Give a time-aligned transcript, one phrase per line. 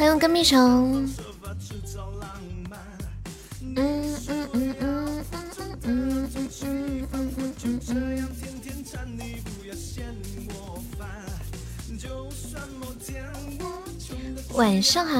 [0.00, 1.06] 欢迎跟屁虫。
[3.60, 5.24] 嗯嗯嗯嗯
[5.82, 7.28] 嗯嗯嗯
[7.64, 8.00] 嗯嗯。
[14.54, 15.12] 晚上好，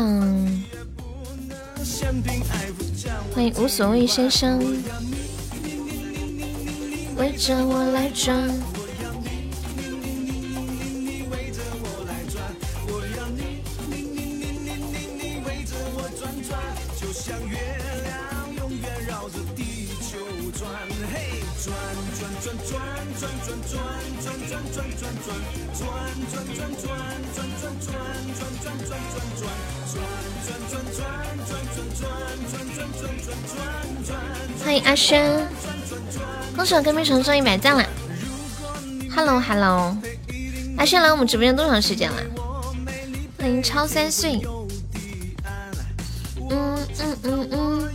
[3.35, 4.59] 欢迎无所谓先生，
[7.19, 8.51] 围着我来转。
[36.83, 37.85] 跟屁虫中一百赞了。
[39.15, 39.97] Hello Hello，
[40.79, 42.23] 阿轩来我们直播间多长时间了？
[43.39, 44.41] 欢迎超三岁。
[46.51, 47.89] 嗯嗯嗯嗯。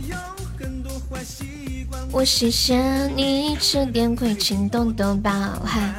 [2.12, 5.30] 我谢谢你吃点亏，情动都包
[5.64, 5.94] 含。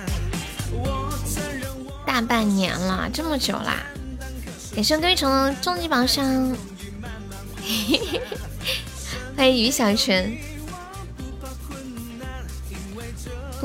[2.06, 3.84] 大半年了，这么久啦！
[4.74, 6.56] 感谢跟屁虫的终极宝箱。
[9.36, 10.36] 欢迎于小泉。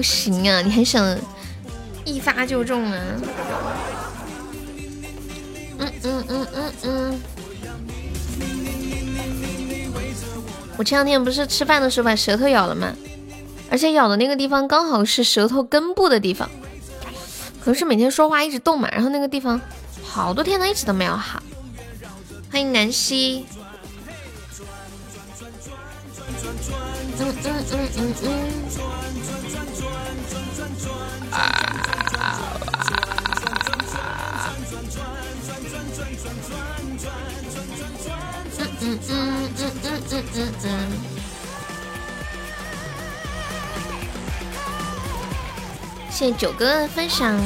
[0.03, 1.17] 不行啊，你还想
[2.05, 3.01] 一发就中啊？
[5.79, 7.21] 嗯嗯嗯嗯嗯。
[10.77, 12.93] 我前两天不是吃饭的时候把舌头咬了吗？
[13.71, 16.51] 而且咬的那个地方刚好是舌头根部的地方。
[17.61, 19.61] 可能是每天说话一直动嘛，然后那个地方
[20.03, 21.41] 好多天都一直都没有好。
[22.51, 23.47] 欢迎南希。
[27.21, 27.95] 嗯嗯嗯嗯嗯。
[27.97, 28.43] 嗯嗯
[28.81, 28.92] 嗯
[39.13, 40.69] 嗯嗯嗯嗯嗯嗯。
[46.11, 47.39] 谢谢九哥分享。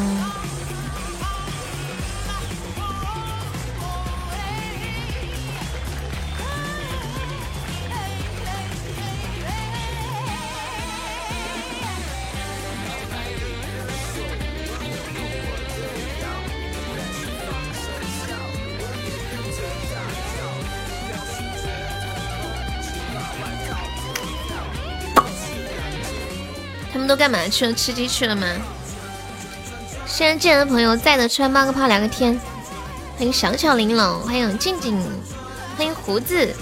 [27.26, 27.72] 干嘛去了？
[27.72, 28.46] 吃鸡去了吗？
[30.06, 32.40] 现在见的朋友在的，出来冒个泡聊个天。
[33.16, 34.96] 欢迎小巧玲珑，欢迎静静，
[35.76, 36.54] 欢迎胡子。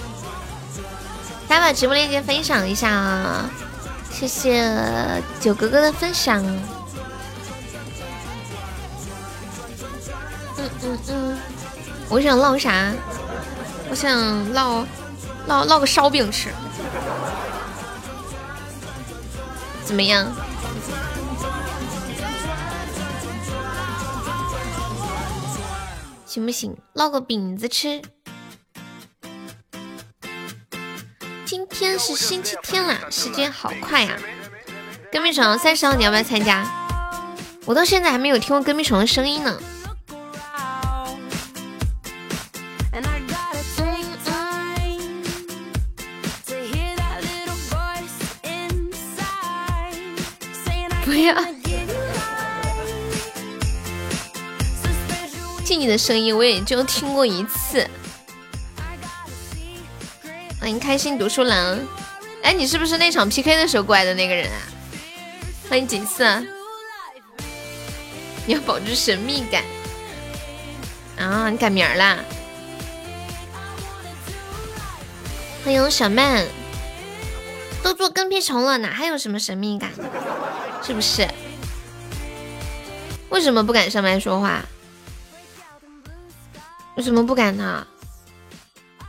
[1.47, 3.51] 大家把直播链接分享一下啊！
[4.11, 4.75] 谢谢
[5.39, 6.43] 九哥哥的分享。
[10.57, 11.39] 嗯嗯嗯，
[12.09, 12.91] 我想烙啥？
[13.91, 14.11] 我想
[14.55, 14.83] 烙
[15.47, 16.49] 烙烙个烧饼吃。
[19.85, 20.27] 怎么样？
[26.27, 26.77] 行不行？
[26.95, 28.03] 烙个饼子吃。
[31.45, 34.17] 今天是星期天啦，时间好快呀！
[35.13, 36.67] 跟屁虫三十号，你要不要参加？
[37.67, 39.57] 我到现在还没有听过跟屁虫的声音呢。
[55.85, 57.87] 你的声音，我也就听过一次。
[60.59, 61.79] 欢迎开心读书郎，
[62.43, 64.57] 哎，你是不是那场 PK 的时候过来的那个人啊？
[65.69, 66.43] 欢迎锦瑟，
[68.47, 69.63] 你要保持神秘感
[71.19, 71.51] 啊！
[71.51, 72.17] 你改名啦？
[75.67, 76.47] 欢迎小曼，
[77.83, 79.91] 都做跟屁虫了，哪还有什么神秘感？
[80.83, 81.29] 是不是？
[83.29, 84.65] 为什么不敢上麦说话？
[86.97, 87.87] 为什么不敢呢？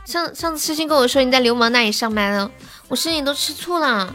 [0.04, 2.48] 上上次痴心跟我说你在流氓那里上麦了，
[2.88, 4.14] 我心里都吃醋了。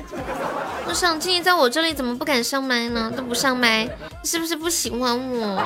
[0.88, 3.12] 我想静静在我这里怎么不敢上麦呢？
[3.16, 3.90] 都不上麦，
[4.24, 5.62] 是不是不喜欢我？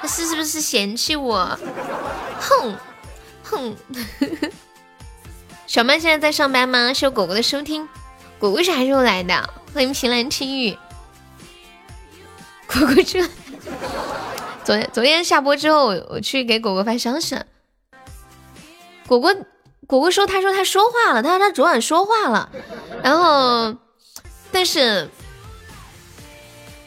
[0.00, 1.58] 他是是不是嫌弃我？
[2.40, 2.76] 哼
[3.42, 3.76] 哼。
[5.66, 6.92] 小曼现在在上班吗？
[6.92, 7.88] 谢果果的收听，
[8.38, 9.50] 果果啥时候来的？
[9.74, 10.78] 欢迎平兰听雨。
[12.68, 13.20] 果果去，
[14.68, 17.34] 昨昨天下播之后，我我去给果果发消息。
[19.06, 19.34] 果果
[19.86, 22.52] 果果说，他说他说话了，他说他昨晚说话了，
[23.02, 23.74] 然后
[24.52, 25.08] 但是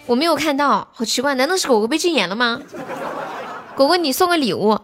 [0.05, 2.61] 我没有看到，好奇怪，难道是果果被禁言了吗？
[3.75, 4.79] 果果，你送个礼物，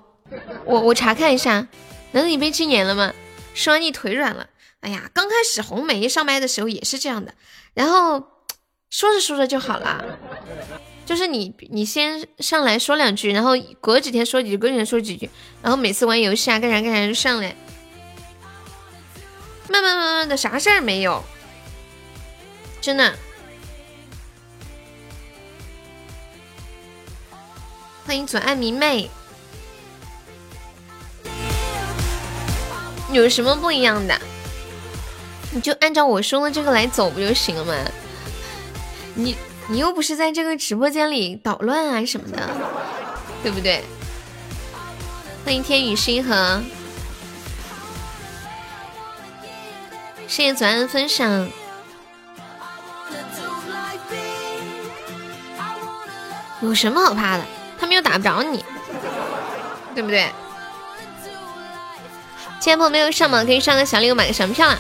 [0.66, 1.68] 我我查看一下，
[2.14, 3.14] 难道你被禁言了吗？
[3.54, 4.48] 说完你腿软了。
[4.80, 7.36] 哎呀，刚开始红梅上麦的时候也是这样的，
[7.76, 8.24] 然后
[8.90, 10.04] 说着说着就好了。
[11.08, 15.30] 就是你你先上来说两句，然后隔几天说几句，隔几天说几句，
[15.62, 17.56] 然后每次玩游戏啊干啥干啥就上来，
[19.70, 21.24] 慢慢慢慢的啥事儿没有，
[22.82, 23.16] 真的。
[28.06, 29.10] 欢迎左岸迷妹，
[33.14, 34.20] 有什么不一样的？
[35.52, 37.74] 你就按照我说的这个来走不就行了吗？
[39.16, 39.36] 你
[39.70, 42.50] 你又不是在这个直播间里捣乱啊什么的，
[43.44, 43.84] 对不对？
[45.44, 46.62] 欢迎天宇星河，
[50.28, 51.50] 谢谢左岸分享。
[56.62, 57.44] 有什么好怕的？
[57.80, 58.64] 他们又打不着你，
[59.94, 60.32] 对不对？
[62.60, 64.80] 亲爱的朋友没有上榜可以上个小礼物买个什么票啊？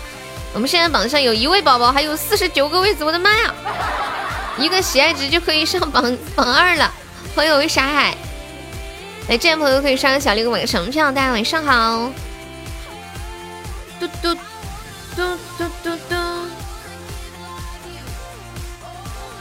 [0.53, 3.53] 我们现在榜上有一位宝宝，还有四十九个位子，我的妈呀！
[4.59, 6.91] 一个喜爱值就可以上榜榜二了。
[7.35, 8.17] 欢迎我傻海，
[9.29, 11.11] 来，这位朋友可以上个小礼物买个什么票？
[11.11, 12.11] 大家晚上好。
[13.99, 14.33] 嘟嘟
[15.15, 16.15] 嘟嘟嘟嘟，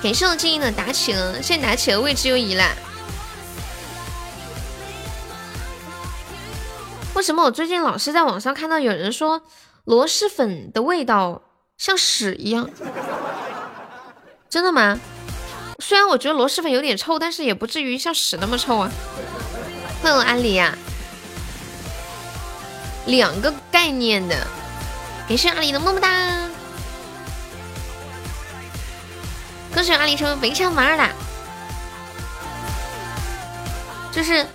[0.02, 2.64] 感谢我静音的打起了，现在打起了位置又移了。
[7.14, 9.40] 为什么我最近老是在网上看到有人说
[9.84, 11.40] 螺蛳粉的味道
[11.78, 12.68] 像屎一样？
[14.48, 14.98] 真的吗？
[15.78, 18.90] 虽然我觉得螺蛳粉有点臭，但是也不至于像屎那么臭啊。
[20.02, 20.76] 欢迎安利呀，
[23.06, 24.46] 两个概念的。
[25.28, 26.48] 感谢阿里的么么哒，
[29.74, 31.10] 恭喜阿里成为肥肠王二啦！
[34.12, 34.46] 就是。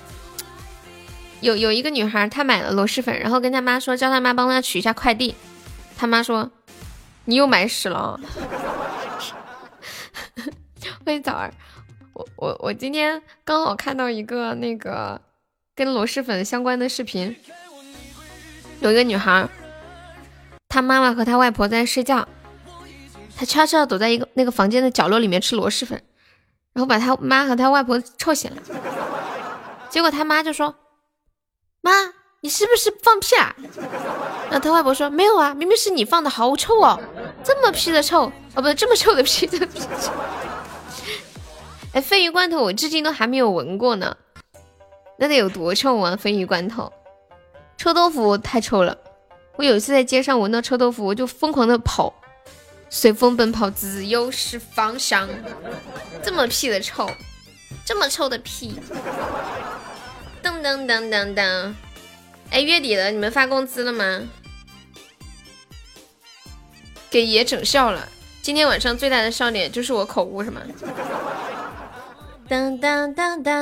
[1.42, 5.36] 有有一个女孩，她买了螺蛳粉，然后跟她妈说，叫她妈帮她取一下快递。
[5.98, 6.52] 她妈说
[7.26, 8.20] ：“你又买屎了。”
[11.04, 11.52] 欢迎早儿，
[12.14, 15.20] 我我我今天刚好看到一个那个
[15.76, 17.36] 跟螺蛳粉相关的视频，
[18.82, 19.50] 有一个女孩，
[20.70, 22.28] 她妈妈和她外婆在睡觉，
[23.36, 26.02] 她悄悄躲在一个那个房间的角落里面吃螺蛳粉，
[26.74, 28.58] 然后把她妈和她外婆臭醒了。
[29.90, 30.76] 结果她妈就说。
[31.84, 31.92] 妈，
[32.42, 33.56] 你是不是放屁啊？
[34.52, 37.02] 然后他外婆说没有啊，明明是你放的，好臭哦，
[37.44, 39.82] 这么屁的臭哦，不是这么臭的 屁的屁。
[41.94, 44.16] 哎，鲱鱼罐头我至今都还没有闻过呢，
[45.18, 46.16] 那得有多臭啊？
[46.16, 46.92] 鲱鱼罐头，
[47.78, 48.98] 臭豆腐太臭了。
[49.58, 52.14] 我有一次在街上闻到臭豆腐，我就疯狂的跑，
[52.90, 55.28] 随风奔跑，自由是方向。
[56.24, 57.12] 这么屁的臭，
[57.86, 58.80] 这么臭的屁。
[60.42, 61.74] 噔噔噔噔噔！
[62.52, 64.22] 哎，月底了，你们发工资了吗？
[67.10, 68.08] 给爷整笑了。
[68.42, 70.62] 今天晚上最大的笑点就是我口误，是吗？
[72.52, 73.56] 当当当当！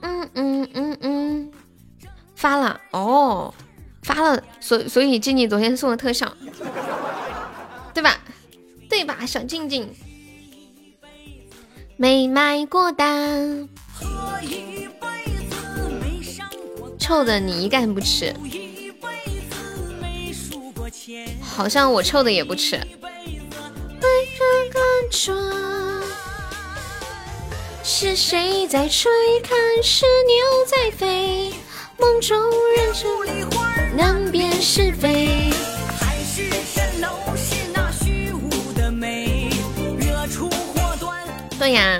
[0.00, 1.52] 嗯嗯嗯嗯，
[2.34, 3.52] 发了哦，
[4.04, 4.42] 发了。
[4.58, 6.34] 所所以静静昨天送的特效，
[7.92, 8.18] 对吧？
[8.88, 9.86] 对吧，小静静？
[11.98, 13.68] 没买过单。
[16.98, 18.34] 臭的你一概不吃，
[21.42, 22.80] 好像我臭的也不吃。
[27.90, 29.10] 是谁在吹？
[29.42, 31.50] 看是牛在飞。
[31.98, 32.38] 梦中
[32.76, 33.08] 人生
[33.96, 35.50] 难辨是非。
[35.98, 39.48] 海市蜃楼是那虚无的美，
[39.98, 41.18] 惹出祸端
[41.58, 41.98] 对呀。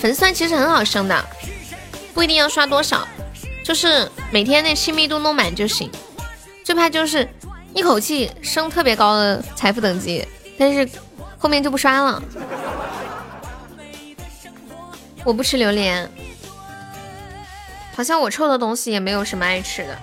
[0.00, 1.24] 粉丝团其实很好升的，
[2.12, 3.06] 不一定要刷多少，
[3.64, 5.88] 就是每天那亲密度弄满就行。
[6.64, 7.26] 最怕就是
[7.72, 10.26] 一口气升特别高的财富等级，
[10.58, 10.86] 但是
[11.38, 12.20] 后面就不刷了。
[15.30, 16.10] 我不吃榴莲，
[17.94, 19.96] 好像我臭的东西也没有什么爱吃的。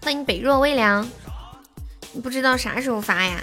[0.00, 1.10] 欢迎北若微凉，
[2.12, 3.42] 你不知道啥时候发呀？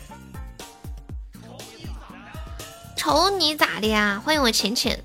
[2.96, 4.22] 瞅你咋的呀？
[4.24, 5.04] 欢迎我浅浅，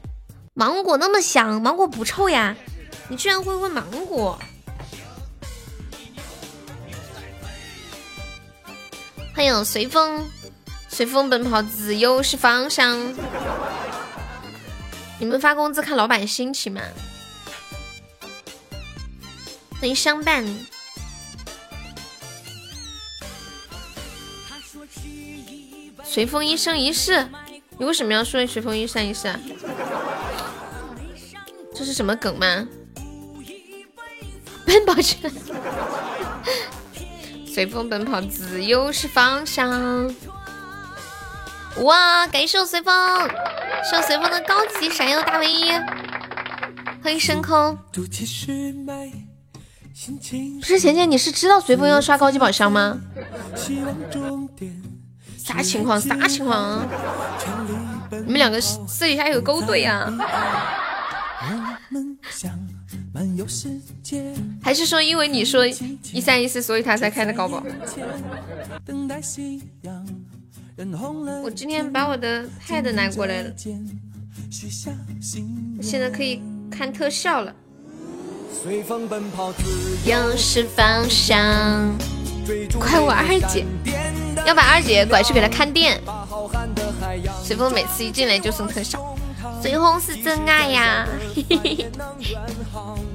[0.54, 2.54] 芒果那么香，芒果不臭呀？
[3.08, 4.38] 你居然会问芒果？
[9.34, 10.24] 欢迎随风，
[10.88, 12.96] 随风奔跑，自由是方向。
[15.20, 16.80] 你们发工资看老板心情吗？
[19.80, 20.44] 欢迎相伴。
[26.04, 27.28] 随风一生一世。
[27.78, 29.38] 你为什么要说随风一生一世啊？
[31.74, 32.66] 这是什么梗吗？
[34.66, 35.16] 奔跑去，
[37.46, 40.12] 随风奔跑，自由是方向。
[41.82, 42.26] 哇！
[42.26, 42.94] 感谢我随风，
[43.88, 45.70] 谢随风的高级闪耀大唯一，
[47.02, 47.78] 欢迎升空。
[47.92, 48.02] 不
[50.62, 52.98] 是浅浅，你是知道随风要刷高级宝箱吗？
[55.36, 56.00] 啥情况？
[56.00, 56.86] 啥情况？
[58.10, 60.12] 你们两个私底下有勾兑啊？
[64.62, 67.62] 还是说因为你说一三一四，所以他才开的高宝？
[71.42, 73.52] 我今天把我的 pad 拿过来了，
[75.82, 77.54] 现在可以看特效了。
[80.04, 81.96] 又是方向，
[82.78, 83.64] 快我二姐，
[84.46, 86.00] 要把二姐拐去给她看店。
[87.42, 89.16] 随风每次一进来就送特效，
[89.62, 91.08] 随风是真爱呀！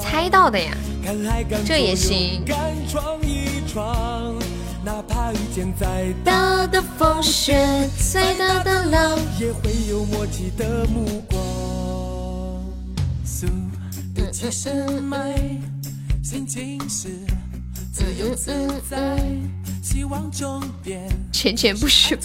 [0.00, 0.72] 猜到的呀，
[1.64, 2.44] 这也行。
[4.84, 11.40] 哪怕遇见再大的风雪，再大的浪，也会有默契的目光。
[13.24, 13.46] 速
[14.12, 15.38] 度七十迈，
[16.20, 17.10] 心情是
[17.92, 18.52] 自由自
[18.90, 19.24] 在，
[19.80, 21.08] 希望终点。
[21.30, 22.18] 钱钱不虚。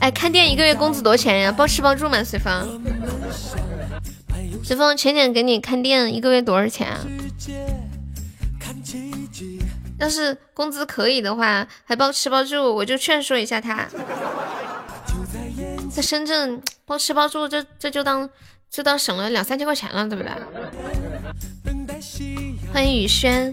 [0.00, 1.52] 哎，看店一个月工资多少钱呀？
[1.52, 2.22] 包吃包住吗？
[2.22, 2.80] 随风，
[4.62, 7.00] 随风，浅浅给你看店一个月多少钱啊？
[9.98, 13.88] 要是工资可以的话，还包吃包住，我就劝说一下他，
[15.90, 18.30] 在深圳包吃包住，这这就当
[18.70, 20.32] 就当省了两三千块钱了，对不对？
[22.72, 23.52] 欢迎雨轩，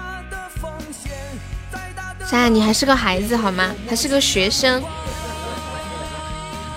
[2.29, 2.47] 啥？
[2.47, 3.73] 你还是个孩子好吗？
[3.89, 4.81] 还是个学生，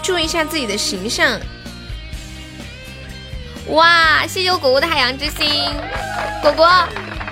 [0.03, 1.39] 注意一下自己的形象。
[3.69, 4.27] 哇！
[4.27, 5.71] 谢谢我果果的海洋之心，
[6.43, 6.69] 果果。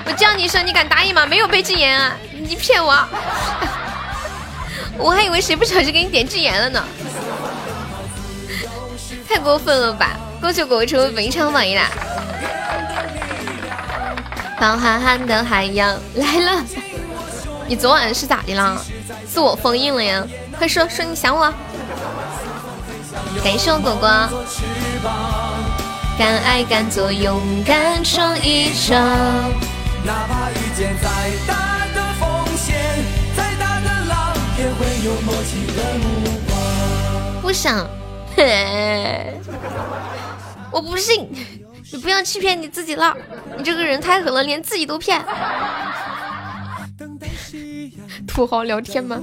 [0.05, 1.27] 我叫你一声，你敢答应吗？
[1.27, 2.17] 没有被禁言啊！
[2.33, 3.07] 你骗我！
[4.99, 6.85] 我还以为谁不小心给你点禁言了呢，
[9.29, 10.17] 太过分了吧！
[10.41, 11.89] 恭喜果果成为本场榜一啦！
[14.59, 16.65] 放憨憨的海洋来了，
[17.73, 18.79] 你昨晚是咋的了？
[19.27, 20.23] 自我封印了呀？
[20.59, 21.51] 快说说你想我！
[23.43, 24.11] 感谢我果果，
[26.19, 29.01] 敢爱敢做，勇敢闯一闯。
[30.05, 31.09] 哪怕遇见再
[31.49, 32.77] 大的风险，
[33.35, 37.41] 再大的浪，也会有默契的目光。
[37.41, 37.89] 不想，
[40.71, 41.27] 我不信，
[41.91, 43.17] 你不要欺骗你自己了。
[43.57, 45.25] 你这个人太狠了，连自己都骗。
[48.27, 49.21] 土豪聊天吗？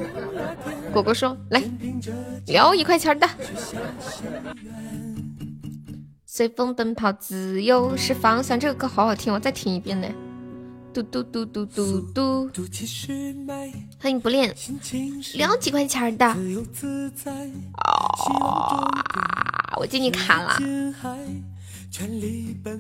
[0.92, 1.64] 果果说来
[2.48, 3.28] 聊一块钱的。
[6.26, 8.60] 随风奔跑，自由是方向。
[8.60, 10.08] 这个歌好好听，我再听一遍呢。
[10.94, 12.50] 嘟嘟嘟嘟嘟嘟，
[14.00, 14.56] 欢迎不练，
[15.36, 16.26] 聊几块钱的。
[16.26, 16.36] 啊，
[19.78, 20.58] 我进你卡了。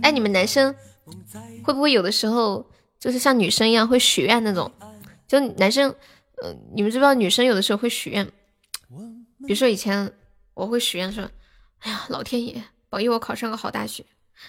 [0.01, 0.73] 哎，你们男生
[1.63, 2.65] 会不会有的时候
[2.99, 4.71] 就是像女生一样会许愿那种？
[5.29, 5.93] 就男生，
[6.41, 8.25] 呃，你们知不知道女生有的时候会许愿？
[9.45, 10.11] 比如说以前
[10.55, 11.29] 我会许愿说，
[11.81, 14.03] 哎呀，老天爷保佑我考上个好大学，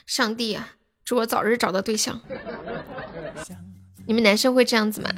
[0.07, 0.77] 上帝啊！
[1.05, 2.19] 祝我早日找到对象。
[4.07, 5.11] 你们男生会这样子吗？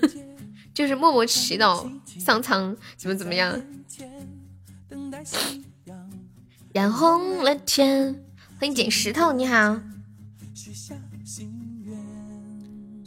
[0.74, 1.90] 就是默默祈祷
[2.22, 3.58] 上苍怎么怎么样？
[6.74, 8.22] 染红了天。
[8.58, 9.80] 欢迎捡石头，你好。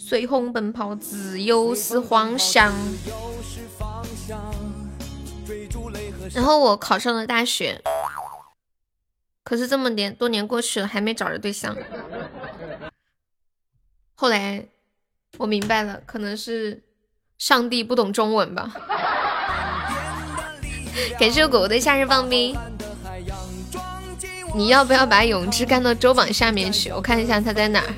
[0.05, 2.73] 随风奔跑，自由是方向。
[6.33, 7.81] 然后我考上了大学。
[9.45, 11.73] 可是这么年多年过去了，还没找着对象。
[14.13, 14.67] 后来
[15.37, 16.83] 我明白了，可能是
[17.37, 18.73] 上帝不懂中文吧。
[21.17, 22.53] 感谢狗狗的夏日棒冰。
[24.53, 26.91] 你要不要把永志干到周榜下面去？
[26.91, 27.93] 我看一下他在哪儿。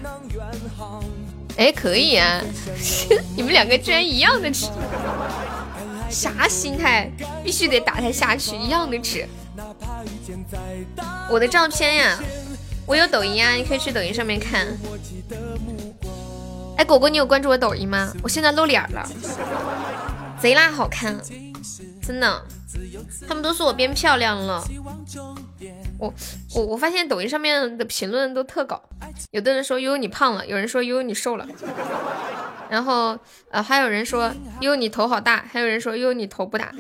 [1.57, 2.41] 哎，可以啊！
[3.35, 4.51] 你们两个居然一样的
[6.09, 7.09] 啥心态？
[7.43, 9.27] 必须得打他下去，一样的纸。
[11.29, 12.19] 我的照片呀，
[12.85, 14.67] 我有抖音啊，你可以去抖音上面看。
[16.77, 18.12] 哎，果果，你有关注我抖音吗？
[18.21, 19.09] 我现在露脸了，
[20.41, 21.17] 贼拉好看，
[22.05, 22.43] 真的。
[23.27, 24.63] 他们都说我变漂亮了。
[25.98, 26.13] 我
[26.53, 28.82] 我我发现抖音上面的评论都特搞，
[29.32, 31.48] 有的人说悠悠你胖了，有人说悠悠你瘦了，
[32.70, 33.17] 然后
[33.50, 36.72] 呃还有人说悠悠你头好大，还有人说悠悠你头不大，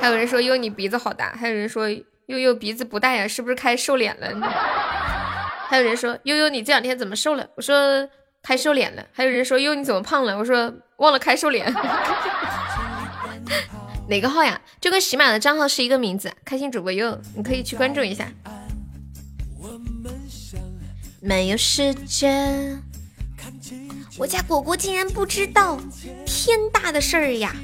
[0.00, 1.88] 还有人说悠悠你鼻子好大，还有人说
[2.26, 4.28] 悠悠鼻子不大呀，是不是开瘦脸了？
[5.68, 7.48] 还有人说悠悠你这两天怎么瘦了？
[7.56, 8.08] 我说。
[8.42, 10.38] 开瘦脸了，还有人说悠悠你怎么胖了？
[10.38, 11.66] 我说忘了开瘦脸。
[14.08, 14.60] 哪个号呀？
[14.80, 18.28] 就跟喜马的账号是一个名字，开心主播悠，你可以去关注一下。
[21.20, 22.80] 没有时间，
[24.16, 25.80] 我家果果竟然不知道，
[26.24, 27.54] 天大的事儿呀！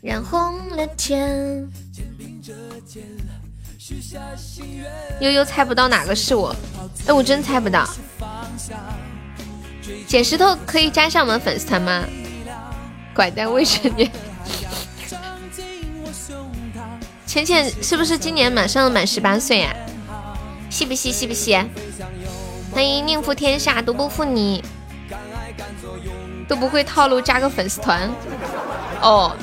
[0.00, 1.68] 染红了天。
[5.20, 6.54] 悠悠猜不到哪个是我，
[7.06, 7.88] 哎，我真猜不到。
[10.06, 12.04] 捡石头可以加上我们粉丝团吗？
[13.12, 14.08] 拐带未成年。
[17.36, 19.76] 浅浅是不是今年马上满十八岁呀？
[20.70, 21.12] 细不细？
[21.12, 21.54] 细不细？
[22.72, 24.64] 欢迎宁负天下，都不负你，
[26.48, 28.10] 都不会套路，加个粉丝团。
[29.02, 29.36] 哦，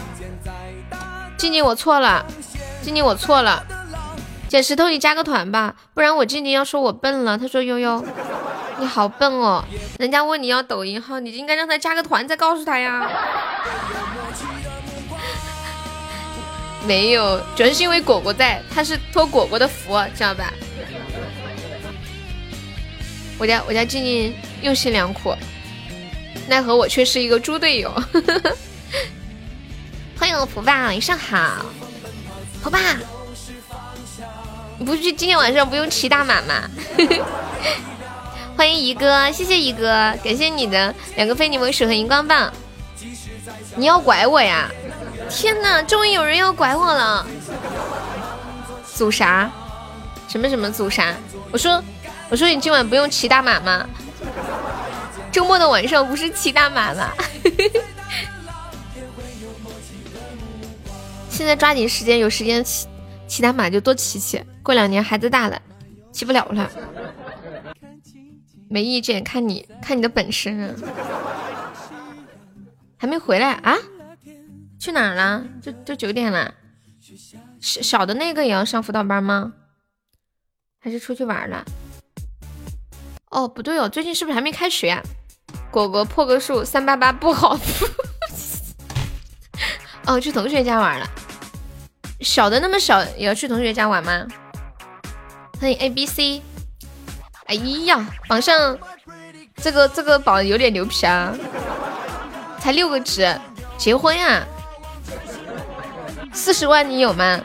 [1.38, 2.26] 静静我错了，
[2.82, 3.64] 静静我错了。
[4.48, 7.38] 捡石头你加个团吧，不然我静静要说我笨了。
[7.38, 8.04] 他说悠悠。
[8.80, 9.64] 你好笨哦！
[10.00, 13.08] 人家问你要抖音号，你应该让他加个团再告诉他呀。
[16.86, 20.54] 没有，主要是因为果果在，他是托果果的福，知道吧？
[23.40, 25.36] 我家我家静静用心良苦，
[26.48, 27.92] 奈何我却是一个猪队友。
[30.18, 31.66] 欢迎我福爸，晚上好，
[32.62, 32.80] 福爸，
[34.78, 36.70] 你不是今天晚上不用骑大马吗？
[38.56, 39.88] 欢迎一哥，谢谢一哥，
[40.24, 42.54] 感谢你的两个非你莫属和荧光棒。
[43.76, 44.70] 你要拐我呀？
[45.30, 47.26] 天哪，终于有人要拐我了！
[48.94, 49.52] 组啥？
[50.28, 51.14] 什么什么组啥？
[51.52, 51.84] 我说，
[52.30, 53.88] 我说你今晚不用骑大马吗？
[55.32, 57.10] 周末的晚上不是骑大马吗？
[61.30, 62.88] 现在抓紧时间，有时间骑
[63.28, 64.44] 骑大马就多骑骑。
[64.62, 65.60] 过两年孩子大了，
[66.12, 66.70] 骑不了了。
[68.70, 70.76] 没意见，看你看你的本事。
[72.98, 73.76] 还没回来啊？
[74.84, 75.42] 去哪儿了？
[75.62, 76.54] 就就九点了。
[77.62, 79.54] 小小的那个也要上辅导班吗？
[80.78, 81.64] 还是出去玩了？
[83.30, 85.02] 哦，不对哦，最近是不是还没开学呀？
[85.72, 87.58] 果果破个数三八八不好。
[90.06, 91.10] 哦，去同学家玩了。
[92.20, 94.28] 小的那么小也要去同学家玩吗？
[95.62, 96.42] 欢迎 A B C。
[97.46, 98.78] 哎呀，榜上
[99.56, 101.34] 这个这个榜有点牛皮啊，
[102.60, 103.34] 才六个值，
[103.78, 104.46] 结婚呀？
[106.34, 107.40] 四十万你有吗？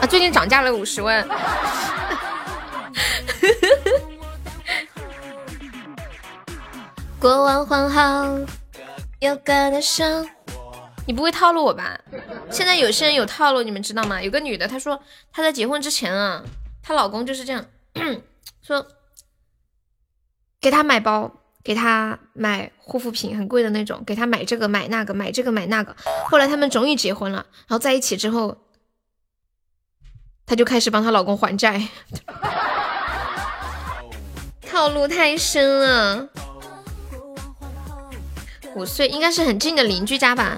[0.00, 1.26] 啊，最近涨价了五十万。
[7.20, 8.38] 过往换好，
[9.20, 10.26] 有个的伤。
[11.06, 11.98] 你不会套路我吧？
[12.50, 14.20] 现在有些人有套路，你们知道吗？
[14.20, 15.00] 有个女的，她说
[15.32, 16.42] 她在结婚之前啊，
[16.82, 17.64] 她老公就是这样。
[18.62, 18.86] 说
[20.60, 21.32] 给她买包，
[21.68, 25.94] 给他买护肤品，很贵的那种，给他买这个买那个，买这个买那个。
[26.24, 28.56] 后来他们终于结婚了，然后在一起之后，
[30.46, 31.86] 她就开始帮她老公还债，
[34.66, 36.30] 套路太深了。
[38.74, 40.56] 五岁应该是很近的邻居家吧？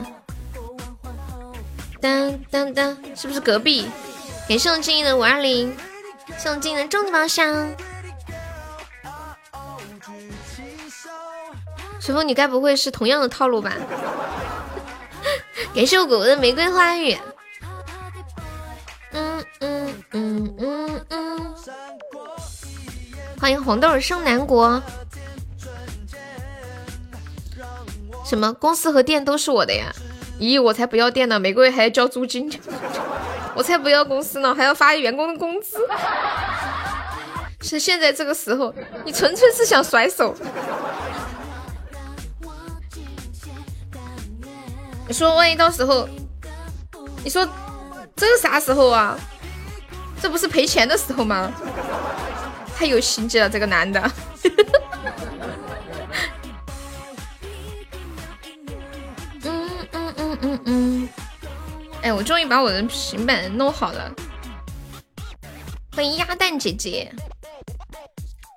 [2.01, 3.85] 当当当，是不是隔壁？
[4.49, 5.77] 感谢我静怡的五二零，
[6.38, 7.11] 谢我静怡的终极
[12.00, 13.72] 师傅，你该不会是同样的套路吧？
[15.74, 17.16] 感谢我果果的玫瑰花语。
[19.12, 21.54] 嗯嗯嗯嗯嗯。
[23.38, 24.82] 欢迎红豆生南国。
[28.24, 28.52] 什么？
[28.54, 29.92] 公司和店都是我的呀？
[30.40, 32.50] 咦，我才不要店呢，每个月还要交租金。
[33.54, 35.76] 我才不要公司呢，还要发员工的工资。
[37.60, 40.34] 是现在这个时候，你纯粹是想甩手。
[45.11, 46.09] 你说万一到时候，
[47.25, 47.44] 你说
[48.14, 49.18] 这是啥时候啊？
[50.23, 51.51] 这不是赔钱的时候吗？
[52.77, 54.01] 太有心机了，这个男的。
[59.42, 61.09] 嗯嗯嗯嗯嗯。
[62.03, 64.09] 哎，我终于把我的平板弄好了。
[65.92, 67.12] 欢迎鸭蛋姐姐。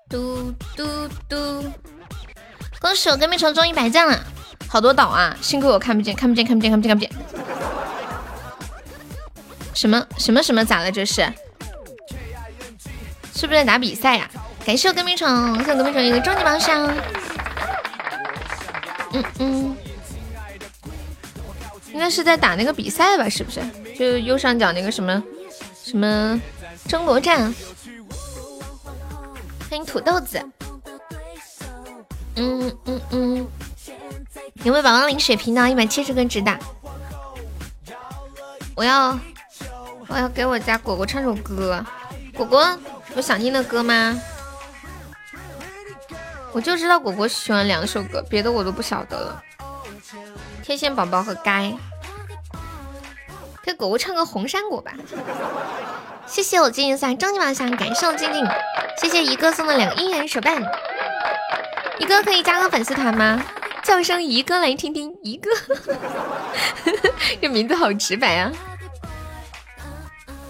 [0.08, 0.86] 嘟嘟
[1.28, 1.64] 嘟！
[2.80, 4.24] 恭喜我跟蜜虫中一百赞了，
[4.74, 5.38] 好多岛啊！
[5.40, 7.12] 幸亏我看不见，看不见，看不见，看不见，看不见。
[9.76, 10.92] 什么什么什么咋了？
[10.92, 11.22] 这是？
[13.36, 14.28] 是不是在打比赛呀？
[14.66, 15.30] 感谢我跟蜜虫，
[15.64, 16.92] 送跟蜜虫一个终极宝箱。
[19.12, 19.78] 嗯嗯，
[21.92, 23.30] 应该是在打那个比赛吧？
[23.30, 23.62] 是不是？
[23.96, 25.24] 就右上角那个什么
[25.84, 26.42] 什么
[26.88, 27.54] 争夺战。
[29.70, 30.44] 欢迎土豆子。
[32.38, 33.48] 嗯嗯嗯，
[34.64, 35.70] 有没有宝宝领血瓶的？
[35.70, 36.58] 一百七十根直打。
[38.76, 39.18] 我要
[40.08, 41.86] 我要给我家果果唱首歌。
[42.36, 42.78] 果果
[43.16, 44.18] 有想听的歌吗？
[46.52, 49.44] 我就知道果果喜欢两首歌，别的我都不晓得了。
[50.62, 51.74] 天线宝宝和该
[53.64, 54.94] 给果果唱个《红山果》吧。
[56.26, 58.48] 谢谢我静静三终极宝箱，感谢我静静，
[59.00, 60.64] 谢谢一哥送的两个姻缘手办。
[62.00, 63.44] 一哥可以加个粉丝团吗？
[63.84, 65.14] 叫声一哥来听听。
[65.24, 65.50] 一哥，
[67.42, 68.52] 这名字好直白啊！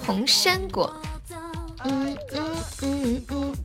[0.06, 0.96] 红山果，
[1.84, 3.56] 嗯嗯嗯嗯。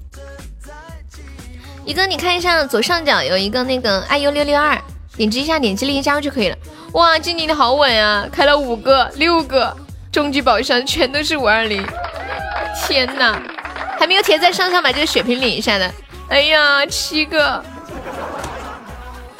[1.84, 4.80] 一哥，你看一下左上角有一个那个爱优六六二，
[5.16, 6.56] 点击一下，点击立即加入就可以了。
[6.92, 9.76] 哇，静静的好稳啊，开了五个、六个
[10.10, 11.86] 终极宝箱，全都是五二零。
[12.86, 13.40] 天呐，
[13.98, 15.92] 还没有铁在上上把这个血瓶领一下的。
[16.28, 17.62] 哎呀，七个！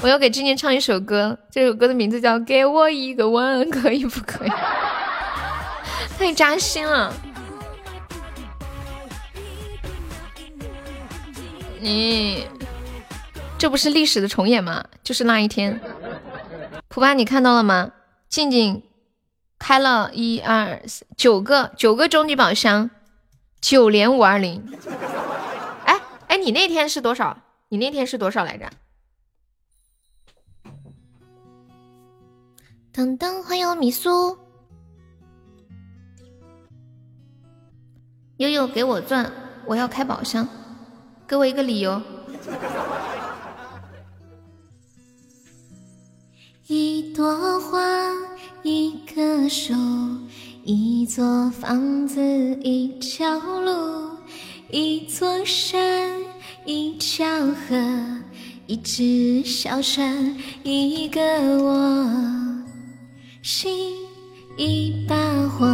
[0.01, 4.51] 我要给静静唱一首歌，这首歌的名字叫《给我一个吻》，可以不可以？
[6.17, 7.13] 太扎心了！
[11.81, 12.47] 你
[13.59, 14.85] 这不是历史的重演吗？
[15.03, 15.81] 就是那一天，
[16.89, 17.91] 普巴你看到了吗？
[18.29, 18.83] 静静
[19.59, 20.81] 开了一二
[21.17, 22.91] 九个九个终极宝箱，
[23.61, 24.65] 九连五二零。
[26.29, 27.37] 哎，你那天是多少？
[27.71, 28.71] 你那天是多少来着？
[32.93, 34.37] 噔噔，欢迎米苏，
[38.39, 39.31] 悠悠给我钻，
[39.67, 40.49] 我要开宝箱，
[41.27, 42.01] 给我一个理由。
[46.67, 47.79] 一朵花，
[48.63, 49.73] 一棵树，
[50.65, 52.21] 一座房子，
[52.63, 54.09] 一条路。
[54.71, 56.11] 一座山，
[56.67, 58.23] 一条河，
[58.67, 61.23] 一只小船，一个
[61.65, 62.48] 我，
[63.43, 63.95] 心
[64.57, 65.15] 一把
[65.49, 65.67] 火，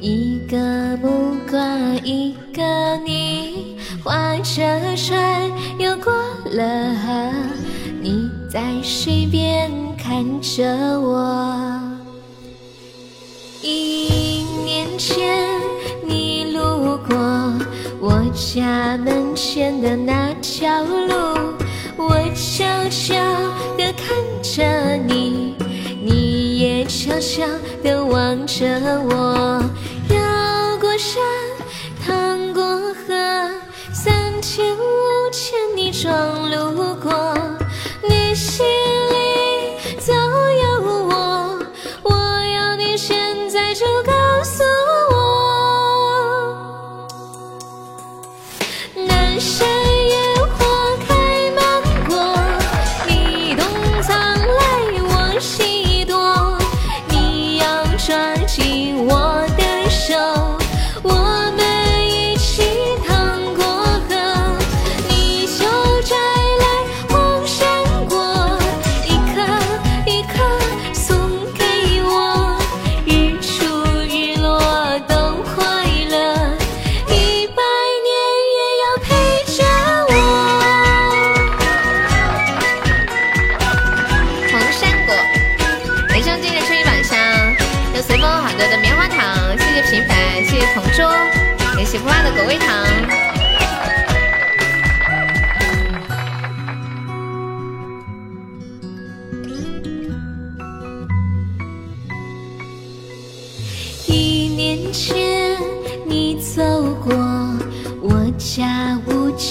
[0.00, 0.56] 一个
[1.02, 1.60] 木瓜，
[2.04, 6.12] 一个你，划着船游过
[6.44, 7.32] 了河，
[8.00, 10.64] 你在水边看着
[11.00, 11.80] 我，
[13.60, 15.60] 一年前
[16.06, 17.16] 你路过。
[18.00, 21.14] 我家门前的那条路，
[21.96, 23.16] 我悄悄
[23.76, 25.56] 地看着你，
[27.08, 27.42] 悄悄
[27.82, 28.66] 地望着
[29.08, 29.62] 我。
[30.10, 31.22] 绕过山，
[32.04, 33.50] 趟过河，
[33.94, 36.12] 三千五千里装
[36.50, 37.34] 路过，
[38.06, 38.66] 你心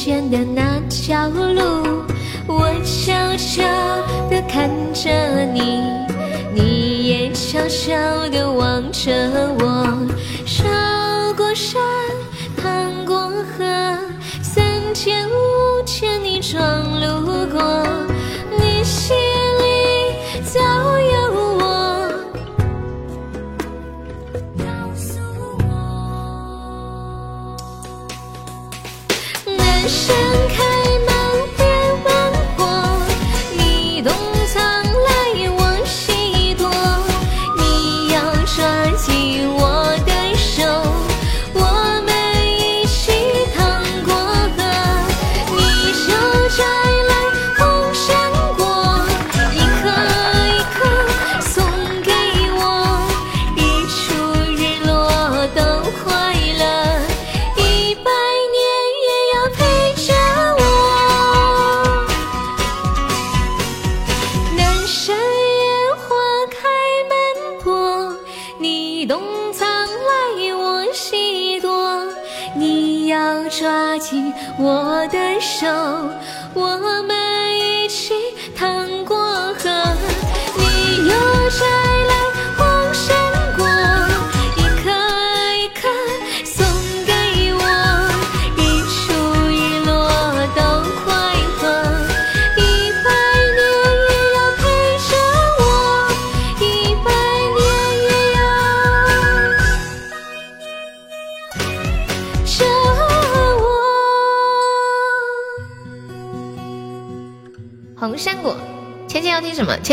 [0.08, 2.02] 前的那条路，
[2.48, 3.62] 我悄悄
[4.30, 5.12] 的看着
[5.48, 5.84] 你，
[6.56, 7.94] 你也悄悄
[8.30, 9.12] 的望着
[9.60, 9.86] 我，
[10.64, 11.82] 绕过山。
[12.56, 13.66] 趟过河，
[14.42, 16.58] 三千五千里闯
[17.02, 17.60] 路过，
[18.58, 19.14] 你心
[19.60, 19.77] 里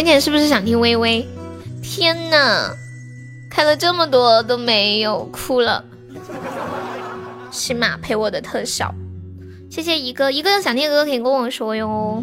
[0.04, 0.20] 听什么？
[0.20, 1.26] 浅浅是不是想听微微？
[1.82, 2.76] 天呐，
[3.50, 5.84] 开了这么多都没有，哭了。
[7.50, 8.92] 起码陪我的特效，
[9.70, 12.22] 谢谢一个一个想听的歌可以跟我说哟。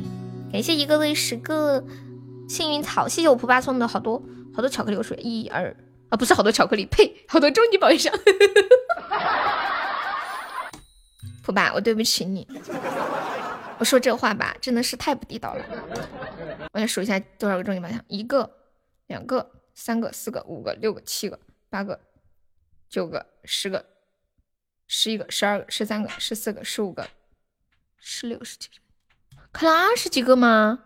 [0.52, 1.84] 感谢一个的十个
[2.50, 4.22] 幸运草，谢谢我蒲爸送的好多
[4.54, 5.76] 好多巧克力，我说一二
[6.10, 8.14] 啊，不是好多巧克力，呸，好多终极宝箱。
[11.42, 12.46] 蒲爸，我对不起你，
[13.80, 15.64] 我说这话吧，真的是太不地道了。
[16.72, 18.50] 我来数一下多少个终极宝箱，一个、
[19.08, 22.00] 两个、三个、四个、五个、六个、七个、八个、
[22.88, 23.86] 九个、十个、
[24.88, 27.08] 十一个、十二个、十三个、十四个、十五个、
[27.98, 28.70] 十六、十七，
[29.52, 30.86] 开了二十几个吗？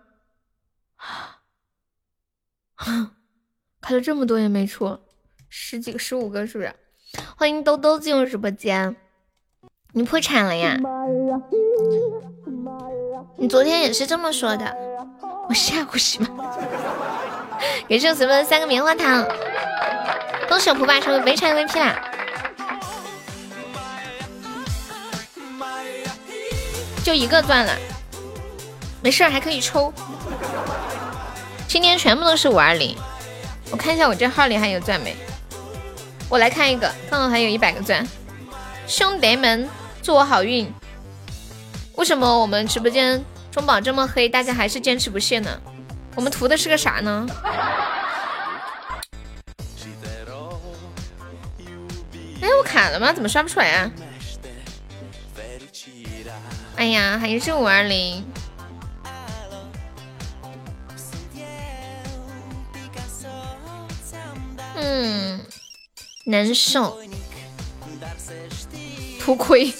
[3.79, 4.99] 开了这么多也没出，
[5.49, 6.73] 十几个、十五个是不是？
[7.37, 8.95] 欢迎兜兜进入直播间，
[9.93, 10.79] 你破产了呀？
[13.37, 14.75] 你昨天也是这么说的，
[15.47, 16.27] 我吓唬是吗？
[17.87, 19.25] 感谢我随便的三个棉花糖，
[20.49, 21.95] 恭喜我蒲爸成为没产 MVP 啦！
[27.03, 27.73] 就一个钻了，
[29.03, 29.93] 没事还可以抽。
[31.67, 32.97] 今天全部都是五二零，
[33.69, 35.15] 我看一下我这号里还有钻没？
[36.27, 38.05] 我来看一个，刚好还有一百个钻。
[38.87, 39.69] 兄弟们，
[40.01, 40.73] 祝我好运！
[41.95, 43.23] 为什么我们直播间
[43.55, 45.49] 中宝这么黑，大家还是坚持不懈呢？
[46.13, 47.25] 我们图的是个啥呢？
[52.41, 53.13] 哎，我卡了吗？
[53.13, 53.89] 怎么刷不出来啊？
[56.75, 58.25] 哎呀，还是五二零。
[64.75, 65.39] 嗯，
[66.25, 66.99] 难受，
[69.21, 69.73] 图亏。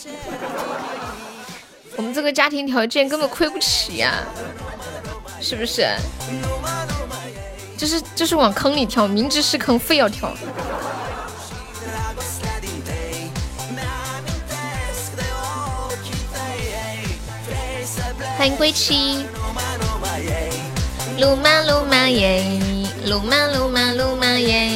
[1.98, 4.14] 我们这个家庭条件根本亏不起呀，
[5.42, 5.88] 是不是？
[7.78, 10.34] 就是就是往坑里跳，明知是坑非要跳。
[18.38, 19.26] 欢迎归期，
[21.20, 22.44] 鲁马鲁马耶，
[23.06, 24.70] 鲁马鲁马鲁马耶。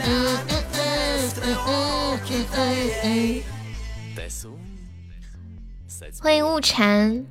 [0.00, 1.97] 嗯嗯嗯嗯嗯嗯嗯
[6.20, 7.24] 欢迎雾禅，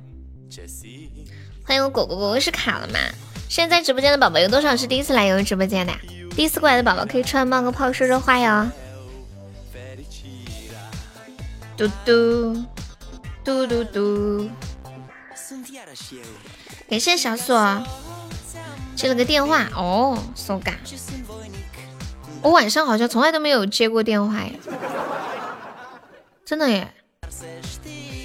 [1.64, 2.98] 欢迎我果果果果是卡了吗？
[3.48, 5.92] 现在直播间的宝宝有多少是第一次来游直播间的？
[6.36, 8.70] 第一次过来的宝宝可以出来冒个泡说说话哟。
[11.76, 12.64] 嘟嘟
[13.44, 14.50] 嘟嘟嘟，
[16.88, 17.86] 感谢小锁
[18.96, 20.74] 接了个电话哦，so ga。
[22.42, 24.50] 我晚上好像从来都没有接过电话呀，
[26.44, 26.94] 真的耶。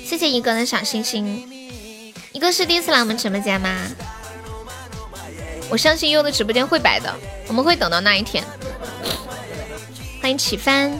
[0.05, 1.49] 谢谢一个的小星星，
[2.31, 3.87] 一个是第一次来我们直播间吗？
[5.69, 7.13] 我相信优的直播间会摆的，
[7.47, 8.43] 我们会等到那一天。
[10.21, 10.99] 欢迎启帆。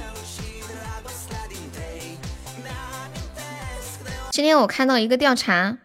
[4.32, 5.78] 今天我看到一个调查，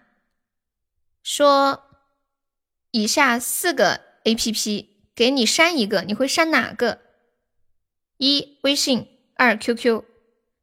[1.23, 1.83] 说
[2.91, 7.01] 以下四个 A P P 给你删一个，你会删哪个？
[8.19, 10.05] 一微信，二 Q Q，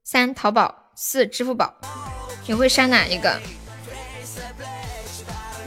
[0.04, 1.74] 三淘宝，四支付宝，
[2.46, 3.40] 你会删哪一个？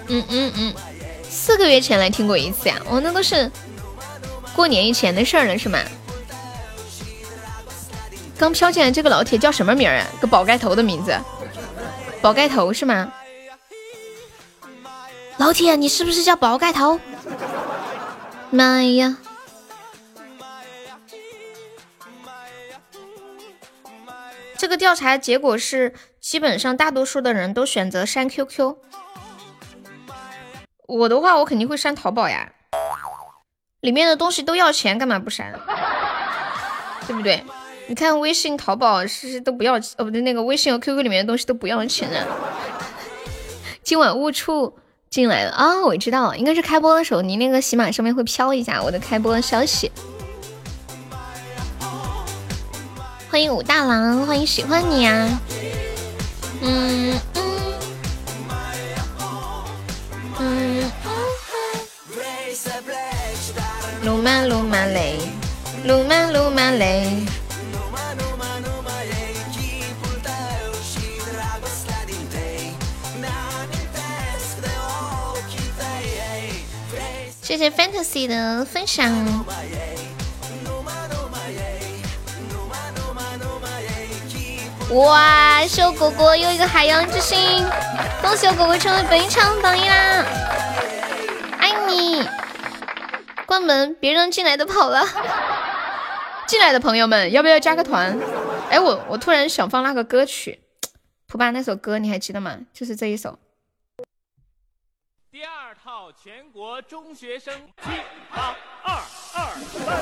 [0.09, 0.74] 嗯嗯嗯，
[1.31, 3.51] 四个月前来听过一次呀，哦，那都是
[4.55, 5.79] 过年以前的事儿了，是吗？
[8.38, 10.07] 刚飘进来这个老铁叫什么名儿啊？
[10.20, 11.18] 个宝盖头的名字。
[12.20, 13.11] 宝盖头是吗？
[15.38, 17.01] 老铁，你是不是叫宝盖头？
[18.51, 19.16] 妈呀！
[24.59, 28.75] 这个调查结果是，基本上大多数的人都选择删 QQ。
[30.88, 32.51] 我的话，我肯定会删淘宝呀，
[33.81, 35.53] 里面的东西都要钱，干嘛不删？
[37.07, 37.44] 对不对？
[37.87, 42.27] 你看微信、淘宝是都不要哦，不对，那个微信和 QQ 里面的东西都不要钱的。
[43.85, 44.77] 今晚误触
[45.09, 49.92] 进来了啊，我知道，应该是开播的时候，你那个喜马上面会飘一下我的开播消息。
[53.38, 55.40] 欢迎武大郎，欢迎喜欢你啊。
[56.61, 57.61] 嗯嗯
[60.40, 60.90] 嗯。
[64.03, 65.20] 鲁马鲁马雷，
[65.85, 67.22] 鲁马鲁马雷。
[77.40, 79.14] 谢谢 Fantasy 的分享。
[84.90, 87.38] 哇，秀果果又一个海洋之心，
[88.22, 90.24] 恭喜我果果成为本场榜一啦！
[91.59, 92.27] 爱你。
[93.44, 95.07] 关门，别让进来的跑了。
[96.46, 98.18] 进来的朋友们，要不要加个团？
[98.70, 100.61] 哎，我我突然想放那个歌曲，
[101.27, 102.57] 蒲巴那首歌你还记得吗？
[102.72, 103.38] 就是这一首。
[106.12, 107.90] 全国中学生七
[108.35, 108.94] 八二
[109.35, 110.01] 二三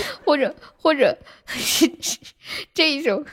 [0.00, 1.16] 四或者或者
[2.72, 3.24] 这一首，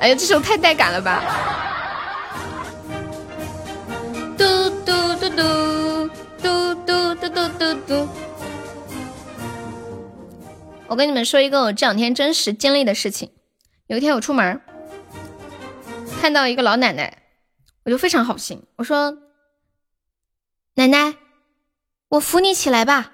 [0.00, 1.22] 哎呀，这首太带感了吧！
[4.36, 4.44] 嘟
[4.84, 6.10] 嘟嘟嘟
[6.42, 8.08] 嘟嘟嘟嘟嘟嘟。
[10.88, 13.30] 我跟你们说一个我这两天真实经历的事情。
[13.86, 14.60] 有一天我出门，
[16.20, 17.16] 看到一个老奶奶，
[17.84, 19.25] 我就非常好心，我说。
[20.78, 21.14] 奶奶，
[22.10, 23.12] 我扶你起来吧。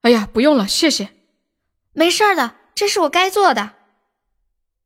[0.00, 1.10] 哎呀，不用了，谢谢。
[1.92, 3.70] 没事的，这是我该做的。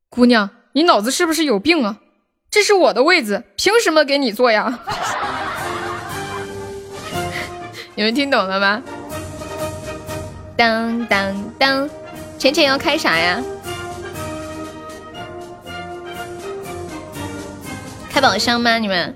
[0.09, 1.97] 姑娘，你脑子是不是有病啊？
[2.51, 4.79] 这是我的位子，凭什么给你坐呀？
[7.95, 8.83] 你们听懂了吗？
[10.55, 11.89] 当当当，
[12.37, 13.41] 浅浅要开啥呀？
[18.11, 18.77] 开宝箱吗？
[18.77, 19.15] 你们？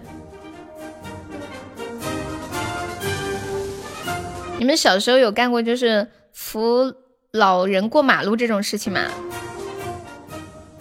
[4.61, 6.93] 你们小时候有干过就是扶
[7.31, 9.09] 老人过马路这种事情吗？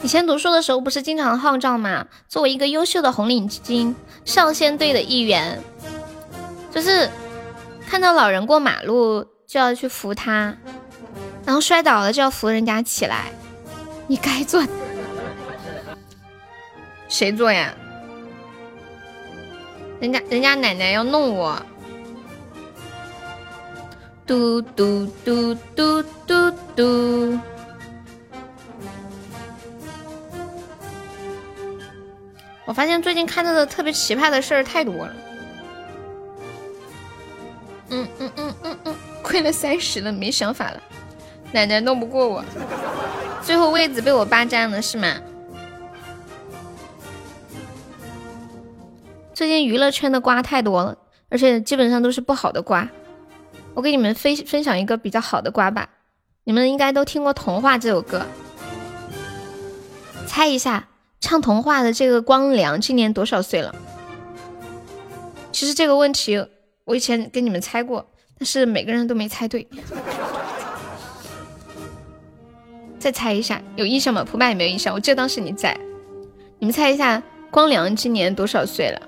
[0.03, 2.07] 以前读书的时候不是经常号召吗？
[2.29, 3.95] 作为一个优秀的红领巾
[4.27, 5.63] 少先队的一员，
[6.71, 7.09] 就是
[7.89, 10.55] 看到老人过马路就要去扶他，
[11.47, 13.33] 然后摔倒了就要扶人家起来。
[14.09, 14.63] 你该做，
[17.09, 17.75] 谁做呀？
[20.01, 21.65] 人家人家奶奶要弄我。
[24.31, 27.37] 嘟嘟嘟嘟嘟嘟！
[32.65, 35.13] 我发现最近看到的特别奇葩的事儿太多了。
[37.89, 40.81] 嗯嗯嗯嗯嗯，亏了三十了，没想法了。
[41.51, 42.45] 奶奶弄不过我，
[43.43, 45.17] 最后位子被我霸占了是吗？
[49.35, 50.97] 最近娱乐圈的瓜太多了，
[51.31, 52.89] 而且基本上都是不好的瓜。
[53.75, 55.89] 我给你们分分享一个比较好的瓜吧，
[56.45, 58.23] 你们应该都听过《童话》这首歌，
[60.27, 60.89] 猜一下
[61.21, 63.75] 唱童话的这个光良今年多少岁了？
[65.53, 66.45] 其实这个问题
[66.85, 68.07] 我以前跟你们猜过，
[68.39, 69.67] 但是每个人都没猜对。
[72.99, 74.23] 再猜一下，有印象吗？
[74.23, 75.79] 普麦也没有印象，我记得当时你在。
[76.59, 79.01] 你们猜一下，光良今年多少岁了？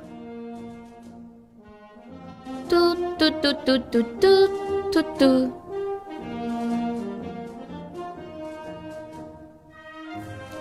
[2.73, 4.49] 嘟嘟嘟嘟嘟嘟
[4.91, 5.53] 嘟嘟！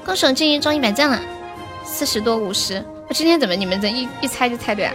[0.04, 1.22] 恭喜静怡中一百赞了，
[1.86, 2.84] 四十多五十。
[3.08, 4.94] 我今天怎么你们这一一猜就猜对啊？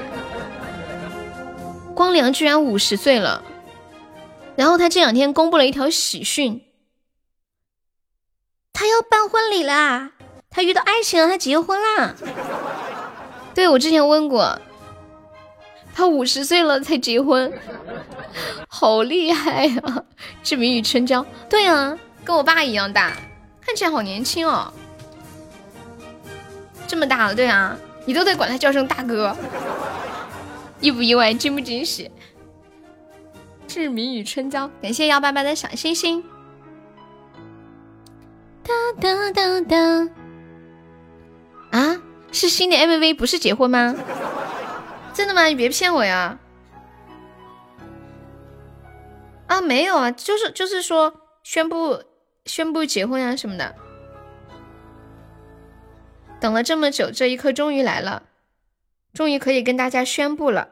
[1.95, 3.43] 光良居然五十岁了，
[4.55, 6.67] 然后他这两天公布了一条喜讯，
[8.75, 10.11] 他要办婚礼啦！
[10.51, 12.15] 他遇到爱情了，他结婚啦！
[13.55, 14.61] 对我之前问过。
[15.97, 17.51] 他五十岁了才结婚，
[18.69, 20.05] 好厉害呀！
[20.43, 23.17] 志明与春娇，对啊，跟我爸一样大，
[23.63, 24.71] 看起来好年轻哦。
[26.87, 27.75] 这么大了，对啊，
[28.05, 29.35] 你都得管他叫声大哥。
[30.81, 31.33] 意不意外？
[31.33, 32.11] 惊不惊喜？
[33.67, 36.23] 志明与春娇，感谢幺八八的小星星。
[38.63, 40.09] 哒哒哒哒。
[41.71, 41.97] 啊，
[42.33, 43.97] 是新的 MV，不是结婚吗？
[45.17, 45.45] 真的吗？
[45.45, 46.39] 你别骗我呀！
[49.47, 52.03] 啊，没有啊，就是就是说宣布
[52.45, 53.75] 宣布结婚啊什么的。
[56.39, 58.25] 等了这么久，这一刻终于来了，
[59.15, 60.69] 终于可以跟大家宣布了。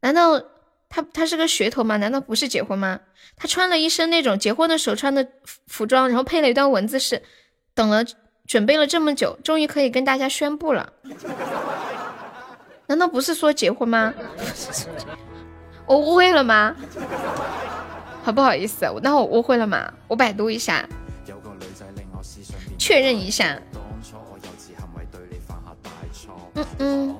[0.00, 0.40] 难道
[0.88, 1.98] 他他是个噱头吗？
[1.98, 3.00] 难道不是结婚吗？
[3.36, 5.28] 他穿了一身那种结婚的时候穿的
[5.66, 7.22] 服装，然后配了一段文字是：
[7.74, 8.06] 等了
[8.46, 10.94] 准备了这么久，终于可以跟大家宣布了。
[12.92, 14.12] 难道不是说结婚吗？
[15.86, 16.76] 我误会了吗？
[18.22, 19.90] 好不好意思，那我误会了吗？
[20.06, 20.86] 我百度一下，
[22.78, 23.58] 确认一下。
[26.54, 27.16] 嗯嗯。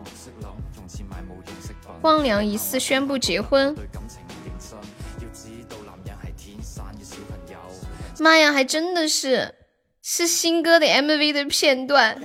[2.03, 3.75] 光良疑似宣布结婚。
[8.19, 9.55] 妈呀，还真的是，
[10.15, 12.21] 是新歌的 MV 的片段，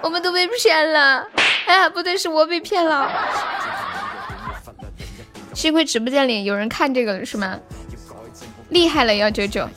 [0.00, 1.26] 我们都被骗了。
[1.66, 3.10] 哎呀，不对，是我被骗了。
[5.52, 7.58] 幸亏直播间里有人看这个了，是吗？
[8.68, 9.68] 厉害了幺九九，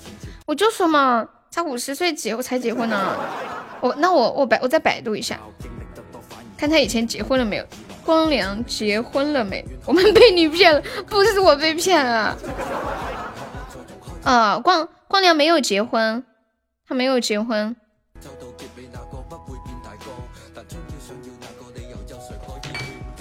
[0.46, 3.18] 我就说嘛，才五十岁结才结婚呢。
[3.80, 5.40] 我那我我百我再百度一下，
[6.56, 7.66] 看他以前结婚了没有。
[8.06, 9.66] 光良结婚了没？
[9.88, 10.80] 我们被你骗了，
[11.10, 12.38] 不是我被骗了。
[14.24, 16.24] 啊，光光良没有结婚，
[16.92, 17.74] 他没有结婚。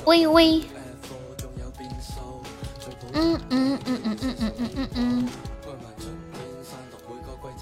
[0.07, 0.61] 微微。
[3.13, 5.29] 嗯嗯嗯嗯嗯嗯嗯嗯嗯。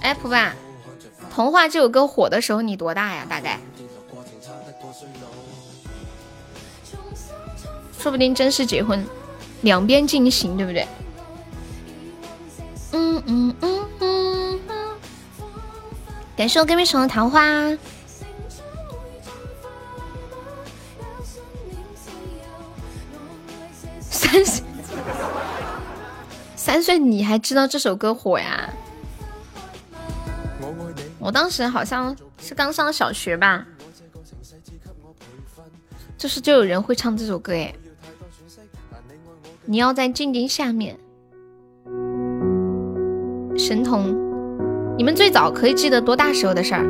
[0.00, 0.56] 哎，普爸，
[1.30, 3.26] 童话这首歌火的时候你多大呀？
[3.28, 3.60] 大概？
[7.98, 9.06] 说不定真是结婚，
[9.60, 10.88] 两边进行，对不对？
[12.92, 13.77] 嗯嗯嗯嗯。
[16.38, 17.40] 感谢我隔壁熊的桃花。
[24.08, 24.64] 三岁，
[26.54, 28.72] 三岁你还知道这首歌火呀？
[31.18, 33.66] 我当时好像是刚上小学吧，
[36.16, 37.74] 就是就有人会唱这首歌哎。
[39.64, 40.96] 你要在静静下面，
[43.58, 44.14] 神童，
[44.98, 46.84] 你们最早可以记得多大时候的事儿？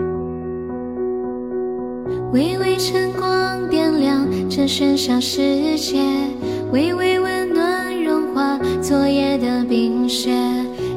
[2.33, 6.03] 微微晨光点亮这喧嚣世界，
[6.73, 10.33] 微微温暖融化昨夜的冰雪，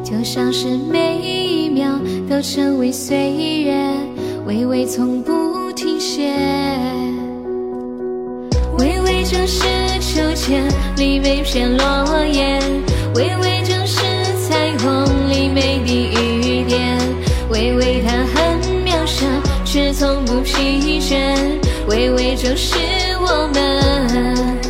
[0.01, 1.99] 就像是每一秒
[2.29, 3.33] 都成为岁
[3.65, 3.93] 月，
[4.47, 6.33] 微微从不停歇。
[8.79, 9.65] 微微就是。
[10.01, 12.59] 秋千里每片落叶，
[13.15, 14.01] 微微正是
[14.41, 16.40] 彩虹里每滴雨
[17.49, 19.25] 微微它很渺小，
[19.65, 21.35] 却从不疲倦。
[21.87, 22.75] 微微就是
[23.19, 24.60] 我们。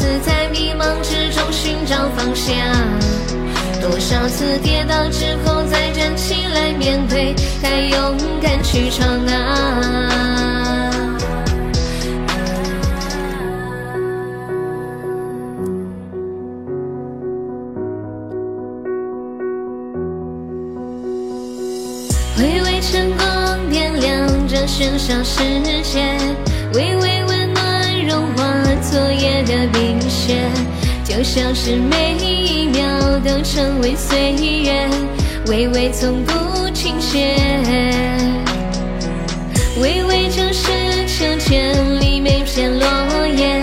[0.00, 2.56] 次在迷茫之中寻找方向？
[3.82, 10.16] 多少次跌倒之后再站起来面对，该勇敢去闯啊！
[22.38, 25.42] 微微晨光点亮这喧嚣世
[25.82, 26.16] 界，
[26.72, 27.39] 微微温
[28.10, 28.44] 融化。
[28.82, 30.34] 昨夜的冰雪，
[31.04, 32.82] 就像是每一秒
[33.20, 34.88] 都成为岁月，
[35.46, 37.36] 微微从不倾斜。
[39.80, 43.59] 微微就是秋千里每片落叶，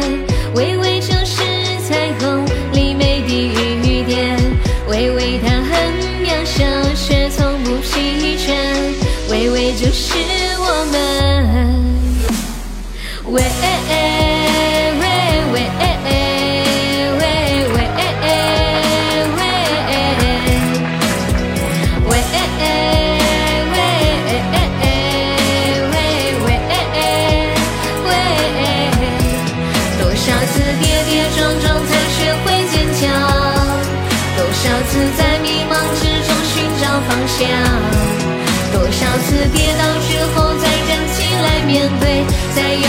[38.73, 42.25] 多少次跌倒之后再站起来面对，
[42.55, 42.83] 再勇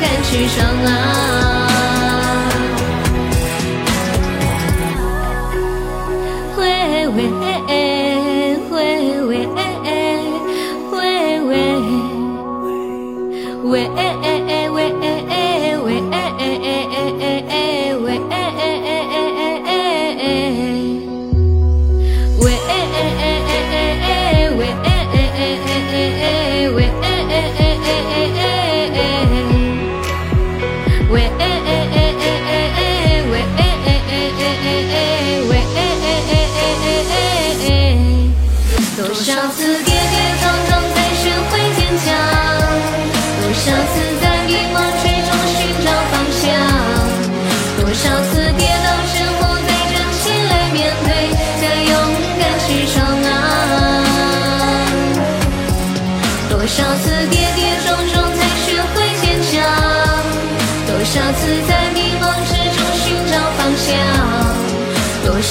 [0.00, 1.53] 敢去闯啊！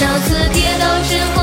[0.04, 1.43] 少次跌倒之后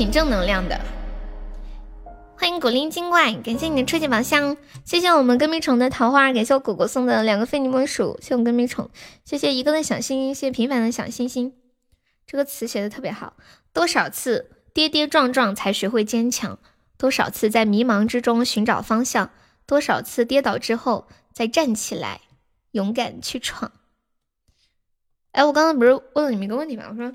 [0.00, 0.80] 挺正能量的。
[2.34, 8.88] 欢迎古灵精怪，感谢你的初级宝箱，谢谢我们跟屁虫的桃花，感谢我果果送的两个非你莫属，谢谢我们跟屁虫，
[9.26, 11.52] 谢谢一个的小星星，谢谢平凡的小星星，
[12.26, 13.34] 这个词写的特别好。
[13.74, 16.58] 多少次跌跌撞撞才学会坚强？
[16.96, 19.30] 多少次在迷茫之中寻找方向？
[19.66, 22.22] 多少次跌倒之后再站起来，
[22.70, 23.70] 勇敢去闯？
[25.32, 26.86] 哎，我刚刚不是问了你们一个问题吗？
[26.88, 27.12] 我说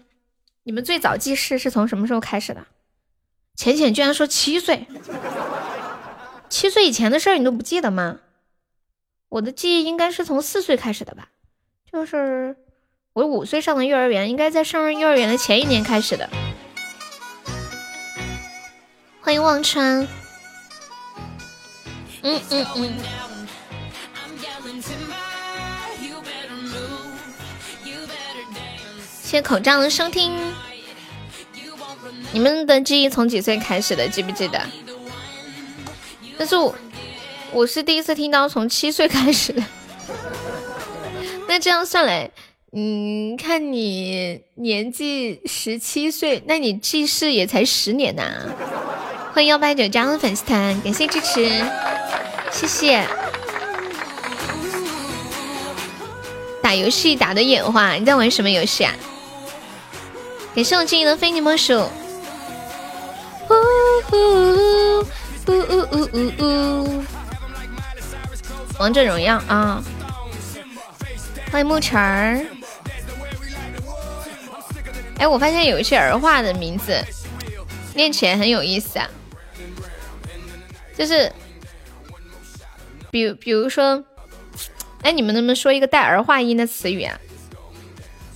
[0.61, 2.67] 你们最早记事是从什么时候开始的？
[3.55, 4.87] 浅浅居然说七岁，
[6.49, 8.19] 七岁以前的事儿你都不记得吗？
[9.29, 11.29] 我的记忆应该是从四岁开始的吧，
[11.91, 12.55] 就是
[13.13, 16.29] 我五岁上的幼儿园，应该在上幼儿园的前一年开始的。
[19.21, 20.07] 欢迎忘川，
[22.21, 22.93] 嗯嗯嗯，
[29.23, 30.54] 谢谢口罩的收听。
[32.35, 34.05] 你们的记忆从几岁开始的？
[34.09, 34.61] 记不记得？
[36.37, 36.75] 但是我
[37.53, 39.63] 我是第一次听到从七岁开始的。
[41.47, 42.29] 那这样算来，
[42.73, 48.21] 嗯，看你年纪十七岁，那你记事也才十年呐。
[49.33, 51.49] 欢迎幺八九加入粉丝团，感谢支持，
[52.51, 53.07] 谢谢。
[56.61, 58.93] 打游戏打的眼花，你在玩什么游戏啊？
[60.53, 61.87] 感谢我静怡的非你莫属。
[63.49, 63.53] 呜
[64.11, 65.05] 呜
[65.47, 65.53] 呜呜
[65.91, 67.03] 呜呜呜！
[68.79, 69.83] 王者荣耀啊！
[71.51, 72.45] 欢迎沐晨儿。
[75.17, 77.01] 哎，我发现有一些儿化的名字
[77.93, 79.09] 念起来很有意思啊，
[80.97, 81.31] 就是
[83.09, 84.03] 比比如说，
[85.03, 87.17] 哎，你们能不能说一个带儿化音的词语啊？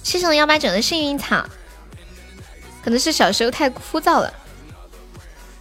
[0.04, 1.46] 谢谢我幺八九的幸运草，
[2.82, 4.34] 可能是小时候太枯燥了。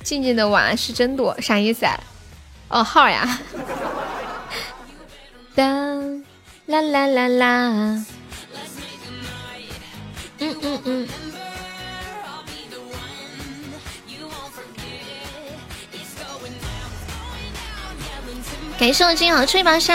[0.09, 1.93] 静静的娃是真多，啥意思啊？
[2.69, 3.39] 哦，号呀。
[5.55, 6.25] 当
[6.65, 7.47] 啦啦啦啦。
[10.39, 11.09] 嗯嗯嗯。
[18.79, 19.95] 感谢我金好吹宝箱。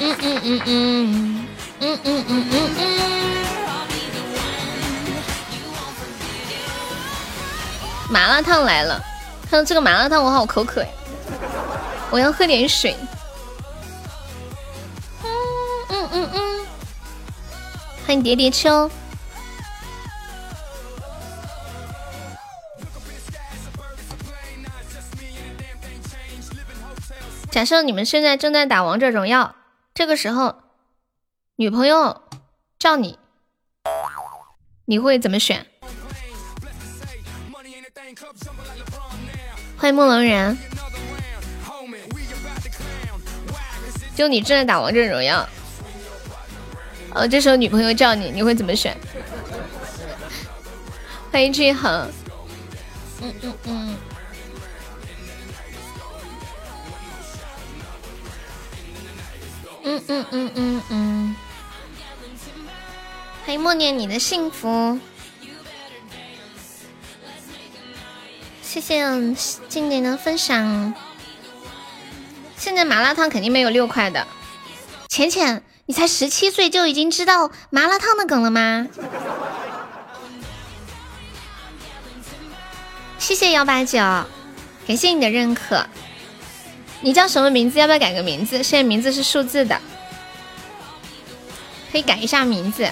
[0.00, 1.46] 嗯嗯嗯嗯。
[1.78, 3.13] 嗯嗯嗯嗯嗯。
[8.10, 9.02] 麻辣烫来了，
[9.50, 10.88] 看到这个麻辣烫我好口渴呀，
[12.10, 12.96] 我要喝点水。
[15.22, 15.28] 嗯
[15.88, 16.66] 嗯嗯嗯，
[18.06, 18.90] 欢迎叠叠秋。
[27.50, 29.54] 假设你们现在正在打王者荣耀，
[29.94, 30.56] 这个时候
[31.56, 32.22] 女朋友
[32.78, 33.18] 叫你，
[34.86, 35.66] 你会怎么选？
[39.84, 40.56] 欢迎梦龙人，
[44.16, 45.46] 就你正在打王者荣耀，
[47.12, 48.96] 呃，这时候女朋友叫你，你会怎么选？
[51.30, 52.10] 欢迎俊恒，
[53.20, 53.96] 嗯嗯嗯，
[59.82, 61.36] 嗯嗯嗯嗯嗯，
[63.44, 64.98] 欢迎默念你的幸福。
[68.74, 69.04] 谢谢
[69.68, 70.92] 静静的分享。
[72.56, 74.26] 现在麻辣烫肯定没有六块的。
[75.06, 78.88] 浅浅，你才十七岁就已经知道麻辣烫的梗了吗？
[83.16, 84.00] 谢谢幺八九，
[84.88, 85.86] 感谢你的认可。
[87.00, 87.78] 你叫什么名字？
[87.78, 88.60] 要不要改个名字？
[88.64, 89.80] 现在名字是数字的，
[91.92, 92.90] 可以改一下名字。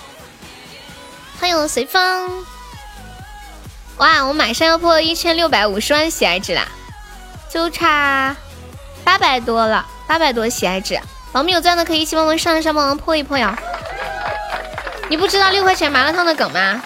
[1.40, 2.46] 欢迎随风。
[3.99, 6.66] 哇，我马上要破一千六百五十万喜爱值啦！
[7.49, 8.34] 就差
[9.05, 10.99] 八百多了，八百多喜爱值。
[11.30, 13.57] 宝们有钻的可以一起帮忙上一上，帮忙破一破呀。
[15.09, 16.82] 你不知道六块钱麻辣烫的梗吗？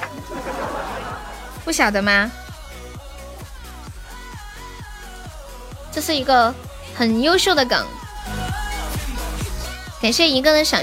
[1.65, 2.31] 不晓得吗？
[5.93, 6.55] 这是一个
[6.95, 7.87] 很优秀的梗。
[10.03, 10.79] 感谢一个的小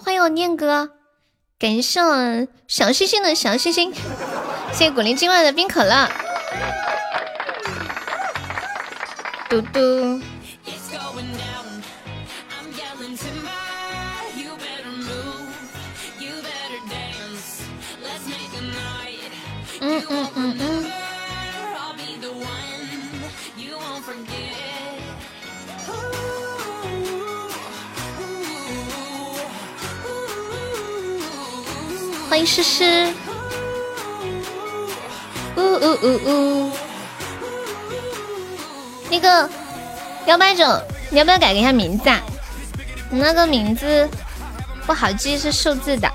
[0.00, 0.90] 欢迎我念哥，
[1.58, 3.92] 感谢我小星星的小星星，
[4.72, 6.08] 谢谢古灵精怪的冰可乐，
[9.48, 10.20] 嘟嘟。
[19.80, 20.67] 嗯嗯嗯嗯。
[32.28, 33.10] 欢迎诗诗。
[35.56, 36.70] 呜呜呜呜。
[39.10, 39.48] 那个
[40.26, 40.64] 幺八九，
[41.08, 42.20] 你要不要改一下名字啊？
[43.10, 44.06] 你那个名字
[44.86, 46.10] 不好记，是数字的。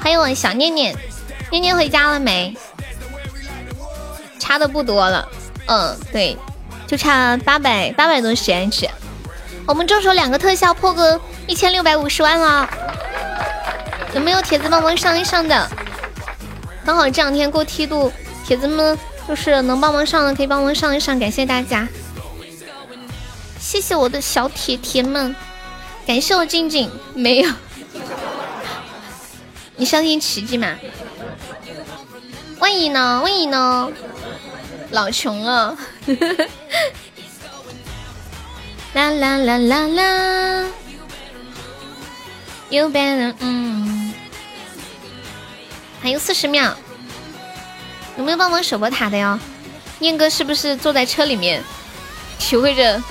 [0.00, 0.96] 欢迎我小念念，
[1.50, 2.56] 念念回家了没？
[4.38, 5.28] 差的不多了，
[5.66, 6.36] 嗯，对，
[6.86, 8.88] 就差八百八百多喜爱值。
[9.66, 12.70] 我们众筹两个特效破个一千六百五十万了。
[14.14, 15.68] 有没有铁子帮忙上一上的？
[16.84, 18.12] 刚好这两天过梯度，
[18.46, 21.88] 铁子们就是能帮忙上的，可以帮忙上一上，感谢大家，
[23.58, 25.34] 谢谢我的小铁铁们，
[26.06, 27.50] 感谢我静静，没有，
[29.76, 30.76] 你相信奇迹吗？
[32.58, 33.20] 万一呢？
[33.22, 33.90] 万一呢？
[34.90, 35.76] 老穷了，
[38.92, 40.68] 啦啦啦啦啦
[42.68, 44.03] ，You better，嗯。
[46.04, 46.70] 还有四十秒，
[48.18, 49.38] 有没有帮忙守波塔的哟？
[50.00, 51.64] 念哥是不是坐在车里面，
[52.38, 53.02] 体会着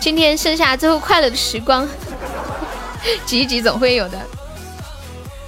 [0.00, 1.88] 今天剩下最后快乐的时光？
[3.24, 4.18] 挤一挤总会有的。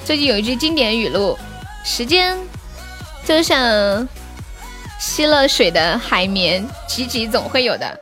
[0.02, 1.38] 最近有一句经典语录：
[1.84, 2.38] 时间
[3.22, 4.08] 就像
[4.98, 8.00] 吸了水的海绵，挤挤总会有的。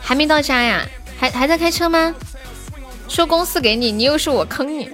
[0.00, 0.86] 还没到家呀？
[1.18, 2.14] 还还在开车吗？
[3.08, 4.88] 说公司给你，你又是我坑你。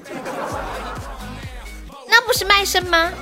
[2.08, 3.12] 那不是卖身吗？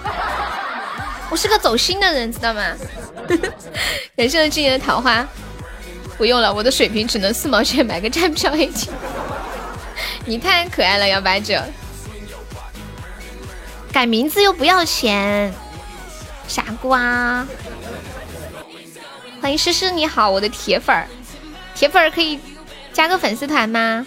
[1.30, 2.74] 我是个走心的人，知道吗？
[4.16, 5.26] 感谢今年的桃花，
[6.16, 8.92] 不用了，我的水平只能四毛钱买个站票黑金。
[10.26, 11.58] 你太可爱了，幺八九。
[13.92, 15.52] 改名字又不要钱，
[16.46, 17.46] 傻瓜。
[19.40, 21.06] 欢迎诗诗，你好，我的铁粉儿，
[21.74, 22.38] 铁粉儿可以
[22.92, 24.06] 加个粉丝团吗？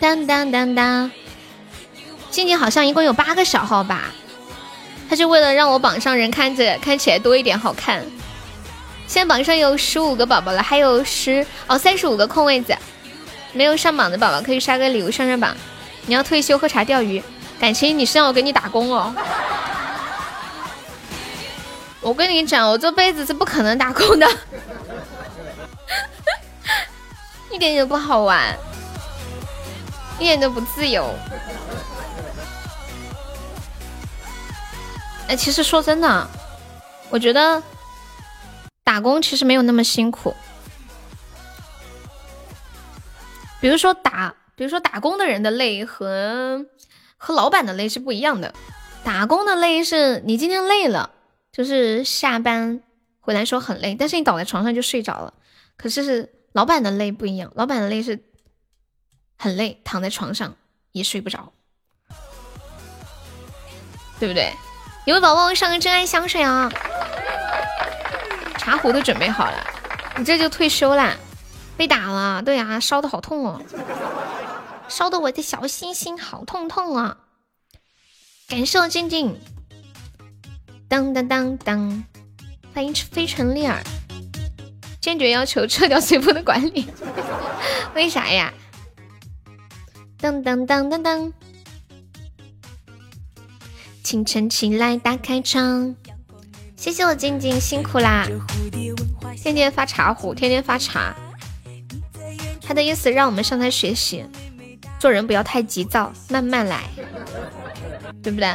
[0.00, 1.10] 当当当当。
[2.32, 4.04] 静静好像一共有八个小号吧，
[5.08, 8.02] 他是为了让我榜上人看着看起来多一点好看。
[9.06, 12.74] 现在榜上有十五个宝宝了，还有十哦三十五个空位子，
[13.52, 15.54] 没有上榜的宝宝可以刷个礼物上上榜。
[16.06, 17.22] 你要退休喝茶钓鱼，
[17.60, 19.14] 感情你是让我给你打工哦。
[22.00, 24.26] 我跟你讲，我这辈子是不可能打工的，
[27.52, 28.56] 一点都不好玩，
[30.18, 31.14] 一点都不自由。
[35.28, 36.28] 哎，其实说真的，
[37.10, 37.62] 我觉得
[38.84, 40.34] 打工其实没有那么辛苦。
[43.60, 46.66] 比如说打，比如说打工的人的累和
[47.16, 48.52] 和老板的累是不一样的。
[49.04, 51.10] 打工的累是你今天累了，
[51.50, 52.82] 就是下班
[53.20, 55.32] 回来说很累，但是你倒在床上就睡着了。
[55.76, 58.22] 可是是老板的累不一样，老板的累是
[59.38, 60.54] 很累，躺在床上
[60.90, 61.52] 也睡不着，
[64.18, 64.52] 对不对？
[65.04, 66.70] 有位宝宝上个真爱香水啊，
[68.56, 69.66] 茶壶都准备好了，
[70.16, 71.16] 你这就退休啦？
[71.76, 73.60] 被打了，对啊，烧的好痛哦，
[74.86, 77.16] 烧的我的小心心好痛痛啊！
[78.46, 79.40] 感谢我静静，
[80.88, 82.04] 当当当当，
[82.72, 83.82] 欢迎飞尘丽儿，
[85.00, 86.88] 坚决要求撤掉随风的管理，
[87.96, 88.54] 为啥呀？
[90.20, 91.32] 当当当当当。
[94.12, 95.96] 清晨起来打开窗，
[96.76, 98.28] 谢谢我静静辛苦啦！
[99.42, 101.16] 天天发茶壶，天天发茶，
[102.60, 104.22] 他的意思让我们向他学习，
[104.98, 106.82] 做人不要太急躁，慢慢来，
[108.22, 108.52] 对不对？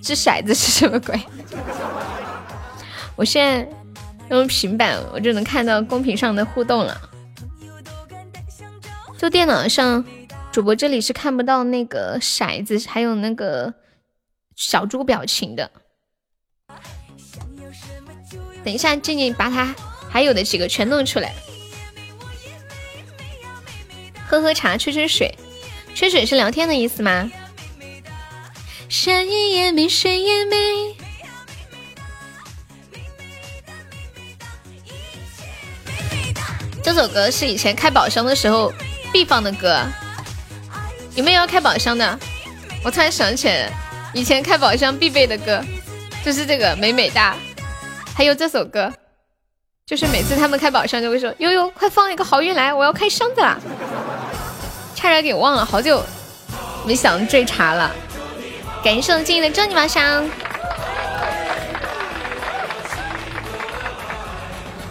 [0.00, 1.20] 掷骰子是什么鬼？
[3.16, 3.68] 我现在
[4.30, 6.96] 用平板，我就能看到公屏上的互动了。
[9.18, 10.04] 就电脑上
[10.52, 13.74] 主播这里是看不到那个骰子，还有那个
[14.58, 15.70] 小猪表情的。
[18.64, 19.72] 等一下，静静把他
[20.10, 21.32] 还有的几个全弄出来。
[24.26, 25.32] 喝喝茶，吹吹水，
[25.94, 27.30] 吹水是聊天的意思吗？
[28.88, 30.56] 山也美，水也美。
[36.82, 38.72] 这首歌是以前开宝箱的时候
[39.12, 39.86] 必放的歌。
[41.14, 42.18] 有没有要开宝箱的？
[42.84, 43.72] 我突然想起来，
[44.18, 45.62] 以前开宝箱必备的歌
[46.24, 47.36] 就是这个《美美哒》，
[48.16, 48.92] 还有这首歌，
[49.86, 53.56] 就是每次他们开宝箱就会说：“悠悠，快放一个好运来，我要开箱子啦！”
[54.96, 56.04] 差点给忘了，好久
[56.84, 57.94] 没想追查了。
[58.82, 60.28] 感谢我静怡的终极宝箱，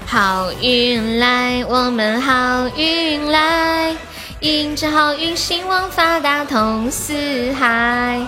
[0.06, 3.94] 好运来，我们好运来。
[4.40, 8.26] 迎着好运，兴旺发达通四海。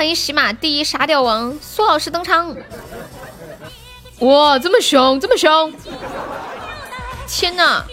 [0.00, 2.56] 欢迎喜马第一沙雕王苏老师登场！
[4.20, 5.74] 哇，这么凶，这么凶！
[7.28, 7.84] 天哪，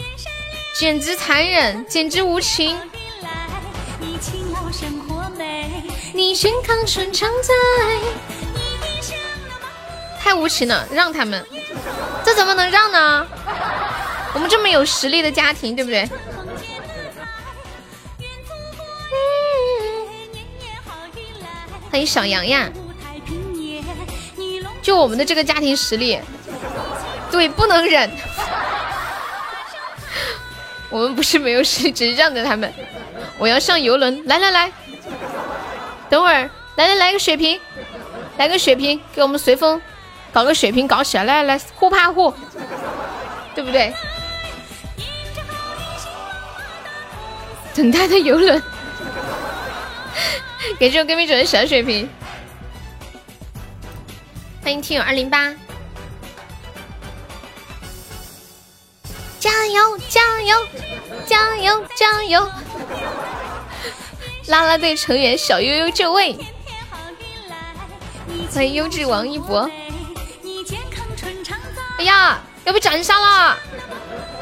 [0.79, 2.79] 简直残忍，简直无情！
[6.13, 7.53] 你健康顺畅在，
[10.17, 11.45] 太无情了，让他们，
[12.23, 13.27] 这怎么能让呢？
[14.33, 16.09] 我们这么有实力的家庭，对不对？
[21.97, 22.69] 欢迎小杨呀，
[24.83, 26.19] 就我们的这个家庭实力，
[27.31, 28.07] 对，不能忍。
[30.91, 32.71] 我们不是没有实力，只是让着他们。
[33.39, 34.71] 我要上游轮，来来来，
[36.07, 37.59] 等会儿，来来来个血瓶，
[38.37, 39.81] 来个血瓶，给我们随风
[40.31, 42.31] 搞个血瓶搞起来，来来互怕互，
[43.55, 43.91] 对不对？
[47.73, 48.61] 等待的游轮。
[50.79, 52.09] 给这个闺蜜准的小水瓶，
[54.61, 55.53] 欢迎听友二零八，
[59.39, 60.67] 加油加油
[61.25, 62.49] 加油加油！
[64.47, 66.37] 啦啦队成员小悠悠就位，
[68.53, 69.69] 欢迎优质王一博。
[71.97, 73.57] 哎呀，要被斩杀了！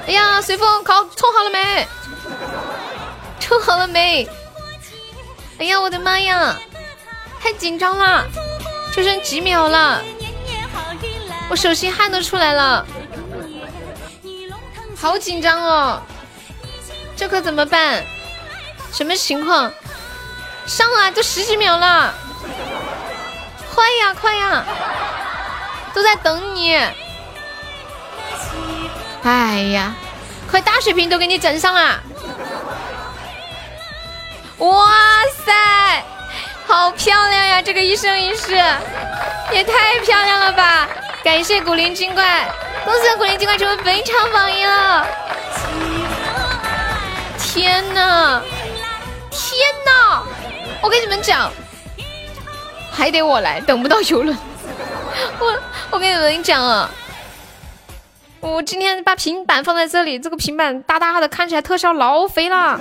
[0.08, 1.88] 哎呀，随风考冲好了没？
[3.40, 4.28] 冲好了没？
[5.58, 6.58] 哎呀，我的妈呀！
[7.42, 8.26] 太紧张了，
[8.94, 10.02] 就剩几秒了，
[11.50, 12.86] 我手心汗都出来了，
[15.00, 16.02] 好紧张哦！
[17.16, 18.04] 这可怎么办？
[18.92, 19.72] 什么情况？
[20.66, 22.14] 上啊，都十几秒了，
[23.74, 24.66] 快呀快呀，
[25.94, 26.76] 都在等你！
[29.24, 29.96] 哎呀，
[30.50, 32.02] 快大水瓶都给你整上了！
[34.60, 34.88] 哇
[35.46, 36.04] 塞，
[36.66, 37.62] 好漂亮呀！
[37.62, 38.56] 这个一生一世
[39.52, 40.88] 也太漂亮了吧！
[41.24, 42.48] 感谢古灵精怪，
[42.86, 45.08] 恭喜古灵精怪成为本场榜一了！
[47.38, 48.42] 天哪，
[49.30, 50.24] 天哪！
[50.82, 51.52] 我跟你们讲，
[52.92, 54.38] 还得我来，等不到游轮。
[55.40, 55.60] 我
[55.92, 56.90] 我跟你们讲啊，
[58.46, 62.80] 我今天把平板放在这里，这个平板大大的，看起来特效老肥了。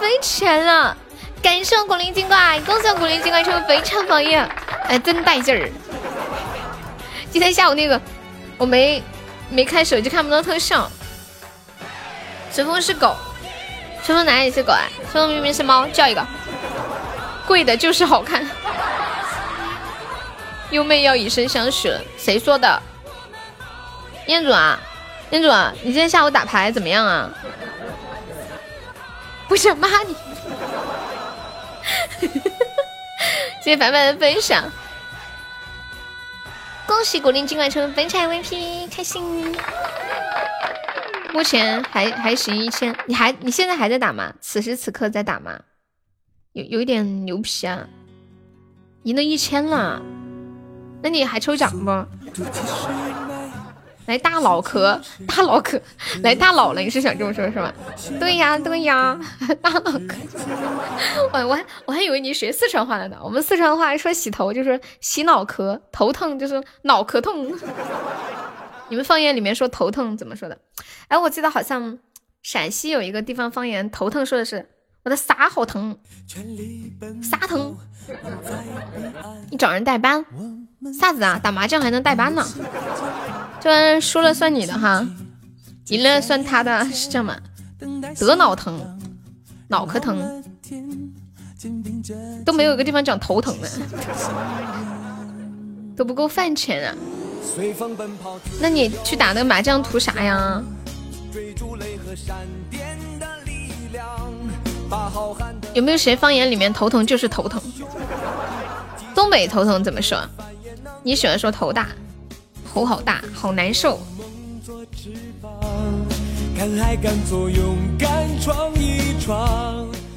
[0.00, 0.96] 飞起来了！
[1.42, 4.32] 感谢我古灵精怪，恭喜古灵精怪成为非常榜一，
[4.86, 5.68] 哎，真带劲儿！
[7.32, 8.00] 今天下午那个
[8.56, 9.02] 我没
[9.50, 10.88] 没开手机看不到特效。
[12.52, 13.16] 随风是狗，
[14.00, 14.86] 随风哪里是狗啊？
[15.10, 16.24] 随风明明是猫，叫一个。
[17.48, 18.48] 贵的就是好看。
[20.70, 22.80] 优妹要以身相许了，谁说的？
[24.26, 24.80] 彦祖啊，
[25.30, 25.48] 彦祖，
[25.82, 27.30] 你今天下午打牌怎么样啊？
[29.46, 30.16] 不想骂你，
[33.62, 34.64] 谢谢凡凡的分享，
[36.86, 39.54] 恭喜古灵精怪成为本场 MVP，开心。
[41.32, 44.32] 目前还还行一千，你还你现在还在打吗？
[44.40, 45.60] 此时此刻在打吗？
[46.52, 47.86] 有有一点牛皮啊，
[49.02, 50.00] 赢了一千了，
[51.02, 51.90] 那你还抽奖不？
[54.06, 55.80] 来大脑壳，大脑壳，
[56.22, 57.72] 来大脑了，你是想这么说，是吧？
[58.20, 59.18] 对呀，对呀，
[59.62, 60.14] 大脑壳。
[61.32, 63.16] 我我还我还以为你学四川话了呢。
[63.22, 67.52] 我们四川话说洗头就是洗脑壳，头疼就是脑壳痛。
[68.90, 70.58] 你们方言里面说头疼怎么说的？
[71.08, 71.98] 哎，我记得好像
[72.42, 74.68] 陕西有一个地方方言，头疼说的是
[75.04, 75.96] 我的啥好疼，
[77.22, 77.74] 啥疼？
[79.50, 80.24] 你找人代班？
[81.00, 81.40] 啥子啊？
[81.42, 82.46] 打麻将还能代班呢？
[83.64, 85.08] 这输了算你的哈，
[85.88, 87.34] 赢了算他的，是这样吗？
[88.18, 88.78] 得脑疼，
[89.68, 90.44] 脑壳疼，
[92.44, 93.68] 都没有一个地方讲头疼的，
[95.96, 96.94] 都不够饭钱啊。
[98.60, 100.62] 那你去打那个麻将图啥呀？
[105.72, 107.62] 有没有谁方言里面头疼就是头疼？
[109.14, 110.22] 东北头疼怎么说？
[111.02, 111.88] 你喜欢说头大，
[112.74, 114.00] 头好大，好难受。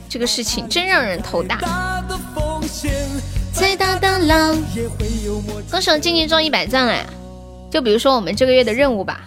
[0.10, 1.60] 这个事情真让人头大。
[3.54, 4.56] 再大的浪。
[5.70, 7.06] 恭喜我静静中一百赞哎。
[7.70, 9.22] 就比如说我们这个月的任务吧，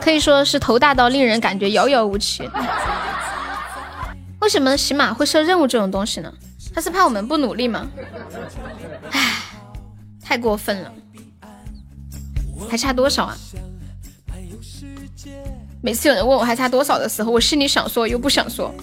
[0.00, 2.48] 可以说是头大到令人感觉遥遥无期。
[4.38, 6.32] 为什么喜马会设任务这种东西呢？
[6.72, 7.84] 他是怕我们不努力吗？
[9.10, 9.42] 唉，
[10.22, 10.92] 太过分了。
[12.68, 13.36] 还差多少啊？
[15.82, 18.74] 每次有人问我还差多少的时候，我心里想说又不想说。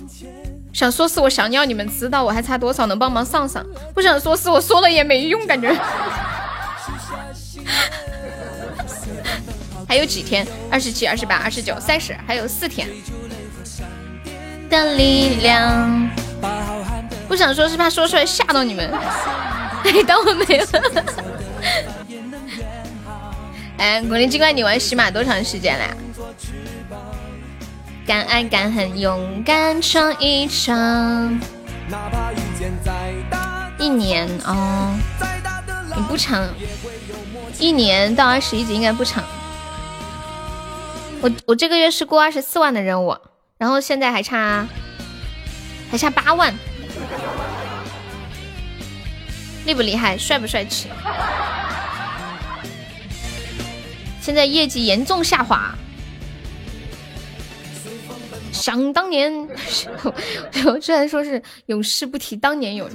[0.72, 3.64] 想说是我想要你们知道我还差多少，能帮忙上上；
[3.94, 5.72] 不想说是我说了也没用，感觉。
[9.88, 10.48] 还有几天？
[10.72, 12.88] 二十七、二十八、二十九、三十，还有四天。
[14.70, 16.10] 的力量，
[17.28, 18.90] 不想说是怕说出来吓到你们。
[19.86, 20.66] 哎，当我没了。
[23.78, 25.98] 哎，古灵精怪，你玩喜马多长时间了？
[28.06, 31.40] 敢爱敢恨，勇敢闯一闯。
[33.78, 34.96] 一年哦，
[35.96, 36.48] 也不长。
[37.60, 39.24] 一年到二十一级应该不长。
[41.22, 43.18] 我我这个月是过二十四万的任务，
[43.58, 44.68] 然后现在还差
[45.90, 46.54] 还差八万，
[49.66, 50.18] 厉不厉害？
[50.18, 50.90] 帅不帅气？
[54.24, 55.76] 现在业绩严重下滑。
[58.54, 59.50] 想当年，
[60.82, 62.90] 虽然说是永世不提当年勇，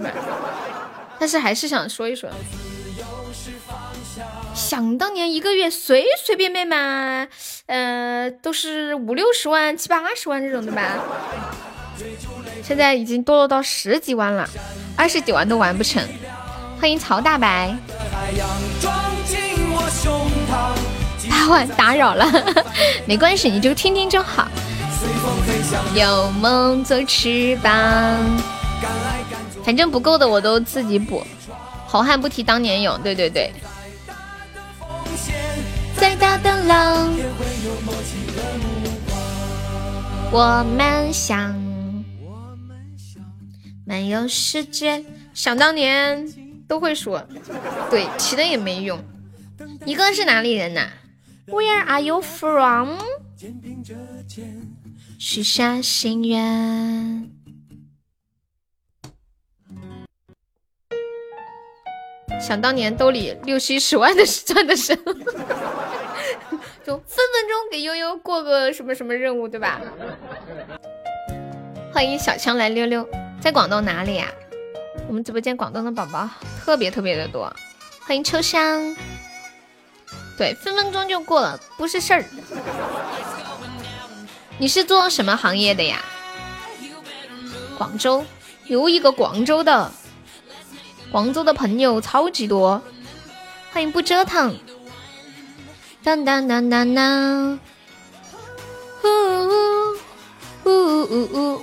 [1.18, 2.30] 但是还是想说一说。
[4.54, 7.28] 想当年一个月随随便便嘛，
[7.66, 10.96] 呃，都是五六十万、七八十万这种的吧。
[12.62, 14.48] 现在已经堕落到十几万了，
[14.96, 16.02] 二十几万都完不成。
[16.80, 17.76] 欢迎曹大白。
[21.76, 22.26] 打扰了，
[23.06, 24.48] 没关系，你就听听就好。
[25.94, 27.72] 有梦做翅膀，
[29.64, 31.24] 反正不够的我都自己补。
[31.86, 33.50] 好汉不提当年勇，对对对。
[35.96, 37.10] 再大的浪，
[40.30, 41.54] 我们想
[43.84, 45.04] 漫游世界。
[45.34, 46.26] 想当年
[46.66, 47.24] 都会说，
[47.90, 49.00] 对，提的也没用。
[49.86, 50.88] 一个是哪里人呐
[51.48, 52.98] ？Where are you from？
[55.18, 57.30] 许下心愿。
[62.40, 65.12] 想当年兜里六七十万的赚的时候，
[66.84, 69.80] 就分分钟给悠悠过个什么什么任务，对吧？
[71.92, 73.08] 欢迎小强来溜溜，
[73.40, 74.32] 在广东哪里呀？
[75.08, 76.28] 我们直播间广东的宝宝
[76.60, 77.52] 特别特别的多。
[78.06, 78.94] 欢迎秋香，
[80.38, 82.24] 对，分分钟就过了，不是事儿。
[84.56, 86.02] 你是做什么行业的呀？
[87.76, 88.24] 广州
[88.66, 89.90] 有一个广州的。
[91.10, 92.80] 广州的朋友超级多，
[93.72, 94.56] 欢迎不折腾。
[96.04, 97.58] 当当当当当，
[99.02, 99.96] 呜呜
[100.64, 101.62] 呜呜呜，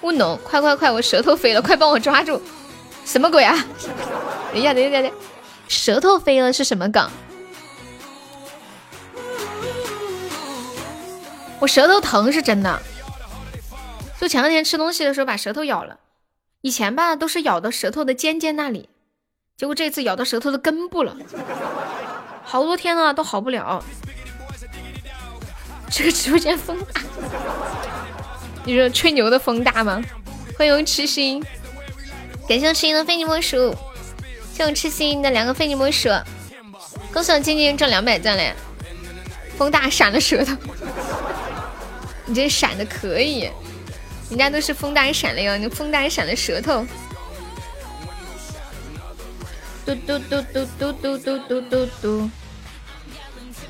[0.00, 2.42] 乌龙，快快快，我舌头飞了，快帮我抓住！
[3.04, 3.54] 什么鬼啊？
[4.52, 5.14] 哎呀，等一下，等一下，
[5.68, 7.08] 舌头飞了是什么梗？
[11.58, 12.80] 我舌头疼是真的，
[14.20, 15.98] 就前两天吃东西的时候把舌头咬了。
[16.60, 18.88] 以前吧都是咬到舌头的尖尖那里，
[19.56, 21.16] 结果这次咬到舌头的根部了，
[22.44, 23.82] 好多天了都好不了。
[25.90, 27.00] 这个直播间风大，
[28.64, 30.02] 你说吹牛的风大吗？
[30.58, 31.42] 欢迎痴心，
[32.48, 33.74] 感谢痴心的非你莫属，
[34.52, 36.08] 谢我痴心的两个非你莫属，
[37.12, 38.54] 恭喜我静静挣两百赞了，
[39.56, 40.54] 风大闪了舌头，
[42.26, 43.50] 你这闪的可以。
[44.28, 46.84] 人家都是风大闪了哟，你风大闪了舌头。
[49.84, 52.30] 嘟嘟嘟嘟嘟嘟嘟嘟嘟嘟，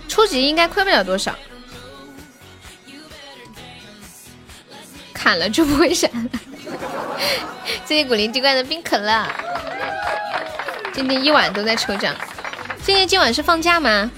[0.08, 1.36] 初级应该亏不了多少。
[5.12, 6.10] 砍了就不会闪。
[7.84, 9.28] 谢谢古灵精怪的冰可乐。
[10.92, 12.14] 今天一晚都在抽奖。
[12.82, 14.10] 今天今晚是放假吗？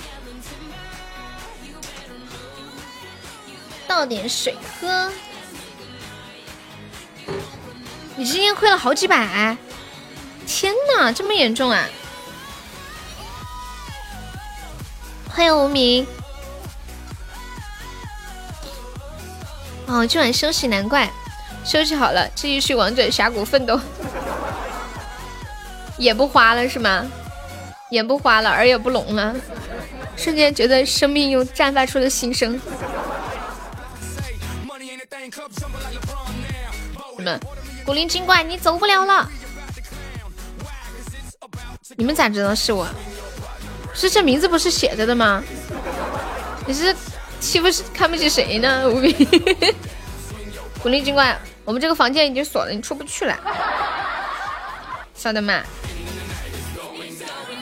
[3.89, 5.11] 倒点水喝。
[8.15, 9.57] 你今天亏了好几百，
[10.47, 11.89] 天哪，这么严重啊！
[15.29, 16.07] 欢迎无名。
[19.87, 21.11] 哦，今晚休息，难怪
[21.65, 23.81] 休息好了，继续去王者峡谷奋斗。
[25.99, 27.07] 眼不花了是吗？
[27.91, 29.35] 眼不花了，耳也不聋了，
[30.17, 32.61] 瞬间觉得生命又绽放出了新生。
[37.19, 37.39] 你们，
[37.85, 39.29] 古灵精怪，你走不了了。
[41.97, 42.89] 你们咋知道是我？
[43.95, 45.43] 是这名字不是写着的吗？
[46.67, 46.95] 你是
[47.41, 48.89] 欺负看不起谁呢？
[48.89, 49.13] 无比，
[50.83, 53.37] 古灵精怪，我们这个房间已经锁了，你出不去了。
[55.15, 55.63] 晓得吗？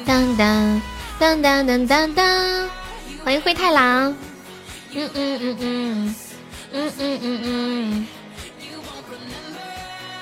[0.04, 0.80] 当当
[1.18, 2.70] 当当当当，
[3.24, 4.14] 欢迎灰太狼。
[4.92, 6.14] 嗯嗯嗯嗯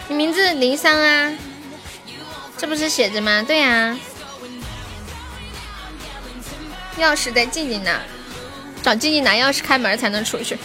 [0.08, 1.32] 你名字林桑啊？
[2.58, 3.42] 这不是写着吗？
[3.46, 3.98] 对呀。
[6.98, 8.00] 钥匙在静静那，
[8.82, 10.56] 找静静拿钥匙开门才能出去。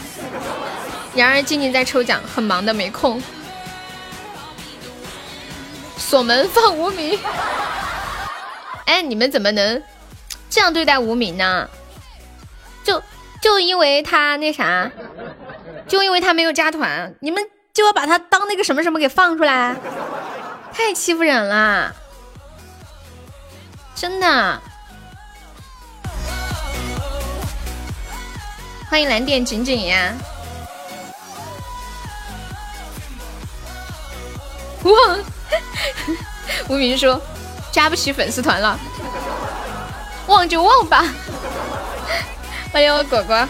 [1.16, 3.22] 然而静静在抽奖，很忙的没空。
[5.98, 7.20] 锁门放无名。
[8.86, 9.82] 哎，你们怎么能
[10.50, 11.70] 这样对待无名呢？
[12.84, 13.02] 就
[13.42, 14.92] 就因为他那啥，
[15.88, 17.50] 就因为他没有加团，你们。
[17.80, 19.74] 就要把他当那个什么什么给放出来，
[20.74, 21.96] 太欺负人了，
[23.96, 24.62] 真的。
[28.90, 30.14] 欢迎蓝电锦锦呀！
[34.84, 34.92] 哇，
[36.68, 37.22] 无名说
[37.72, 38.78] 加不起粉丝团了，
[40.28, 41.06] 忘就忘吧。
[42.74, 43.48] 欢迎我果果。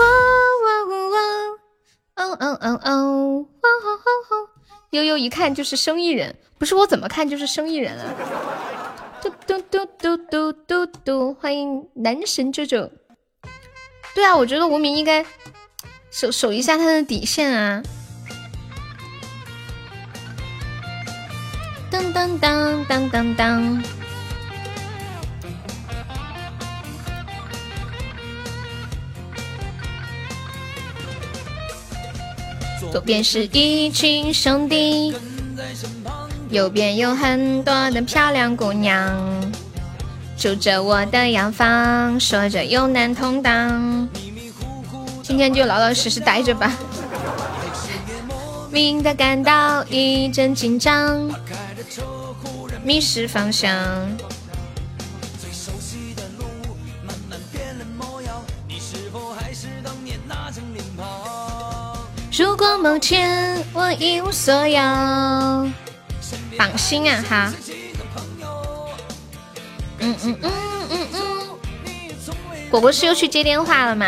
[0.00, 1.16] 哇哇哇哇！
[2.16, 3.46] 哦哦哦哦！
[3.62, 4.48] 哇吼吼吼！
[4.90, 8.14] 悠悠一看就是生意人，不是我怎么看就是生意人啊！
[9.22, 11.34] 嘟嘟嘟嘟嘟嘟嘟！
[11.34, 12.90] 欢迎男神舅舅。
[14.14, 15.24] 对啊，我觉得无名应该
[16.10, 17.82] 守守一下他的底线啊！
[21.90, 23.99] 当当当当当当。
[32.90, 35.14] 左边是一群兄弟，
[36.50, 39.16] 右边有很多的漂亮姑娘，
[40.36, 44.08] 住着我的洋房，说着有难同当。
[45.22, 46.72] 今天就老老实实待着吧。
[48.72, 51.30] 明的感到一阵紧张，
[52.82, 53.70] 迷失方向。
[62.40, 64.80] 如果某天我一无所有，
[66.56, 67.52] 榜心啊哈，
[69.98, 70.50] 嗯嗯嗯
[70.88, 72.32] 嗯嗯，
[72.70, 74.06] 果果是又去接电话了吗？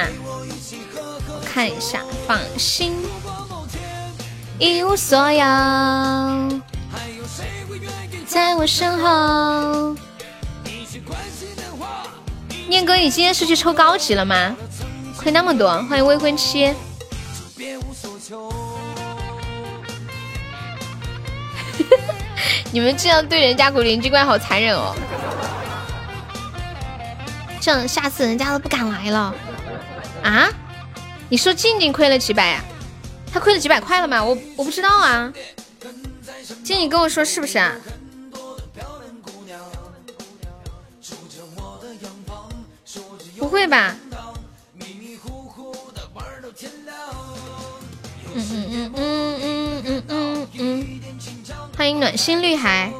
[1.29, 2.97] 我看一下榜心，
[4.59, 5.45] 一无所有，
[8.27, 9.95] 在我身后。
[12.67, 14.57] 念哥，你今天是去抽高级了吗？
[15.19, 16.73] 亏那么多，欢迎未婚妻。
[22.73, 24.97] 你们这样对人家古灵精怪好残忍哦！
[27.61, 29.35] 这样下次人家都不敢来了。
[30.25, 30.49] 啊？
[31.29, 32.61] 你说静静亏了几百呀？
[33.31, 34.25] 她亏了几百块了吗？
[34.25, 35.31] 我我不知道啊。
[36.65, 37.75] 静静跟我说是不是啊？
[43.39, 43.95] 不会吧？
[48.35, 49.62] 嗯嗯嗯嗯嗯。
[51.77, 52.93] 欢迎暖心绿海，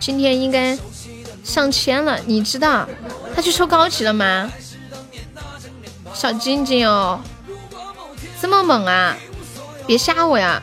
[0.00, 0.76] 今天应该
[1.44, 2.88] 上千了，你知道
[3.34, 4.50] 他去抽高级了吗？
[6.14, 7.20] 小晶晶哦，
[8.40, 9.16] 这么猛啊！
[9.86, 10.62] 别吓我呀！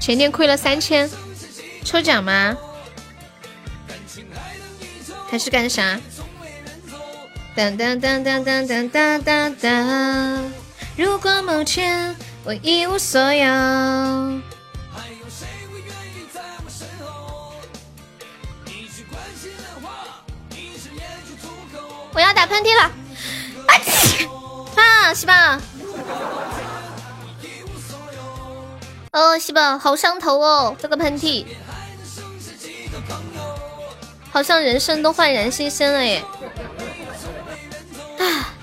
[0.00, 1.08] 前天亏了三千，
[1.84, 2.56] 抽奖吗？
[5.30, 6.00] 还是干啥？
[7.54, 10.52] 当当当当当当当当当。
[10.96, 13.44] 如果某天我一无所有，
[22.12, 22.82] 我要打喷嚏了！
[23.66, 24.26] 啊嚏！
[24.74, 25.34] 啊，西宝，
[29.12, 31.44] 哦，西宝，好上头哦，这个喷嚏，
[34.30, 36.24] 好像人生都焕然新生了耶！
[38.18, 38.54] 啊。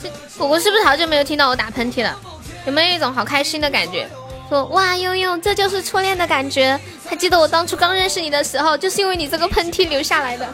[0.00, 0.08] 这
[0.38, 2.16] 果果是不是好久没有听到我打喷嚏了？
[2.64, 4.08] 有没有一种好开心的感觉？
[4.48, 6.78] 说哇悠悠，这就是初恋的感觉。
[7.12, 10.48] 还记得我当初刚认识你的时候，就是因为你这个喷嚏留下来的。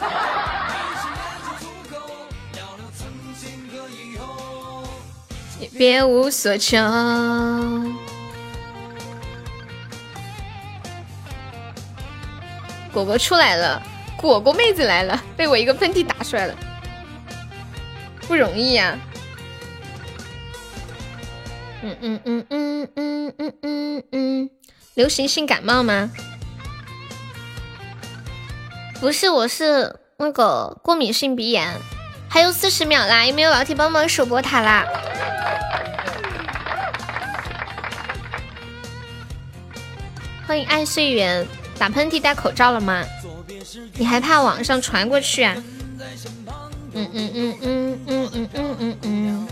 [5.57, 6.77] 你别无所求。
[12.91, 13.81] 果果出来了，
[14.17, 16.53] 果果妹子来了，被我一个喷嚏打出来了，
[18.27, 18.99] 不容易呀。
[21.83, 24.49] 嗯嗯嗯嗯嗯嗯嗯嗯，
[24.95, 26.11] 流行性感冒吗？
[28.99, 31.73] 不是，我是那个过敏性鼻炎。
[32.27, 34.85] 还有四十秒啦，有没有老铁帮忙守波塔啦？
[40.45, 41.47] 欢迎爱岁圆，
[41.77, 43.03] 打喷嚏戴口罩了吗？
[43.95, 45.55] 你还怕网上传过去啊？
[46.93, 49.47] 嗯嗯嗯嗯嗯嗯嗯嗯嗯。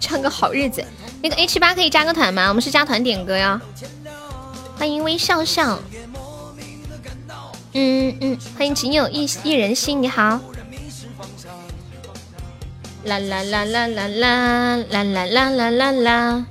[0.00, 0.84] 唱个好日子，
[1.22, 2.48] 那个 A 七八可以加个团吗？
[2.48, 3.60] 我们是加团点歌哟。
[4.76, 5.78] 欢迎微笑笑。
[7.74, 10.38] 嗯嗯，欢迎仅有一一人心，你好。
[13.04, 16.46] 啦啦啦啦啦啦啦啦啦啦啦啦。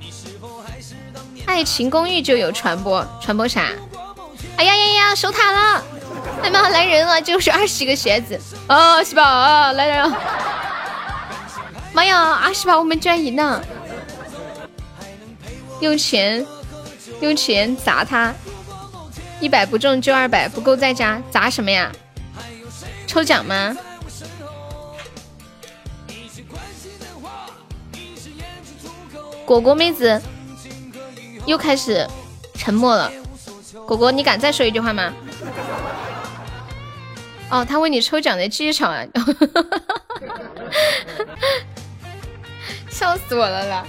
[1.46, 3.68] 爱情公寓就有传播，传播啥？
[4.56, 5.84] 哎呀呀呀，守塔了！
[6.42, 8.38] 哎妈，来人了，就是 二十个鞋子。
[8.68, 9.22] 哦，是吧？
[9.22, 10.18] 啊，来人了！
[11.92, 13.62] 妈呀，二十把我们居然赢了！
[15.80, 16.44] 用钱，
[17.20, 18.34] 用钱砸他！
[19.42, 21.90] 一百不中就二百，不够再加，砸什么呀？
[23.08, 23.76] 抽奖吗？
[29.44, 30.22] 果果妹子
[31.44, 32.08] 又开始
[32.54, 33.10] 沉默了。
[33.84, 35.12] 果果，你敢再说一句话吗？
[37.50, 39.04] 哦，他为你抽奖的技巧啊！
[42.88, 43.84] 笑死我了啦！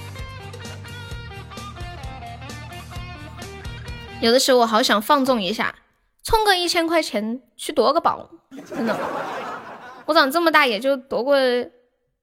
[4.24, 5.76] 有的时候我好想放纵一下，
[6.24, 8.30] 充个一千块钱去夺个宝，
[8.66, 8.98] 真的。
[10.06, 11.38] 我长这么大也就夺过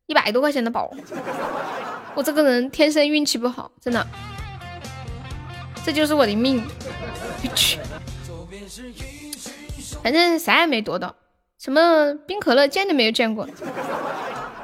[0.06, 0.90] 一百多块钱的宝。
[2.14, 4.06] 我这个人天生运气不好，真的，
[5.84, 6.64] 这就是我的命。
[7.54, 7.78] 去，
[10.02, 11.14] 反正啥也没夺到，
[11.58, 13.46] 什么冰可乐见都没有见过，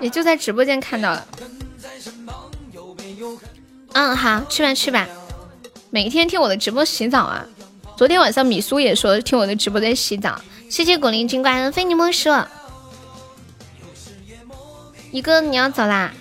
[0.01, 1.27] 也就在直播间看到了。
[3.93, 5.07] 嗯，好，去吧去吧。
[5.97, 7.47] 每天听我的直播洗澡啊！
[7.97, 10.39] 昨天晚上米苏也说听我的直播在洗澡。
[10.69, 12.29] 谢谢古灵精怪的非你莫属。
[15.11, 16.13] 一哥，你要走啦？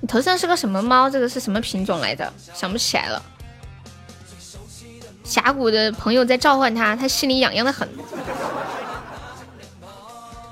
[0.00, 1.08] 你头上是个什么猫？
[1.08, 2.30] 这个是什么品种来着？
[2.52, 3.22] 想不起来了。
[5.24, 7.88] 峡谷的朋友在召唤他，他心里痒痒的很。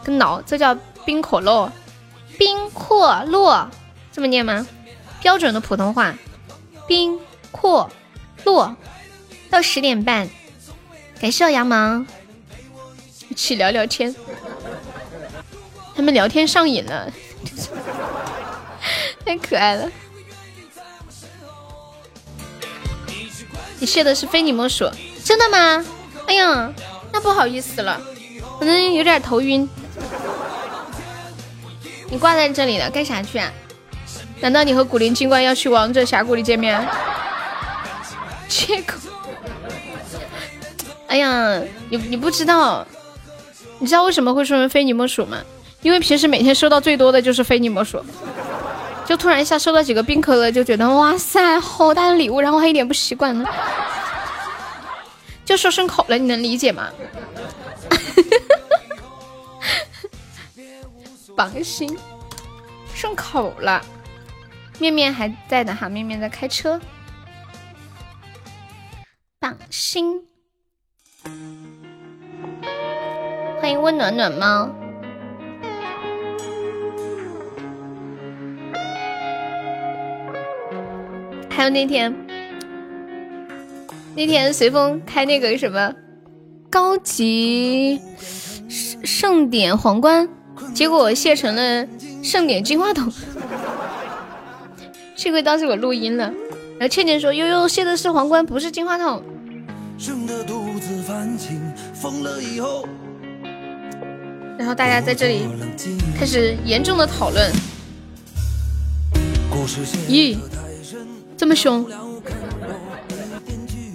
[0.03, 0.75] 跟挠，这叫
[1.05, 1.71] 冰可乐，
[2.39, 3.69] 冰可乐，
[4.11, 4.67] 这么念吗？
[5.21, 6.15] 标准的普通话，
[6.87, 7.21] 冰
[7.53, 7.87] 可。
[9.51, 10.29] 到十点半，
[11.21, 12.05] 感谢我羊毛，
[13.29, 14.15] 一起聊聊天。
[15.97, 17.13] 他们聊天上瘾了，
[19.25, 19.91] 太可爱了。
[23.81, 24.91] 你谢的是非你莫属，
[25.25, 25.85] 真的吗？
[26.27, 26.73] 哎呀，
[27.13, 28.01] 那不好意思了，
[28.59, 29.69] 可能有点头晕。
[32.11, 33.53] 你挂在这里了，干啥去啊？
[34.41, 36.81] 难道你和古灵精怪要去王者峡谷里见面？
[38.49, 38.97] 切口，
[41.07, 41.61] 哎呀，
[41.91, 42.87] 你你不知道，
[43.79, 45.39] 你知道为什么会说成非你莫属吗？
[45.83, 48.03] 因为平时每天收到最多的就是非你莫属，
[49.07, 53.49] 就突然一下收到几个冰可乐，就觉得哇塞，好大的礼物，然后还一点不习惯呢，
[55.45, 56.89] 就说顺口了，你能理解吗？
[61.37, 61.97] 绑心，
[62.93, 63.81] 顺口了，
[64.81, 66.81] 面面还在的哈，面面在开车。
[69.49, 70.21] 榜心，
[73.59, 74.69] 欢迎温暖暖猫。
[81.49, 82.15] 还有那天，
[84.15, 85.95] 那天随风开那个什么
[86.69, 87.99] 高级
[89.03, 90.29] 盛典皇冠，
[90.75, 91.89] 结果卸成了
[92.23, 93.11] 盛典金话筒。
[95.17, 96.35] 幸亏当时我录音了。
[96.79, 99.21] 然后倩倩说：“悠悠卸的是皇冠，不是金话筒。”
[104.57, 105.43] 然后大家在这里
[106.17, 107.53] 开始严重的讨论。
[110.09, 110.39] 咦，
[111.37, 111.85] 这么凶？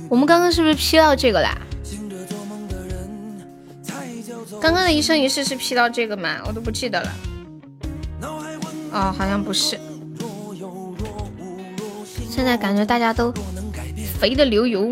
[0.09, 1.57] 我们刚刚是不是 P 到这个啦？
[4.61, 6.39] 刚刚的一生一世是 P 到这个吗？
[6.45, 7.11] 我都不记得了。
[8.91, 9.79] 哦，好像不是。
[12.29, 13.33] 现在感觉大家都
[14.19, 14.91] 肥的流油。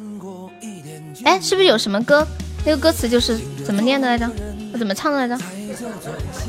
[1.23, 2.27] 哎，是不是有什么歌？
[2.65, 4.29] 那个歌词就是怎么念的来着？
[4.73, 5.43] 我怎么唱的来着？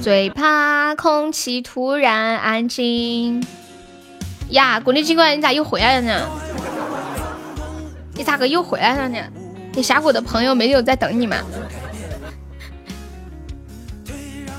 [0.03, 3.45] 最怕空气突然安静。
[4.49, 6.29] 呀，古力精怪，你咋又回来了呢？
[8.15, 9.19] 你咋个又回来了呢？
[9.75, 11.37] 你峡谷的朋友没有在等你吗？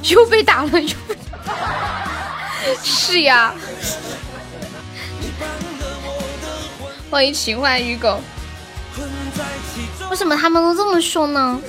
[0.03, 2.75] 又被打了，又被打了。
[2.83, 3.53] 是呀，
[7.09, 8.19] 欢迎情怀鱼狗。
[10.13, 11.59] 为什么他们都这么说呢？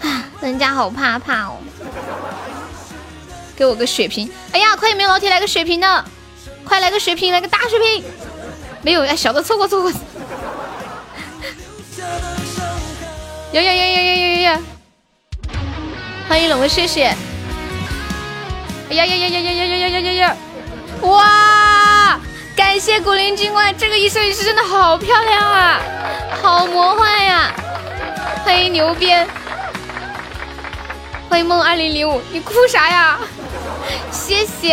[0.00, 1.58] 啊，人家好怕怕哦。
[3.54, 4.30] 给我个血瓶！
[4.52, 6.04] 哎呀，快有没有老铁来个血瓶的？
[6.64, 8.02] 快来个血瓶，来个大血瓶！
[8.80, 9.92] 没有，哎，小的错过错过。
[13.52, 14.58] 有有有有有有有有！
[16.30, 17.14] 欢迎冷文，谢谢。
[18.88, 20.36] 哎呀呀呀呀呀呀呀呀呀！
[21.02, 22.18] 哇！
[22.56, 25.78] 感谢古灵精怪，这个一生一世真的好漂亮啊，
[26.40, 27.52] 好魔幻呀！
[28.42, 29.28] 欢迎牛鞭，
[31.28, 33.18] 欢迎梦二零零五，你哭啥呀？
[34.10, 34.72] 谢谢！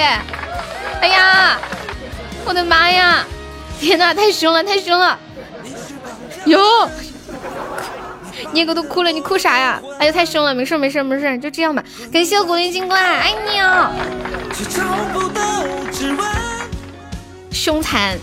[1.02, 1.60] 哎呀，
[2.46, 3.26] 我的妈呀！
[3.82, 5.20] 天哪，太凶了，太凶了！
[6.46, 6.90] 哟，
[8.54, 9.82] 捏哥都哭了，你哭啥呀？
[10.00, 11.84] 哎呀，太凶了，没事没事没事，就这样吧。
[12.14, 13.92] 感谢古灵精怪，爱你哦。
[17.64, 18.20] 凶残，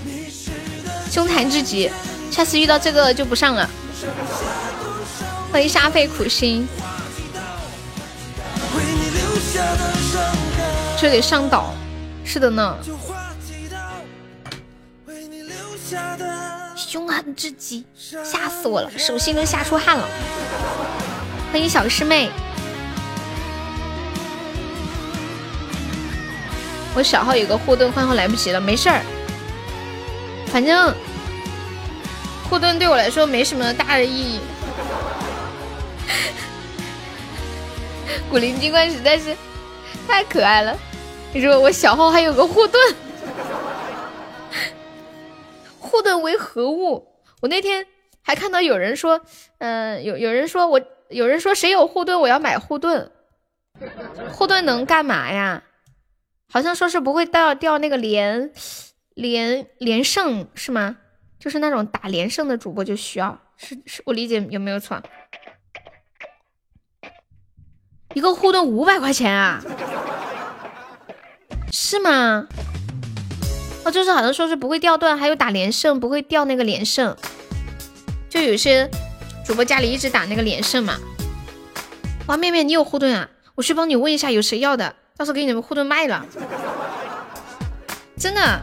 [1.10, 1.90] 凶残至极，
[2.30, 3.66] 下次遇到这个就不上了。
[5.50, 6.68] 欢迎煞费苦心，
[11.00, 11.72] 这得上岛，
[12.22, 12.76] 是的呢。
[16.76, 17.86] 凶狠至极，
[18.22, 20.06] 吓死我了，手心都吓出汗了。
[21.50, 22.28] 欢迎小师妹。
[26.94, 29.00] 我小号有个护盾，换号来不及了，没事儿。
[30.52, 30.94] 反正
[32.48, 34.40] 护盾对我来说没什么大的意义。
[38.28, 39.36] 古灵精怪实在是
[40.06, 40.76] 太可爱了。
[41.32, 42.94] 你说我小号还有个护盾，
[45.78, 47.06] 护盾为何物？
[47.40, 47.86] 我那天
[48.22, 49.20] 还看到有人说，
[49.58, 53.10] 嗯，有有人说我，有人说谁有护盾，我要买护盾。
[54.32, 55.62] 护盾能干嘛呀？
[56.52, 58.50] 好像说是不会掉掉那个连
[59.14, 60.96] 连连胜是吗？
[61.38, 65.02] 就是那种打连胜的主播就需要，是是我理解有没有错？
[68.14, 69.62] 一个护盾五百块钱啊？
[71.72, 72.46] 是吗？
[73.84, 77.16] 哦，就是好像说是不会掉段，还有打连胜不会掉那个连胜，
[78.28, 78.90] 就有些
[79.46, 80.98] 主播家里一直打那个连胜嘛。
[82.26, 83.30] 哇，面面你有护盾啊？
[83.54, 84.94] 我去帮你问一下有谁要的。
[85.16, 86.26] 到时候给你们护盾卖了，
[88.18, 88.62] 真的。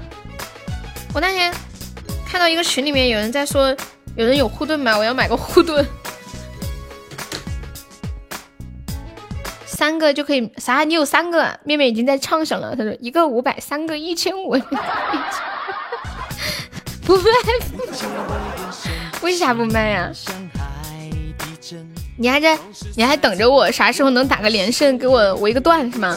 [1.18, 1.52] 我那天
[2.27, 3.76] 看到一个群里面有人在说，
[4.15, 4.95] 有人有护盾吗？
[4.95, 5.84] 我要买个护盾，
[9.65, 10.84] 三个就可以啥？
[10.84, 11.60] 你有三个？
[11.64, 12.76] 妹妹已经在畅想了。
[12.76, 14.56] 她说一个五百，三个一千五。
[17.03, 17.23] 不卖，
[19.23, 20.11] 为啥不卖呀？
[22.15, 22.56] 你还在，
[22.95, 26.15] 你还等着我啥时候能打个连胜，给我围个段是吗？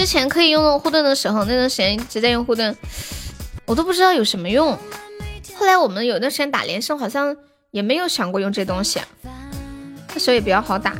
[0.00, 2.74] 之前可以用护盾的时候，那段时间一直在用护盾，
[3.66, 4.74] 我都不知道有什么用。
[5.54, 7.36] 后来我们有段时间打连胜，好像
[7.70, 8.98] 也没有想过用这东西，
[10.14, 10.94] 那时候也比较好打。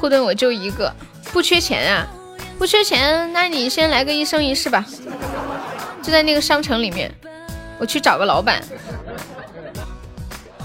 [0.00, 0.90] 护盾我就一个，
[1.34, 2.06] 不缺钱啊，
[2.58, 4.86] 不缺钱，那你先来个一生一世吧。
[6.02, 7.14] 就在那个商城里面，
[7.78, 8.64] 我去找个老板。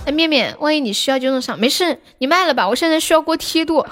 [0.05, 2.69] 哎，面面，万一你需要就弄上，没事，你卖了吧。
[2.69, 3.85] 我现在需要过梯度。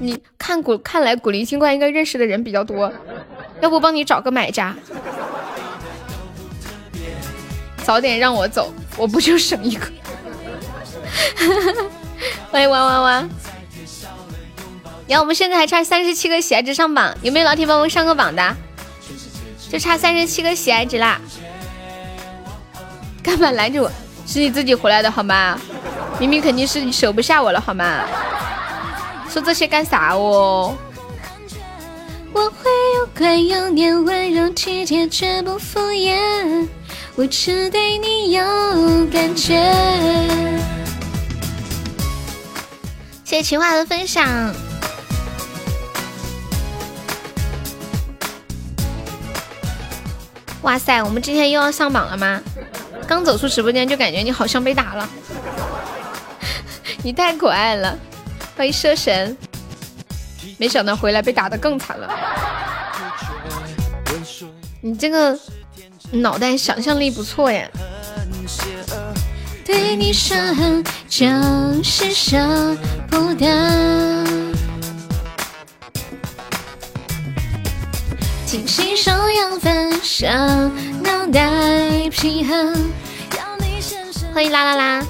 [0.00, 2.92] 你看古看来古灵精怪应该认识的人比较多，
[3.60, 4.74] 要不帮你找个买家？
[7.82, 9.86] 早点让我走，我不就省一个？
[12.50, 13.28] 欢迎哇哇哇！
[15.06, 18.56] 你看我们现在还差三十七个喜爱值上榜，有没有老铁帮我上个榜的？
[19.70, 21.20] 就差三十七个喜爱值啦！
[23.22, 23.90] 干嘛拦着我？
[24.26, 25.58] 是你自己回来的好吗？
[26.20, 28.04] 明明肯定是你舍不下我了好吗？
[29.38, 30.76] 说这些干啥哦？
[32.32, 36.66] 我会有乖有黏温柔体贴却不敷衍，
[37.14, 38.42] 我只对你有
[39.12, 39.62] 感觉。
[43.24, 44.26] 谢谢情话的分享。
[50.62, 52.40] 哇塞，我们今天又要上榜了吗？
[53.06, 55.08] 刚走出直播间就感觉你好像被打了，
[57.04, 57.96] 你太可爱了，
[58.58, 59.36] 欢迎蛇神。
[60.56, 62.12] 没想到回来被打的更惨了。
[64.80, 65.38] 你这个
[66.10, 67.68] 脑袋想象力不错呀。
[69.64, 70.34] 对你舍
[71.08, 71.24] 就
[71.84, 72.76] 是舍
[73.08, 74.26] 不得。
[78.44, 80.26] 精心手养分手，
[81.04, 82.90] 脑袋平衡。
[84.34, 85.06] 欢迎啦啦啦，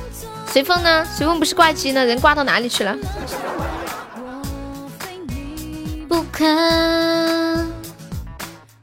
[0.50, 1.04] 随风呢？
[1.04, 2.04] 随风不是挂机呢？
[2.04, 2.96] 人挂到哪里去了？
[6.08, 6.44] 不可。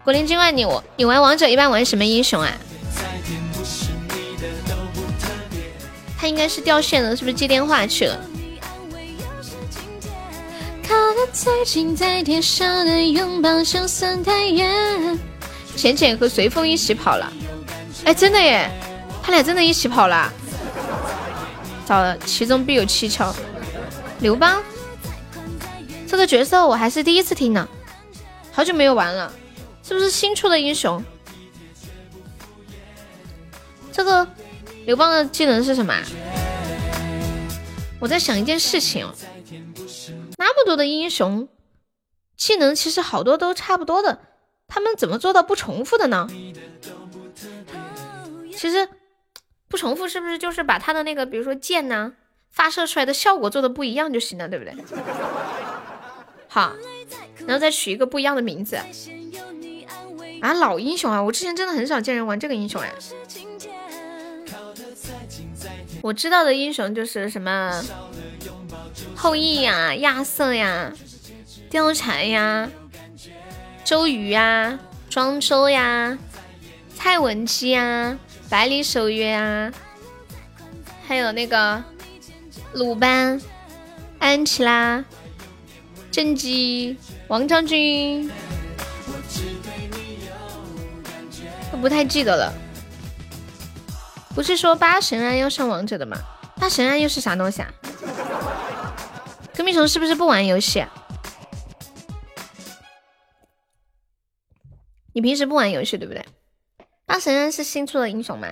[0.03, 2.51] 古灵精怪，你我你玩王者一般玩什么英雄啊？
[6.17, 8.17] 他应该是掉线了，是不是接电话去了？
[10.87, 15.19] 靠得再近再贴，少的拥抱就算太远。
[15.75, 17.33] 浅浅和随风一起跑了，
[18.05, 18.69] 哎，真的耶，
[19.21, 20.31] 他俩真的一起跑了。
[21.85, 23.33] 找了，其中必有蹊跷。
[24.19, 24.63] 刘邦
[26.07, 27.67] 这个角色我还是第一次听呢，
[28.51, 29.31] 好久没有玩了，
[29.83, 31.03] 是不是新出的英雄？
[33.91, 34.27] 这个
[34.85, 35.93] 刘邦的技能是什么？
[37.99, 39.07] 我在想一件事情。
[40.37, 41.47] 那么多的英雄
[42.35, 44.19] 技能，其实好多都差不多的，
[44.67, 46.27] 他们怎么做到不重复的呢？
[48.55, 48.87] 其实
[49.76, 52.14] 不重复是不是就是把他的那个，比如说剑呢，
[52.49, 54.73] 发射出来的效果做的不一样就行了，对不对？
[56.47, 56.73] 好，
[57.39, 58.77] 然后再取一个不一样的名字。
[60.39, 62.89] 啊，老英雄啊，我之前真的很少见人玩这个英雄哎。
[66.02, 67.84] 我知道的英雄就是什么。
[69.14, 70.93] 后羿呀，亚瑟呀，
[71.69, 72.69] 貂蝉呀，
[73.84, 74.80] 周瑜呀，
[75.10, 76.18] 庄周呀，
[76.95, 78.18] 蔡文姬呀，
[78.49, 79.72] 百里守约啊，
[81.07, 81.84] 还有那个
[82.73, 83.41] 鲁班、
[84.19, 85.03] 安琪拉、
[86.11, 86.97] 甄姬、
[87.27, 88.31] 王将军，
[91.72, 92.53] 都不太记得了。
[94.34, 96.17] 不是说八神庵要上王者的吗？
[96.57, 97.73] 八神庵又是啥东西啊？
[99.55, 100.85] 隔壁虫是不是不玩游戏？
[105.13, 106.26] 你平时不玩游戏对不对？
[107.06, 108.48] 八神庵是新出的英雄吗？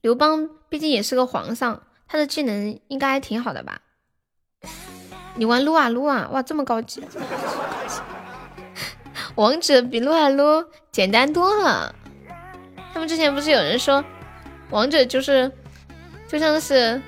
[0.00, 3.80] 刘邦毕竟也是个皇上，他的技能应该挺好的吧？
[5.34, 7.02] 你玩撸啊撸啊，哇，这么高级！
[9.34, 11.94] 王者比撸啊撸简单多了。
[12.94, 14.04] 他们之前不是有人说，
[14.70, 15.52] 王者就是
[16.28, 17.00] 就像是。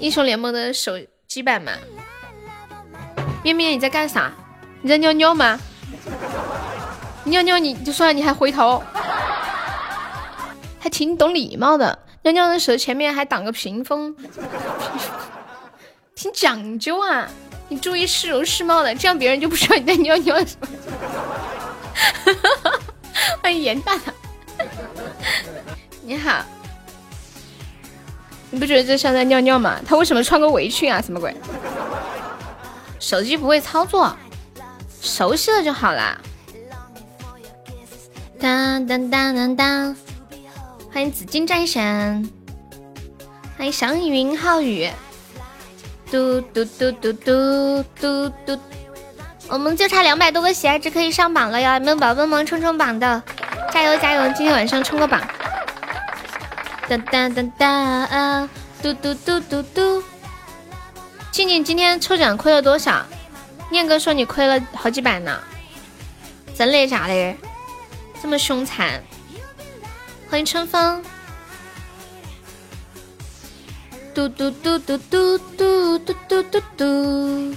[0.00, 0.92] 英雄联盟的手
[1.26, 1.72] 机版嘛，
[3.42, 4.32] 咩咩你在干啥？
[4.80, 5.58] 你在尿尿吗？
[7.28, 8.82] 尿尿你就算了，你还回头，
[10.78, 11.98] 还挺懂礼貌的。
[12.22, 14.14] 尿尿的时候前面还挡个屏风，
[16.14, 17.28] 挺讲究啊。
[17.68, 20.44] 你注意市容市貌的，这样别人就不知道你在尿尿了。
[23.42, 24.12] 欢 迎严大大，
[26.02, 26.42] 你好。
[28.50, 29.78] 你不觉得这像在尿尿吗？
[29.86, 31.00] 他为什么穿个围裙啊？
[31.02, 31.36] 什么鬼？
[32.98, 34.16] 手机不会操作，
[35.02, 36.18] 熟悉了就好啦。
[38.40, 39.96] 当当当当当，
[40.92, 42.30] 欢迎紫金战神，
[43.56, 44.88] 欢迎祥云浩宇，
[46.08, 48.58] 嘟嘟嘟嘟嘟嘟嘟，
[49.48, 51.74] 我们就差两百多个喜爱值可以上榜了哟！
[51.74, 53.20] 有没有宝宝们冲冲榜的？
[53.72, 54.22] 加油加油！
[54.34, 55.20] 今天晚上冲个榜。
[56.88, 58.48] 哒哒哒哒，
[58.80, 60.02] 嘟嘟嘟嘟嘟。
[61.32, 63.04] 静静今天抽奖亏了多少？
[63.70, 65.40] 念哥说你亏了好几百呢，
[66.56, 67.34] 真的假的？
[68.20, 69.02] 这么凶残？
[70.28, 71.02] 欢迎春风。
[74.14, 77.54] 嘟嘟嘟嘟嘟嘟嘟嘟嘟嘟。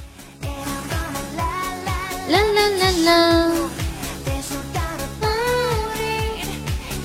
[2.29, 3.51] 啦啦啦啦。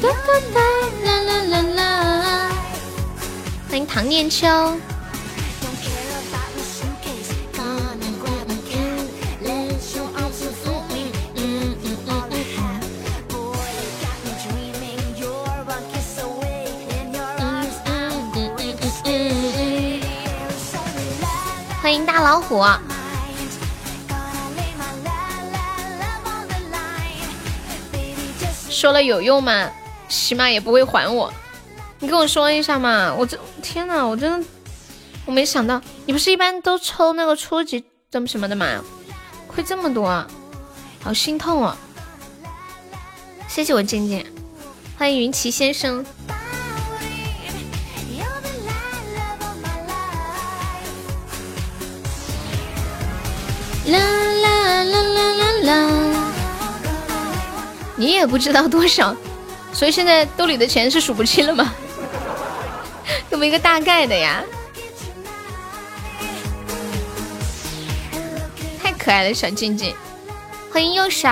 [0.03, 0.61] 哒哒哒
[1.05, 2.53] 啦啦啦啦！
[3.69, 4.47] 欢迎唐念秋。
[22.27, 22.61] 老虎。
[28.69, 29.70] 说了有用吗？
[30.09, 31.32] 起码也不会还我。
[32.01, 33.15] 你跟我说一下嘛！
[33.15, 34.48] 我这天呐，我真的
[35.24, 38.82] 我没想到，你不是一般都抽那个初级怎么什么的吗？
[39.47, 40.27] 亏这么多，
[41.05, 41.77] 好心痛啊！
[43.47, 44.27] 谢谢我静静，
[44.98, 46.05] 欢迎云奇先生。
[53.89, 55.73] 啦啦啦啦啦啦！
[57.97, 59.15] 你也不知道多少，
[59.73, 61.73] 所以现在兜里的钱是数不清了吗？
[63.31, 64.43] 这么一个大概的呀，
[68.83, 69.95] 太可爱了，小静静，
[70.73, 71.29] 欢迎右手。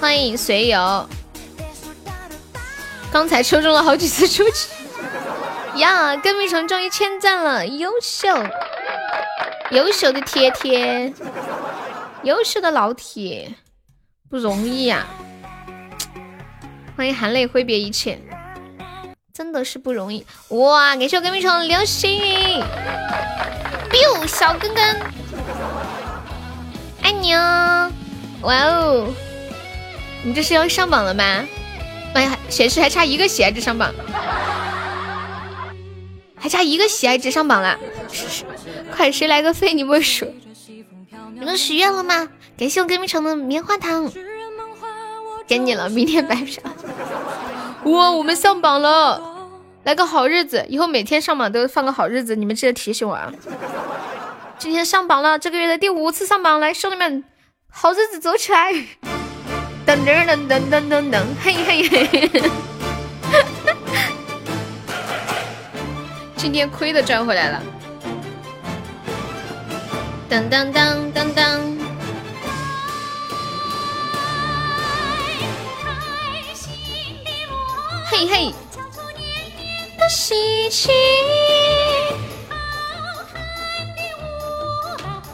[0.00, 1.08] 欢迎随友，
[3.12, 4.68] 刚才抽中了好几次出去
[5.76, 6.16] 呀！
[6.16, 8.28] 跟蜜虫终于签赞了，优秀，
[9.70, 11.12] 优秀的贴贴，
[12.22, 13.54] 优秀的老铁，
[14.30, 15.06] 不容易呀！
[16.96, 18.18] 欢迎含泪挥别一切，
[19.32, 20.96] 真的是不容易哇！
[20.96, 22.62] 感谢我跟蜜虫流星雨
[23.90, 25.00] ，biu 小根根，
[27.02, 27.92] 爱你哦！
[28.42, 29.06] 哇哦！
[30.24, 31.44] 你这是要上榜了吗？
[32.14, 33.92] 哎呀，显示还差一个喜爱值上榜，
[36.36, 37.78] 还差一个喜爱值上榜了。
[38.94, 40.32] 快，谁来个非你莫属？
[41.34, 42.28] 你们许愿了吗？
[42.58, 44.12] 感谢我隔壁城的棉花糖，
[45.46, 46.62] 给你了，明天白嫖。
[47.84, 49.48] 哇，我们上榜了，
[49.84, 53.32] 来个好日子，以后每天上榜都放个好日子，你们记得提醒我啊。
[54.58, 57.24] 今天上榜了，这个月的第五次上榜，来兄弟们，
[57.70, 58.72] 好日子走起来！
[59.84, 62.30] 噔噔噔噔噔噔噔，嘿嘿嘿！
[66.36, 67.60] 今天亏的赚回来了。
[70.30, 71.60] 噔噔噔噔噔，
[78.10, 78.54] 嘿嘿！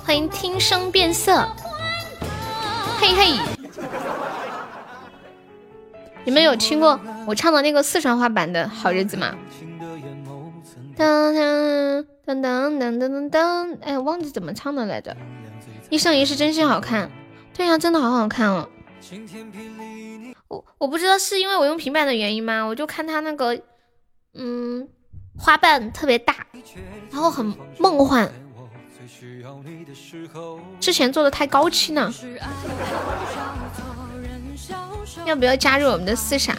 [0.05, 1.47] 欢迎听声变色，
[2.99, 3.39] 嘿嘿！
[6.29, 9.35] 你们有听过我唱的那个四川话版的好日子吗？
[10.95, 15.17] 当当当当当当当，哎，忘记怎么唱的来着。
[15.89, 17.11] 一生一世真心好看，
[17.57, 18.69] 对呀，真的好好看哦。
[20.49, 22.63] 我我不知道是因为我用平板的原因吗？
[22.63, 23.59] 我就看他那个，
[24.35, 24.87] 嗯，
[25.39, 26.47] 花瓣特别大，
[27.11, 28.31] 然后很梦幻。
[30.79, 32.13] 之前做的太高清了。
[35.25, 36.57] 要不要加入我们的四傻？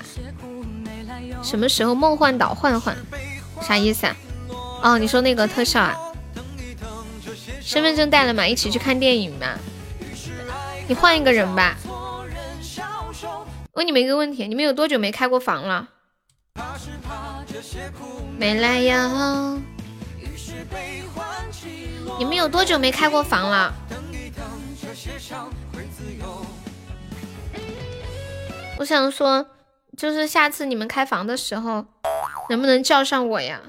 [1.42, 2.96] 什么时候梦幻岛换换？
[3.62, 4.16] 啥意思啊？
[4.82, 5.98] 哦，你说那个特效啊？
[7.62, 8.48] 身份证带了吗？
[8.48, 9.48] 一起去看电影吗？
[10.88, 11.78] 你换一个人吧。
[13.74, 15.88] 问你们一个问题：你们有多久没开过房了？
[18.38, 19.60] 没来由。
[22.18, 23.74] 你们有多久没开过房了？
[28.80, 29.46] 我想说，
[29.98, 31.84] 就是下次你们开房的时候，
[32.50, 33.60] 能不能叫上我呀？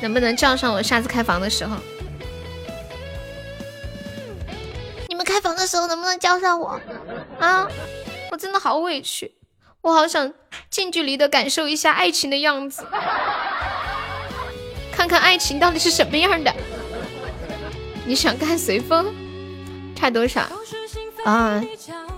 [0.00, 0.82] 能不能叫上我？
[0.82, 1.76] 下次开房的时候，
[5.06, 6.80] 你们开房的时候能不能叫上我？
[7.38, 7.68] 啊，
[8.32, 9.34] 我真的好委屈，
[9.82, 10.32] 我好想
[10.70, 12.86] 近距离的感受一下爱情的样子，
[14.90, 16.50] 看看爱情到底是什么样的。
[18.06, 19.14] 你想看随风？
[19.94, 20.40] 差多少？
[21.26, 21.62] 啊？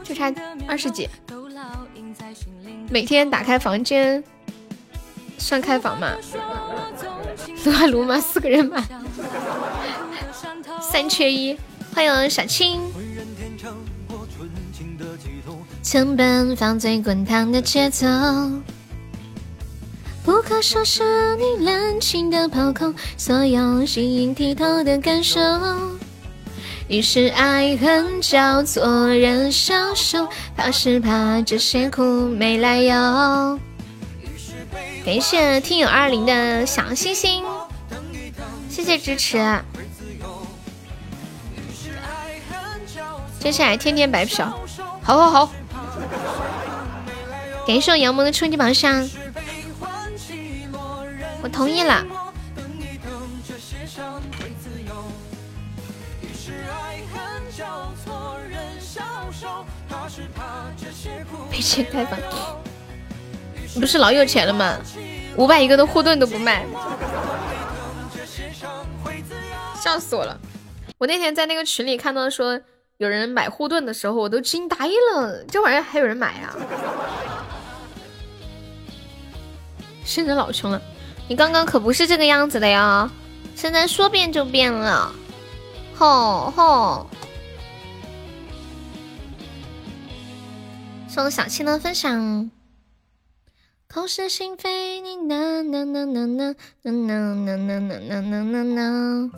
[0.03, 0.33] 就差
[0.67, 1.09] 二十几，
[2.91, 4.23] 每天打开房间
[5.39, 6.13] 算开房吗？
[7.65, 8.21] 撸啊撸吗？
[8.21, 8.85] 四个人吗？
[10.83, 11.57] 三缺一，
[11.95, 12.81] 欢迎小青。
[15.83, 18.07] 曾奔放最滚烫的节奏，
[20.25, 25.41] 不可收拾你滥情的抛空，所有晶莹剔透的感受。
[26.93, 33.59] 于是爱恨交错人消瘦，怕是怕这些苦没来由。
[35.03, 37.43] 感谢听友二零的小星星，
[38.69, 39.39] 谢谢支持。
[43.41, 44.53] 接下来天天白嫖，
[45.01, 45.53] 好好好。
[47.67, 49.09] 感谢我杨萌的初级榜上，
[51.43, 52.05] 我同意了。
[61.63, 62.19] 钱开房，
[63.75, 64.77] 你不是老有钱了吗？
[65.37, 66.67] 五百一个的护盾都不卖，
[69.81, 70.39] 笑死我了！
[70.99, 72.61] 我那天在那个群里看到说
[72.99, 76.55] 有人买护盾的时候，我都惊呆了，这玩意儿还有人买啊！
[80.05, 80.81] 现在老穷了，
[81.29, 83.11] 你刚刚可不是这个样子的呀，
[83.55, 85.11] 现在说变就变了，
[85.95, 87.07] 吼吼！
[91.15, 92.51] 送小七的分享。
[93.87, 99.31] 口是心非，你呐呐呐呐呐呐呐呐呐呐呐呐呐。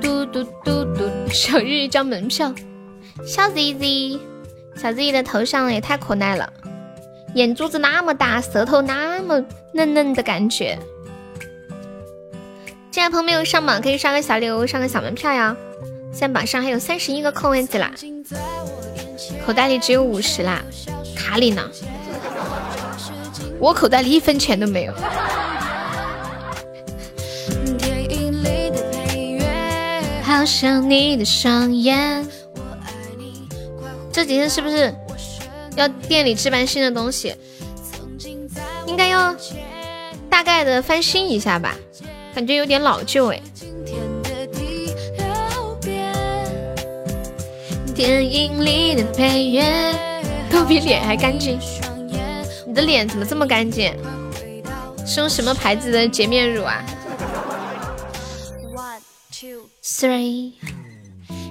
[0.00, 2.54] 嘟嘟嘟嘟，小日一张门票。
[3.26, 4.18] 小 Z Z，
[4.76, 6.50] 小 Z 的头像也太可爱了。
[7.34, 9.44] 眼珠子那么大，舌头那么
[9.74, 10.78] 嫩嫩的感觉。
[12.90, 15.54] 进来朋友没有上榜，可以刷个小礼物，上个小门票呀。
[16.14, 17.92] 现在榜上还有三十一个空位子啦，
[19.44, 20.62] 口袋里只有五十啦，
[21.14, 21.62] 卡里呢？
[23.58, 24.92] 我口袋里一分钱都没有。
[30.22, 32.26] 好想你的双眼。
[34.12, 34.94] 这几天是不是？
[35.74, 37.34] 要店里置办新的东西，
[38.86, 39.34] 应该要
[40.28, 41.74] 大概的翻新一下吧，
[42.34, 43.40] 感觉有点老旧哎。
[48.04, 49.62] 电影里的配乐
[50.50, 51.56] 都比脸还干净，
[52.66, 53.94] 你的脸怎么这么干净？
[55.06, 56.82] 是用什么牌子的洁面乳啊
[58.74, 58.98] ？One
[59.30, 60.54] two three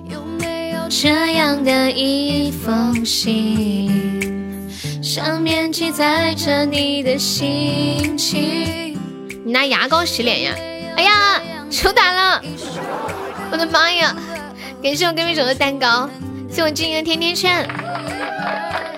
[0.10, 0.82] 有没有。
[0.90, 4.70] 这样的一封信，
[5.02, 9.00] 上面记载着你的心情。
[9.46, 10.54] 你拿牙膏洗脸呀？
[10.98, 12.42] 哎呀，求打了！
[13.54, 14.14] 我的妈呀！
[14.84, 16.10] 感谢我闺蜜手的蛋糕，
[16.52, 17.66] 谢我金的甜甜圈，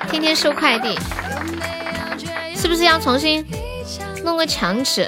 [0.09, 0.97] 天天收快递，
[2.55, 3.45] 是不是要重新
[4.23, 5.07] 弄个墙纸？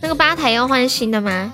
[0.00, 1.52] 那个吧台要换新的吗？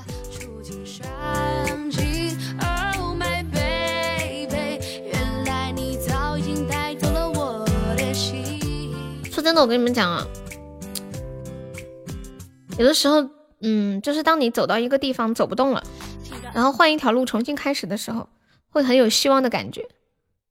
[9.32, 10.24] 说真的，我跟你们讲啊，
[12.78, 13.28] 有的时候，
[13.62, 15.82] 嗯，就是当你走到一个地方走不动了，
[16.54, 18.28] 然后换一条路重新开始的时候，
[18.70, 19.86] 会很有希望的感觉，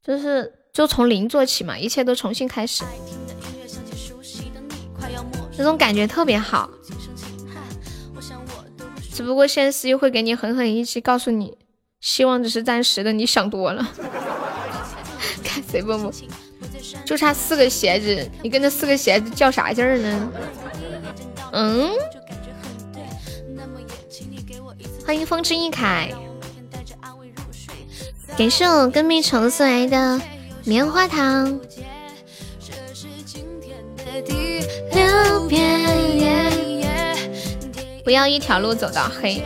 [0.03, 2.84] 就是就从零做起嘛，一切都重新开始，
[5.57, 6.69] 那种感觉特别好。
[9.14, 11.57] 只不过现实又会给你狠狠一击，告诉你
[11.99, 13.88] 希望只是暂时的，你想多了。
[15.44, 16.14] 看谁不不。
[17.03, 20.31] 就差四个鞋子，你跟那四个鞋子较啥劲儿呢？
[21.52, 21.89] 嗯，
[25.06, 26.14] 欢迎风之一凯，
[28.38, 30.22] 感谢我跟蜜虫送来的
[30.64, 31.59] 棉花糖。
[38.03, 39.43] 不要一条路走到黑。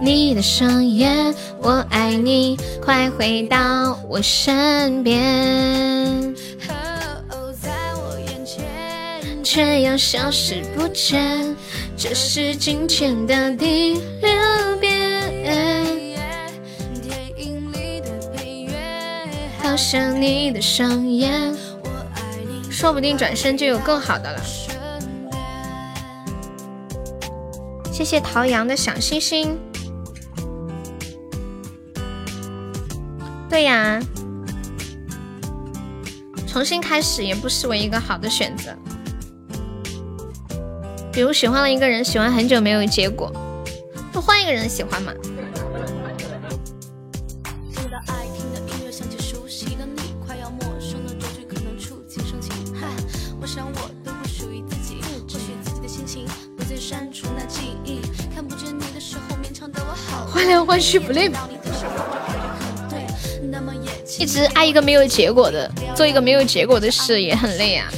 [0.00, 6.32] 你的双眼，我爱你，快回到我身边，
[9.42, 11.56] 却又消失不见。
[11.96, 15.79] 这是今天的第六遍。
[19.62, 21.54] 好像你的双眼，
[22.70, 24.40] 说不定转身就有更好的了。
[27.92, 29.56] 谢谢陶阳的小星星。
[33.48, 34.00] 对呀，
[36.46, 38.74] 重新开始也不失为一个好的选择。
[41.12, 43.30] 比如喜欢了一个人，喜欢很久没有结果，
[44.12, 45.12] 就换一个人喜欢嘛。
[60.50, 61.48] 来换去不累吗？
[64.18, 67.88] 一直爱一个没有结果的，做一个没有结果的事也很累啊。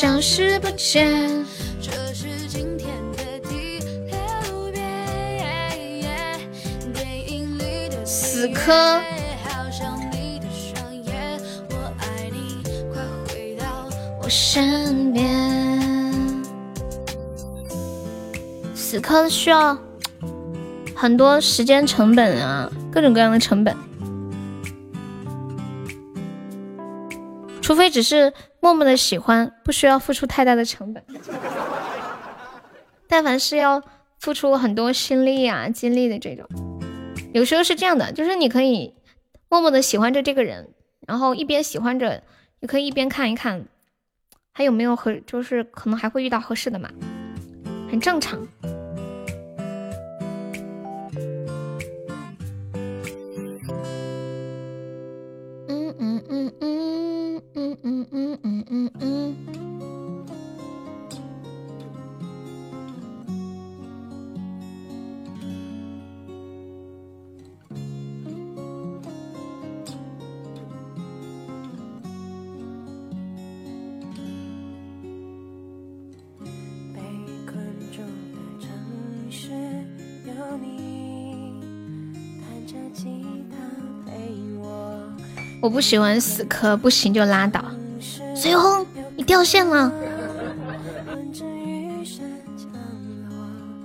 [0.00, 1.44] 消失不见。
[1.82, 3.18] 这是今天的
[3.48, 4.86] 第六遍。
[6.94, 9.02] 电影里的死磕。
[14.28, 15.82] 身边，
[18.76, 19.76] 死磕需要
[20.94, 23.74] 很多时间成本啊，各种各样的成本。
[27.68, 31.04] 除非只是默默的喜欢，不需要付出太大的成本。
[33.06, 33.82] 但凡是要
[34.18, 36.48] 付出很多心力啊、精力的这种，
[37.34, 38.94] 有时候是这样的，就是你可以
[39.50, 40.70] 默默的喜欢着这个人，
[41.06, 42.22] 然后一边喜欢着，
[42.60, 43.66] 也可以一边看一看
[44.50, 46.88] 还有没有合，就是可能还会遇到合适的嘛，
[47.90, 48.48] 很正常。
[57.82, 59.77] 嗯嗯嗯嗯嗯。
[85.68, 87.62] 我不喜欢死磕，不行就拉倒。
[88.34, 88.86] 随红，
[89.16, 89.92] 你掉线了。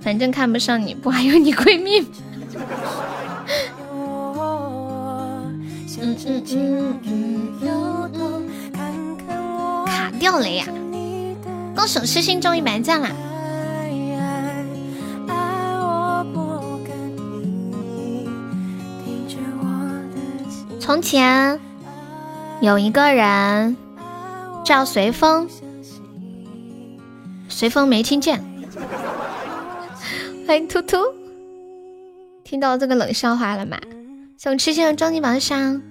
[0.00, 2.00] 反正看不上你，不还有你闺蜜？
[6.00, 6.42] 嗯嗯
[8.14, 8.48] 嗯
[9.84, 10.64] 卡掉了呀！
[11.76, 13.10] 恭喜痴心中一百赞啦！
[20.80, 21.60] 从前
[22.64, 23.76] 有一个人
[24.64, 25.46] 叫随风，
[27.46, 28.42] 随风没听见。
[30.46, 30.96] 欢 迎突突，
[32.42, 33.78] 听到这个冷笑话了吗？
[34.38, 35.82] 想吃心的终极宝箱。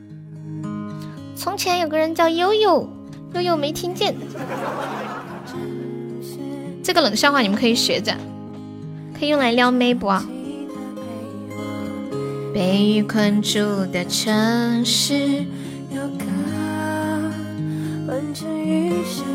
[1.35, 2.89] 从前有个人叫悠悠，
[3.35, 4.15] 悠悠没听见。
[6.81, 8.17] 这个冷笑话你们可以学着，
[9.19, 10.11] 可以用来撩妹不？
[12.51, 13.59] 被雨困住
[13.91, 15.45] 的城市，
[15.91, 16.01] 有
[18.05, 19.25] 个混着雨声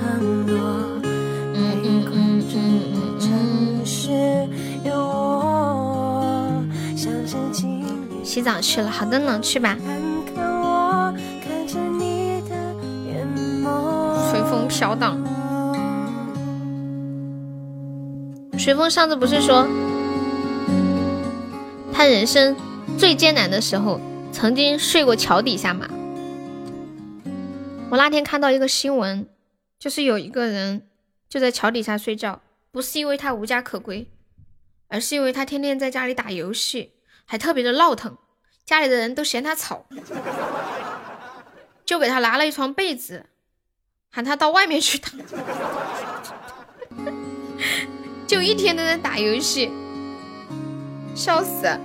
[0.00, 0.58] 降落。
[1.02, 3.30] 嗯嗯嗯嗯嗯城
[3.84, 4.10] 市
[4.84, 6.64] 有我，
[6.96, 8.24] 想象经历。
[8.24, 9.76] 洗澡去了，好的呢，去吧。
[10.34, 12.56] 看我看着你的
[13.06, 13.26] 眼
[13.62, 15.18] 眸随风飘荡。
[18.58, 19.66] 随风上次不是说？
[21.92, 22.56] 他人生
[22.98, 24.00] 最艰难的时候，
[24.32, 25.86] 曾经睡过桥底下吗。
[27.90, 29.28] 我那天看到一个新闻，
[29.78, 30.88] 就是有一个人
[31.28, 32.40] 就在桥底下睡觉，
[32.72, 34.10] 不是因为他无家可归，
[34.88, 36.94] 而是因为他天天在家里打游戏，
[37.24, 38.16] 还特别的闹腾，
[38.64, 39.86] 家里的人都嫌他吵，
[41.84, 43.26] 就给他拿了一床被子，
[44.10, 45.10] 喊他到外面去打，
[48.26, 49.70] 就一天都在打游戏。
[51.14, 51.78] 笑死！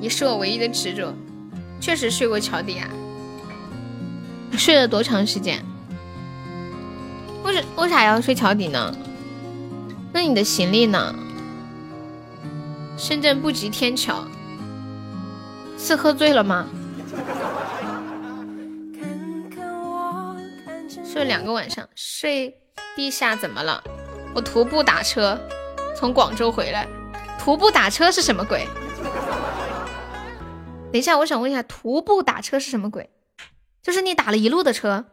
[0.00, 1.14] 你是我唯一的执着，
[1.80, 2.90] 确实睡过桥底啊。
[4.56, 5.64] 睡了多长时间？
[7.42, 8.94] 为什为啥要睡桥底呢？
[10.12, 11.14] 那你的行李呢？
[12.96, 14.24] 深圳不及天桥，
[15.78, 16.66] 是喝醉了吗？
[21.02, 22.54] 睡了两个晚上，睡
[22.94, 23.82] 地下怎么了？
[24.34, 25.40] 我徒步打车
[25.96, 26.86] 从广州回来。
[27.38, 28.68] 徒步打车是什么鬼？
[30.92, 33.08] 等一下，我想问一下，徒步打车是什么鬼？
[33.82, 35.04] 就是你打了一路的车，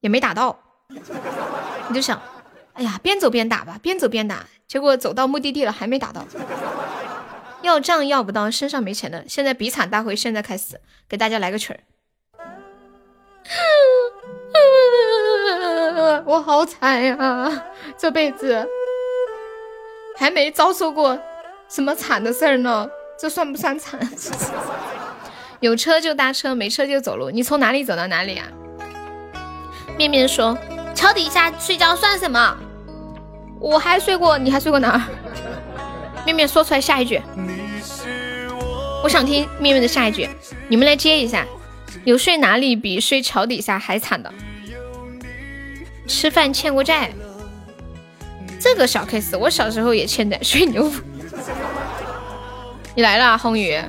[0.00, 0.58] 也没打到，
[1.88, 2.20] 你就想，
[2.74, 6.26] 哎呀，边走边打吧，边走边打，结果走到目的地了还没打到，
[7.62, 11.80] 要账要不到，身上没钱的，现在比惨大会现在开始，给大家来个曲儿，
[16.26, 17.64] 我好惨呀，
[17.96, 18.66] 这辈子
[20.16, 21.18] 还没遭受过。
[21.68, 22.86] 什么惨的事儿呢？
[23.18, 23.98] 这算不算惨？
[25.62, 27.30] 有车就搭车，没车就走路。
[27.30, 28.48] 你从哪里走到哪里啊？
[29.96, 30.58] 面面说
[30.92, 32.56] ：“桥底下睡觉算什么？
[33.60, 35.00] 我还睡过，你还睡过哪儿？”
[36.26, 37.22] 面面说出来下一句，
[39.04, 40.28] 我想听面面的下一句，
[40.66, 41.46] 你们来接一下。
[42.02, 44.34] 有睡哪里比睡桥底下还惨的？
[46.08, 47.12] 吃饭欠过债，
[48.58, 50.90] 这个小 case，我小时候也欠债，睡牛。
[52.96, 53.80] 你来了，红雨，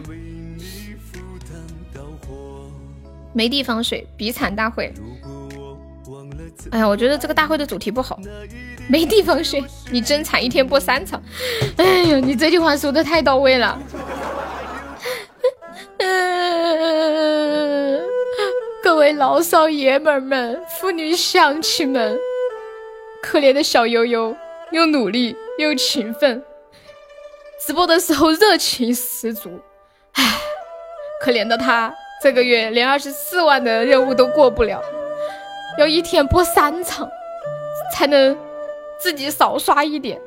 [3.33, 4.93] 没地方睡，比惨大会。
[6.71, 8.19] 哎呀，我觉得这个大会的主题不好，
[8.87, 11.21] 没地方睡，你真惨，一天播三场。
[11.77, 13.79] 哎呀，你这句话说的太到位了。
[18.83, 22.17] 各位老少爷们们、妇女乡亲们，
[23.21, 24.35] 可怜的小悠悠
[24.71, 25.35] 又努力。
[25.59, 26.43] 又勤奋，
[27.63, 29.61] 直播的时候热情十足。
[30.13, 30.23] 唉，
[31.21, 31.93] 可怜的他，
[32.23, 34.81] 这个月连二十四万的任务都过不了，
[35.77, 37.05] 要一天播三场
[37.93, 38.37] 才能
[38.97, 40.21] 自己少刷一点。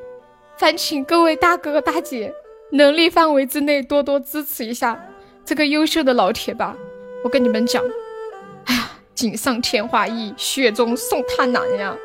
[0.57, 2.31] 烦请各位大哥大姐
[2.71, 5.03] 能力范围之内多多支持一下
[5.43, 6.75] 这个优秀的老铁吧。
[7.23, 7.83] 我跟你们讲，
[8.65, 11.95] 哎呀，锦上添花易，雪中送炭难呀。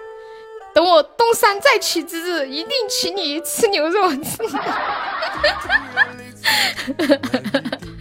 [0.72, 4.08] 等我东山再起之日，一定请你吃牛肉。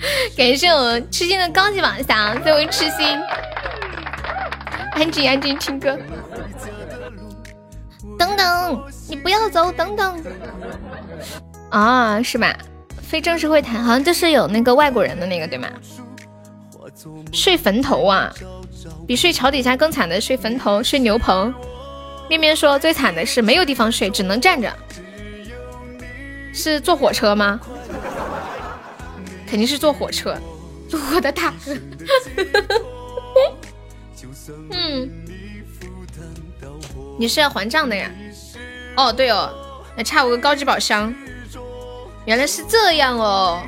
[0.37, 3.19] 感谢我痴心的高级宝箱，这位痴心。
[4.93, 5.97] 安静，安静，听歌。
[8.17, 10.23] 等等，你不要走，等等。
[11.69, 12.55] 啊，是吧？
[13.01, 15.67] 非正式会谈，好像就是有那个外国人的那个，对吗？
[17.31, 18.31] 睡坟头啊，
[19.07, 21.53] 比睡桥底下更惨的睡坟头，睡牛棚。
[22.29, 24.71] 面面说最惨的是没有地方睡，只能站着。
[26.53, 27.59] 是坐火车吗？
[29.51, 30.33] 肯定是坐火车。
[31.13, 31.75] 我的大哥。
[34.71, 35.09] 嗯。
[37.19, 38.09] 你是要还账的呀？
[38.95, 41.13] 哦，对哦，还差我个高级宝箱。
[42.23, 43.61] 原来是这样哦。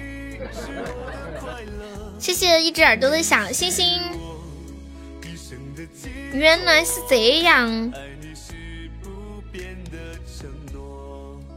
[2.18, 4.00] 谢谢一只耳朵的小星星。
[6.32, 7.92] 原来是这样。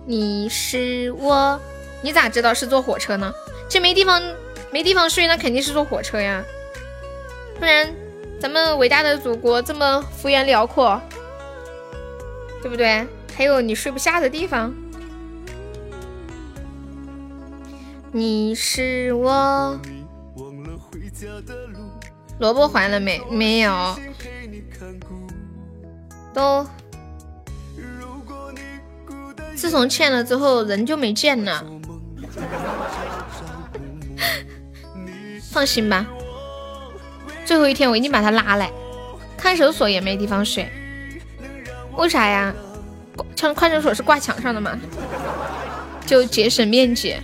[0.04, 1.60] 你是我，
[2.02, 3.32] 你咋知道是坐火车呢？
[3.68, 4.22] 这没地方，
[4.70, 6.42] 没地方睡，那肯定是坐火车呀。
[7.58, 7.92] 不然，
[8.40, 11.00] 咱们伟大的祖国这么幅员辽阔，
[12.62, 13.06] 对不对？
[13.36, 14.74] 还有你睡不下的地方。
[18.12, 19.78] 你是我，
[22.38, 23.20] 萝卜还了没？
[23.30, 23.96] 没有，
[26.32, 26.66] 都。
[29.54, 31.64] 自从欠了之后，人就没见了。
[35.56, 36.06] 放心吧，
[37.46, 38.70] 最后一天我一定把他拉来。
[39.38, 40.68] 看守所也没地方睡，
[41.96, 42.54] 为啥呀？
[43.34, 44.78] 像看守所是挂墙上的吗？
[46.04, 47.16] 就节省面积。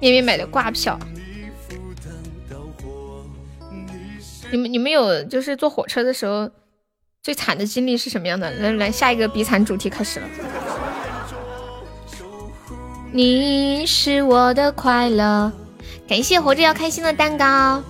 [0.00, 0.98] 面面买的挂票。
[4.50, 6.50] 你们你们有就是坐火车的时候
[7.22, 8.50] 最惨的经历是什么样的？
[8.50, 10.26] 来来，下一个比惨主题开始了。
[13.12, 15.52] 你是我的快乐，
[16.08, 17.82] 感谢活着要开心的蛋糕。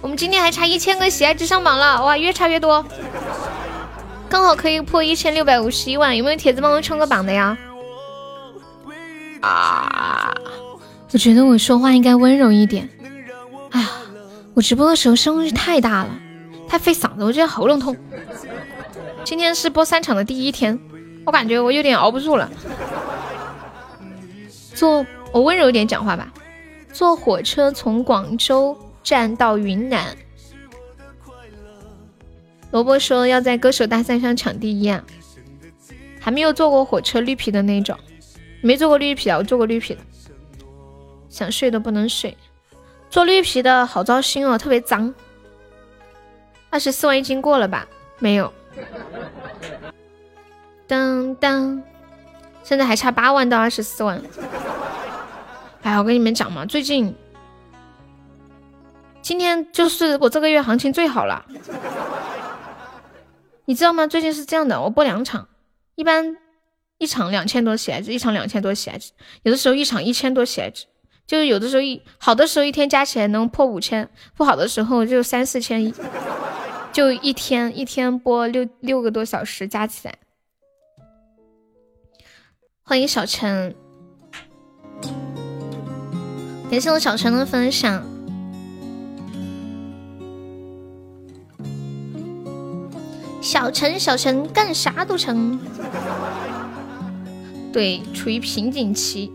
[0.00, 2.84] 我们今天还差一千个喜爱值上榜了，哇，越差越多，
[4.28, 6.16] 刚好可以破一千六百五十一万。
[6.16, 7.58] 有没有铁子帮我冲个榜的呀？
[9.40, 10.32] 啊！
[11.12, 12.88] 我觉得我说话应该温柔一点。
[13.70, 13.88] 哎呀，
[14.54, 16.10] 我直播的时候声音太大了，
[16.68, 17.96] 太费嗓子，我觉得喉咙痛。
[19.24, 20.78] 今天是播三场的第一天，
[21.26, 22.48] 我感觉我有点熬不住了。
[24.74, 26.28] 做我温柔一点讲话吧。
[26.92, 30.16] 坐火车从广州站到云南。
[32.70, 35.02] 萝卜说要在歌手大赛上抢第一啊！
[36.20, 37.98] 还没有坐过火车绿皮的那种，
[38.60, 40.00] 没坐过绿皮啊，我坐过绿皮的。
[41.30, 42.36] 想睡都不能睡，
[43.08, 45.14] 坐绿皮的好糟心哦，特别脏。
[46.68, 47.86] 二十四万已经过了吧？
[48.18, 48.52] 没有。
[50.86, 51.82] 当当。
[52.62, 54.20] 现在还差八万到二十四万。
[55.82, 57.14] 哎，我跟你们讲嘛，最近
[59.22, 61.44] 今天就是我这个月行情最好了，
[63.66, 64.06] 你知道吗？
[64.06, 65.48] 最近是这样的，我播两场，
[65.94, 66.36] 一般
[66.98, 70.86] 一场两千多喜爱值，一场两千多喜爱值，有的时候一场一千多喜爱值，
[71.26, 75.92] 就是有的时候一好的时候一天加起来能破五千，不好的时候就三四千，
[76.92, 80.14] 就一天一天播六六个多小时加起来。
[82.82, 83.76] 欢迎小陈，
[86.70, 88.02] 感谢我小陈的分享。
[93.40, 95.58] 小陈，小陈干啥都成。
[97.72, 99.32] 对，处于瓶颈期。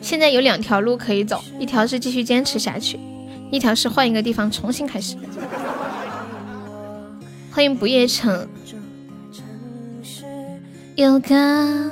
[0.00, 2.98] 现在有两条路可以走，一条是继续坚持下去，
[3.52, 5.16] 一条是换一个地方重新开始。
[7.52, 8.48] 欢迎不夜城。
[10.96, 11.90] 有个，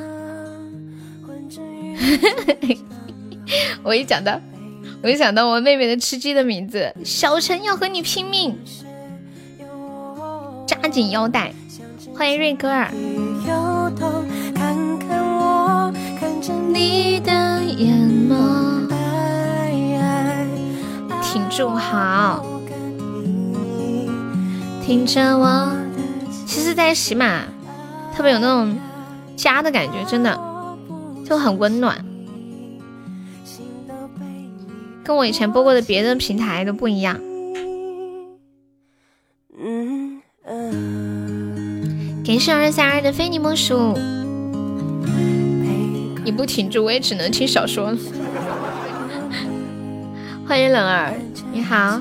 [3.82, 4.40] 我一讲到，
[5.02, 8.59] 我一想到我妹妹的吃鸡的名字，小陈要和你拼命，
[10.66, 11.52] 扎紧腰带。
[12.14, 12.90] 欢迎瑞哥儿，
[21.22, 22.44] 挺住好，
[24.85, 25.70] 听着我。
[26.47, 27.43] 其实，在喜马
[28.14, 28.78] 特别有那种。
[29.36, 30.39] 家的感觉，真的
[31.31, 32.05] 就很温暖，
[35.05, 37.20] 跟我以前播过的别的平台都不一样。
[42.27, 43.97] 感谢二三二的非你莫属，
[46.24, 47.98] 你不停住，我也只能听小说了。
[50.48, 51.15] 欢迎冷儿，
[51.52, 52.01] 你好。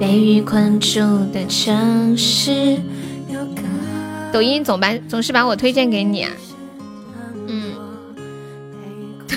[0.00, 0.98] 被雨困住
[1.30, 2.78] 的城市。
[4.32, 6.55] 抖音总把总是把我推荐给你啊，嗯，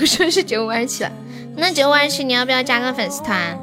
[0.00, 1.12] 都说是九五二七了，
[1.56, 3.58] 那九五二七你要不要加个粉丝团？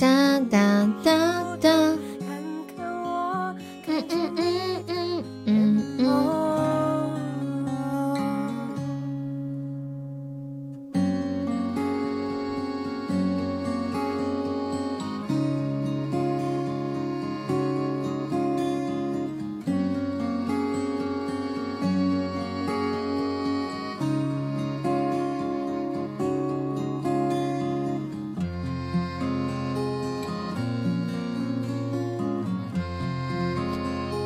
[0.00, 1.70] 哒哒哒哒，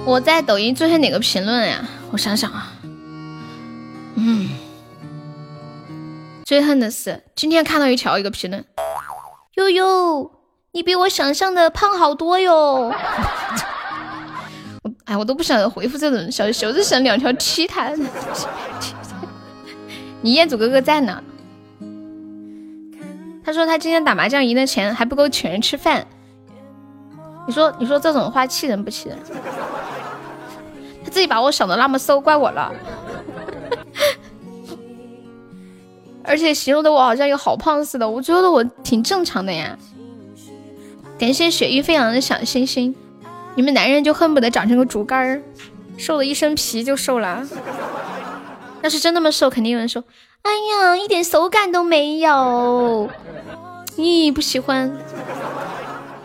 [0.09, 1.86] 我在抖音最恨哪个评论呀？
[2.10, 2.72] 我想想啊，
[4.14, 4.48] 嗯，
[6.47, 8.64] 最恨的是今天看到一条一个评论，
[9.56, 10.30] 悠悠，
[10.72, 12.90] 你比我想象的胖好多哟。
[14.82, 17.93] 我哎，我都不想回复这种消息，我只想两条踢他。
[20.22, 21.22] 你彦祖哥哥在呢，
[23.44, 26.06] 他说他今天打麻将赢的钱还不够请人吃饭。
[27.47, 29.18] 你说你说这种话气人不气人？
[31.09, 32.70] 自己把我想的那么瘦，怪我了。
[36.22, 39.76] 而且形容的我好像又好胖似的，我觉得我挺正常的呀。
[41.18, 42.94] 感谢雪域飞扬的小星星，
[43.55, 45.43] 你们男人就恨不得长成个竹竿儿，
[45.97, 47.43] 瘦了一身皮就瘦了。
[48.82, 50.05] 要是真那么瘦，肯定有人说
[50.43, 53.09] ：“哎呀，一点手感都没有。”
[53.97, 54.93] 咦，不喜欢。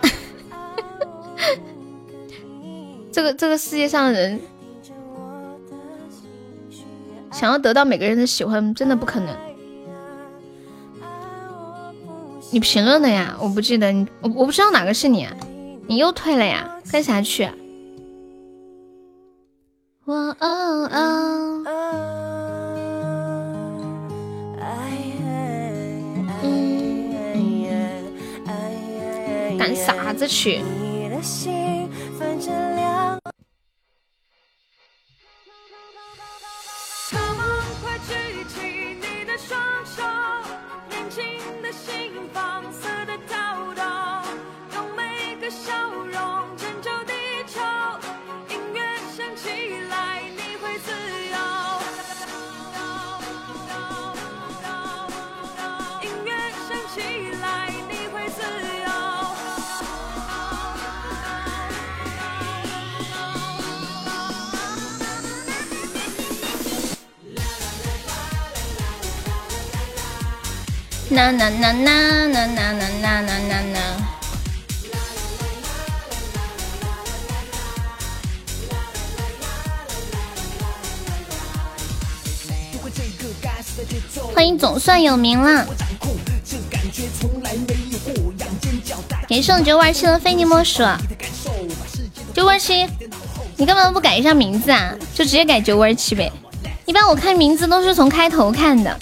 [3.11, 4.39] 这个这个世界上人。
[7.33, 9.35] 想要得到每个人的喜欢，真的不可能。
[12.51, 13.35] 你评论的呀？
[13.41, 15.27] 我不记得你，我我不知道哪个是你。
[15.87, 16.69] 你又退了呀？
[16.91, 17.49] 干啥去？
[20.05, 21.63] 哇哦哦！
[29.57, 30.61] 干啥子去？
[71.13, 73.79] 呐呐呐呐呐呐呐呐呐呐！
[84.33, 85.67] 欢迎总算有名了，
[89.29, 90.81] 感谢九五二七的非你莫属。
[92.33, 92.87] 九五二七，
[93.57, 94.95] 你干嘛不改一下名字啊？
[95.13, 96.31] 就直接改九五二七呗。
[96.85, 98.97] 一般我看名字都是从开头看的。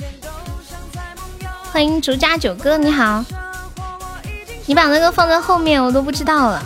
[1.72, 3.23] 欢迎竹家九哥，你好。
[4.65, 6.61] 你把那个放在后面，我都不知道了。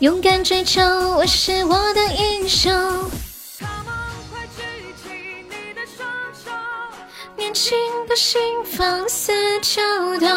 [0.00, 0.82] 勇敢追求，
[1.16, 2.72] 我是我的英雄。
[7.36, 7.78] 年轻
[8.08, 9.80] 的心放肆跳
[10.18, 10.28] 动。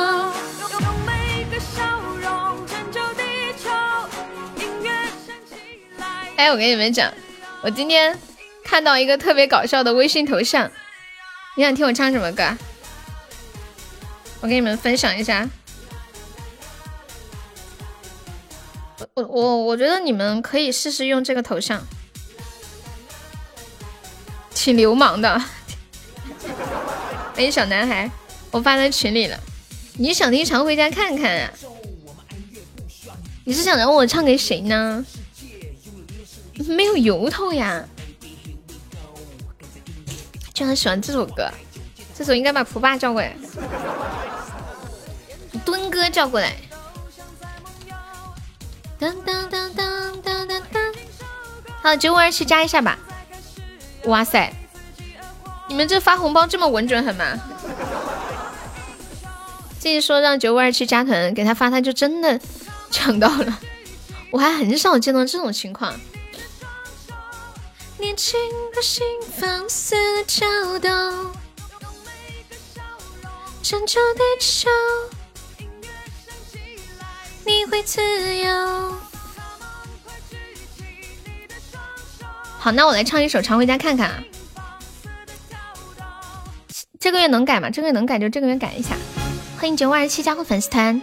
[6.35, 7.11] 哎，我跟你们讲，
[7.64, 8.15] 我今天
[8.64, 10.69] 看到一个特别搞笑的微信头像。
[11.57, 12.44] 你想听我唱什么歌？
[14.41, 15.49] 我给你们分享一下。
[19.14, 21.82] 我我我觉得你们可以试试用这个头像，
[24.53, 25.41] 挺流氓的。
[27.34, 28.11] 欢 迎小男孩，
[28.52, 29.40] 我发在群里了。
[29.94, 31.53] 你想听常回家看看啊？
[33.45, 35.06] 你是想让我唱给谁呢？
[36.68, 37.88] 没有由头呀。
[40.56, 41.52] 居然喜欢这首歌，
[42.18, 43.36] 这首应该把蒲爸叫过来，
[45.65, 46.56] 墩哥叫过来。
[48.98, 50.95] 噔噔噔噔噔噔噔。
[51.84, 52.98] 好，九五二七加一下吧。
[54.06, 54.53] 哇塞，
[55.68, 57.38] 你们这发红包这么稳准狠吗？
[59.77, 62.40] 自己说让九五二七加团，给他发，他就真的
[62.90, 63.60] 抢到了。
[64.32, 65.94] 我还很少见到这种情况。
[68.15, 68.39] 轻
[68.73, 69.05] 的心
[69.37, 70.47] 放肆跳
[70.79, 70.89] 动，
[73.61, 74.69] 拯救地球，
[77.45, 78.01] 你会自
[78.37, 78.95] 由。
[82.57, 84.23] 好，那我来唱一首《常回家看看》啊。
[86.99, 87.69] 这个月能改吗？
[87.69, 88.95] 这个月能改就这个月改一下。
[89.57, 91.01] 欢迎九五二七加入粉丝团，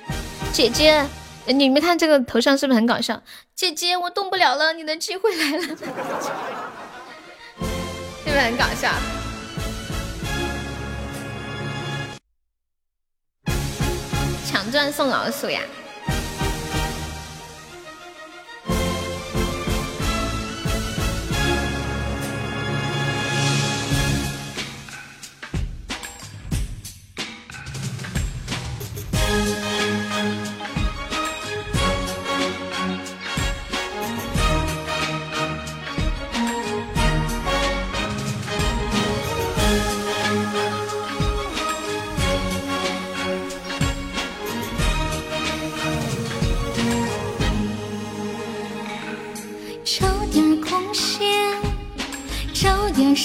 [0.52, 1.06] 姐姐，
[1.46, 3.22] 你们看这个头像是不是很搞笑？
[3.54, 5.76] 姐姐，我动不了了，你的机会来了，
[8.24, 8.88] 是不是很搞笑？
[14.46, 15.60] 抢钻送老鼠呀！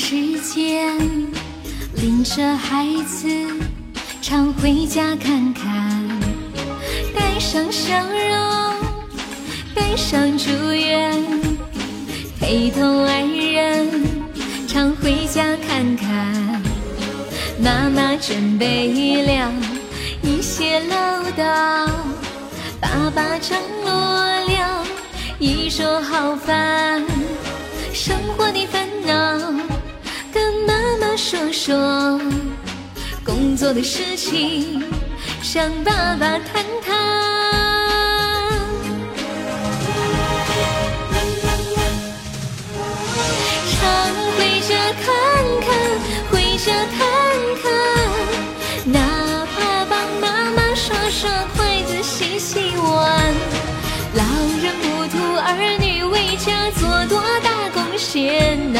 [0.10, 0.98] 时间，
[1.96, 3.28] 领着孩子
[4.22, 6.02] 常回家看看，
[7.14, 8.78] 带上笑容，
[9.76, 11.12] 带上祝愿，
[12.40, 14.02] 陪同爱人
[14.66, 16.08] 常回家看看。
[17.60, 19.52] 妈妈准备了
[20.22, 21.90] 一些唠叨，
[22.80, 24.86] 爸爸张罗了。
[25.38, 27.06] 一桌好饭，
[27.94, 29.67] 生活的烦恼
[31.18, 32.22] 说说，
[33.26, 34.84] 工作的事情
[35.42, 36.96] 向爸爸谈谈。
[43.74, 43.82] 常
[44.38, 45.10] 回家看
[45.66, 45.68] 看，
[46.30, 47.00] 回家看
[47.64, 47.66] 看，
[48.86, 49.00] 哪
[49.58, 53.34] 怕帮妈妈刷刷筷子、洗洗碗，
[54.14, 54.24] 老
[54.62, 58.80] 人不图儿女为家做多大贡献呐、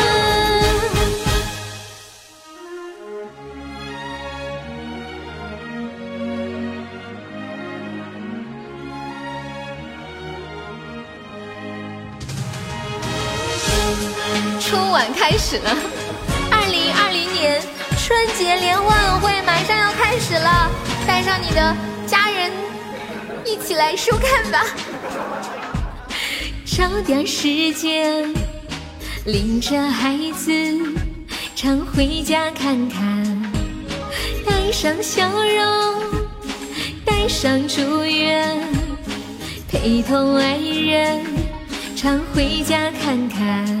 [15.41, 15.75] 始了，
[16.51, 17.59] 二零二零年
[17.97, 20.69] 春节联欢晚会马上要开始了，
[21.07, 22.51] 带上你的家人
[23.43, 24.63] 一起来收看吧。
[26.63, 28.31] 找点时间，
[29.25, 30.51] 领着孩子
[31.55, 33.51] 常回家看看，
[34.45, 36.03] 带上笑容，
[37.03, 38.57] 带上祝愿，
[39.67, 41.25] 陪同爱人
[41.95, 43.80] 常回家看看。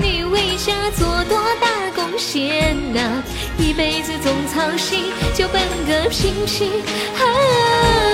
[0.63, 3.23] 下做多大贡献呐、
[3.57, 6.69] 一辈子总操心，就奔个平平
[7.17, 8.10] 安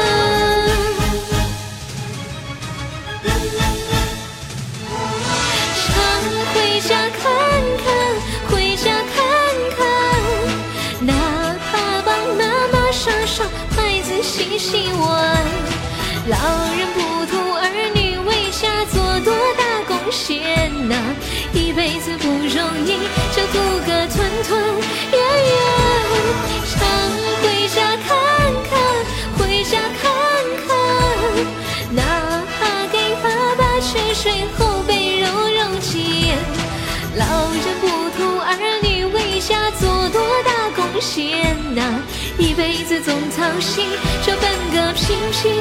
[41.77, 42.01] 献呐，
[42.39, 43.87] 一辈子总操心
[44.25, 45.53] 这半个平平。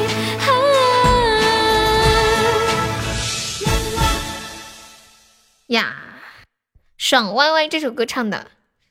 [5.67, 5.95] 呀，
[6.97, 8.47] 爽歪歪这首歌唱的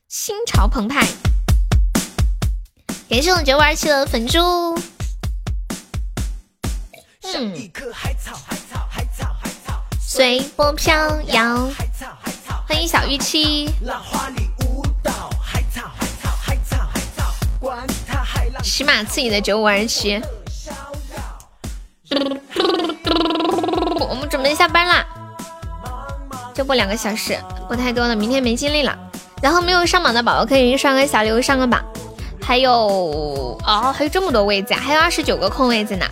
[0.08, 1.04] 心潮澎湃，
[3.10, 4.40] 感谢我九五二七的粉猪。
[7.24, 7.72] 嗯，
[10.00, 11.68] 随波飘摇。
[12.68, 13.68] 欢迎小玉七。
[18.64, 20.22] 喜马赐予的九五二七。
[24.00, 25.06] 我们准备下班啦，
[26.54, 27.38] 就播两个小时，
[27.68, 28.98] 播太多了，明天没精力了。
[29.42, 31.84] 然后没有上榜的宝宝可以上个小礼物上个榜。
[32.42, 36.06] 还有哦，还有这么多位子，还有二十九个空位子呢。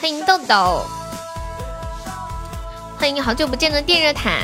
[0.00, 0.84] 欢迎豆豆，
[2.98, 4.40] 欢迎好久不见的电热毯。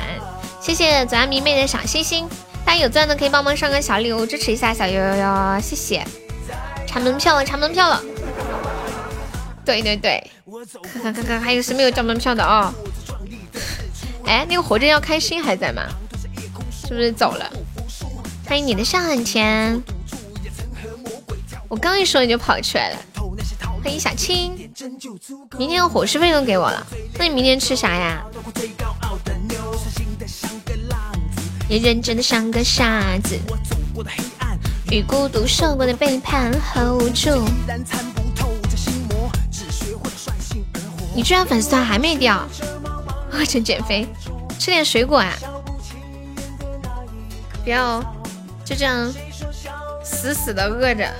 [0.61, 2.29] 谢谢左岸迷妹的小心心，
[2.65, 6.07] 大家有钻的可以帮忙上个小礼物支持一下小悠悠，谢谢。
[6.87, 8.03] 查门票了，查门票了。
[9.65, 10.31] 对对对，
[10.93, 12.73] 看看看看，还有谁没有交门票的啊？
[14.27, 15.83] 哎，那个活着要开心还在吗？
[16.71, 17.51] 是不是走了？
[18.47, 19.81] 欢迎你的上很甜，
[21.69, 22.99] 我刚一说你就跑出来了。
[23.83, 24.71] 欢迎小青，
[25.59, 26.87] 明天的伙食费都给我了，
[27.19, 28.25] 那你明天吃啥呀？
[31.73, 33.35] 也认真的像个傻子，
[34.91, 37.31] 与孤独受过的背叛和无助。
[41.15, 42.47] 你居然粉丝团还没掉，
[43.31, 44.07] 饿着减肥，
[44.59, 45.33] 吃点水果啊！
[47.65, 48.03] 不要
[48.67, 49.11] 就这样
[50.05, 51.11] 死死的饿着。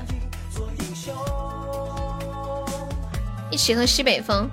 [3.51, 4.47] 一起喝西北风，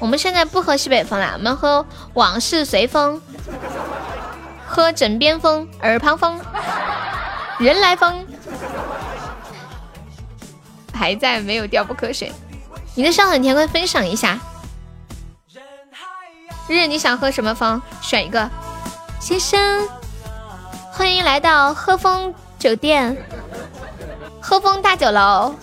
[0.00, 3.22] 我们现在不喝西北风了，我们喝往事随风。
[4.74, 6.40] 喝枕边风、耳旁风、
[7.60, 8.26] 人来疯，
[10.92, 12.32] 还在没有掉不瞌睡。
[12.96, 14.36] 你的伤很甜，快分享一下。
[16.66, 17.80] 日你想喝什么风？
[18.02, 18.50] 选一个。
[19.20, 19.88] 先生，
[20.90, 23.16] 欢迎来到喝风酒店，
[24.42, 25.54] 喝风大酒楼。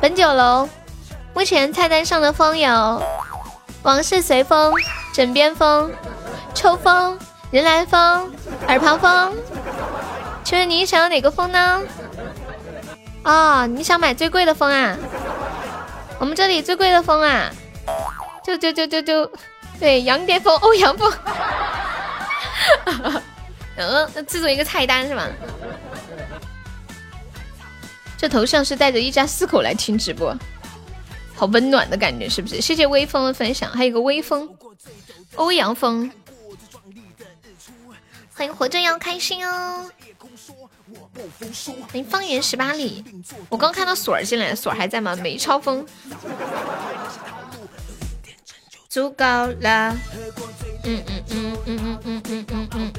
[0.00, 0.68] 本酒楼
[1.32, 3.00] 目前菜单上的风有
[3.84, 4.74] 往事随风、
[5.12, 5.92] 枕边风、
[6.54, 7.16] 秋风。
[7.50, 8.32] 人来疯，
[8.68, 9.34] 耳旁风，
[10.44, 11.82] 请问你想要哪个风呢？
[13.24, 14.96] 哦，你想买最贵的风啊？
[16.20, 17.50] 我们这里最贵的风啊，
[18.44, 19.30] 就就就就就，
[19.80, 21.12] 对，羊癫疯、欧阳锋。
[23.76, 25.26] 嗯， 制作一个菜单是吗？
[28.16, 30.32] 这头像是带着一家四口来听直播，
[31.34, 32.60] 好温暖的感觉是不是？
[32.60, 34.48] 谢谢微风的分享，还有个微风，
[35.34, 36.08] 欧阳锋。
[38.40, 39.84] 欢迎活着要开心哦！
[41.90, 43.04] 欢迎方圆十八里，
[43.50, 45.14] 我刚看到锁儿进来，锁儿还在吗？
[45.16, 45.86] 没超风，
[48.88, 49.94] 足够了。
[50.84, 52.92] 嗯嗯嗯嗯嗯嗯嗯嗯嗯。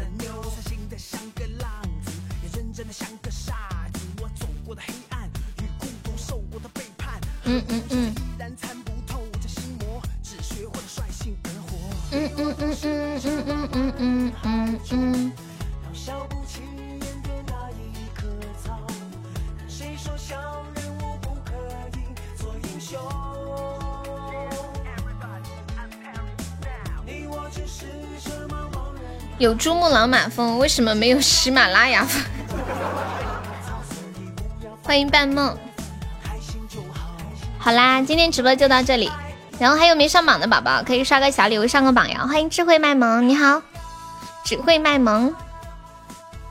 [7.45, 8.30] 嗯嗯嗯。
[12.13, 15.31] 嗯嗯嗯嗯嗯嗯嗯嗯嗯。
[29.37, 32.21] 有珠穆朗玛峰，为什么没有喜马拉雅峰？
[34.83, 35.57] 欢迎半梦。
[37.57, 39.09] 好啦，今天直播就到这里。
[39.61, 42.25] 然后还有没上榜的宝宝，可以刷个小礼物上个榜呀！
[42.25, 43.61] 欢迎智慧卖萌，你好，
[44.43, 45.31] 只会卖萌，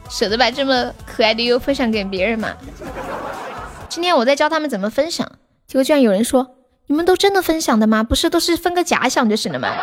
[0.09, 2.51] 舍得把这么可爱的优分享给别人吗？
[3.89, 5.29] 今天我在教他们怎么分享，
[5.67, 6.55] 结果居然有人说
[6.87, 8.05] ：“你们都真的分享的吗？
[8.05, 9.75] 不是都是分个假想就行了吗？”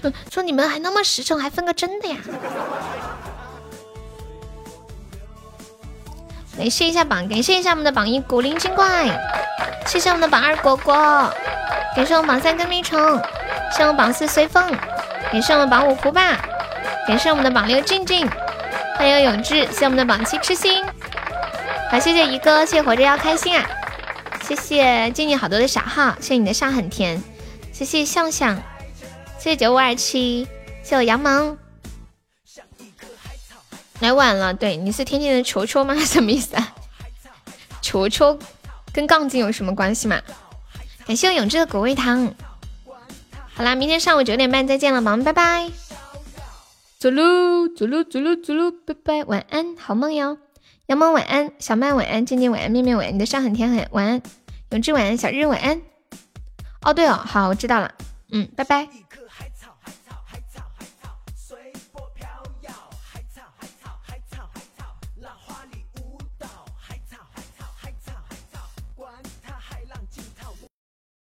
[0.00, 2.16] 说说你们还那么实诚，还分个真的呀？
[6.56, 9.08] 感谢一下榜，感谢一下我们的榜一古灵精怪，
[9.86, 10.94] 谢谢我们的榜二果果，
[11.96, 12.98] 感谢我们榜三跟蜜虫，
[13.76, 14.70] 谢我们榜四随风，
[15.32, 16.36] 感谢我们榜五胡爸，
[17.08, 18.28] 感谢我们的榜六静静，
[18.96, 20.84] 欢迎永志，谢我们的榜七痴心，
[21.90, 23.66] 好谢谢一哥，谢谢活着要开心啊，
[24.42, 27.20] 谢谢静静好多的小号，谢谢你的上很甜，
[27.72, 28.56] 谢谢向向，
[29.38, 30.46] 谢谢九五二七，
[30.82, 31.61] 谢谢我杨萌。
[34.02, 35.94] 来晚了，对，你是天津的球球吗？
[36.04, 36.74] 什么意思啊？
[37.80, 38.36] 球球
[38.92, 40.20] 跟杠精有什么关系吗？
[41.06, 42.34] 感谢我永志的果味糖，
[43.54, 45.70] 好啦，明天上午九点半再见了，宝宝们，拜拜。
[46.98, 50.36] 走喽，走喽，走喽，走喽，拜拜，晚安，好梦哟。
[50.86, 54.22] 杨萌晚安，小麦晚安，静静晚安，面面晚安，你的伤很甜很晚安，
[54.70, 55.80] 永志晚安，小日晚安。
[56.80, 57.94] 哦对哦，好，我知道了，
[58.32, 58.88] 嗯，拜拜。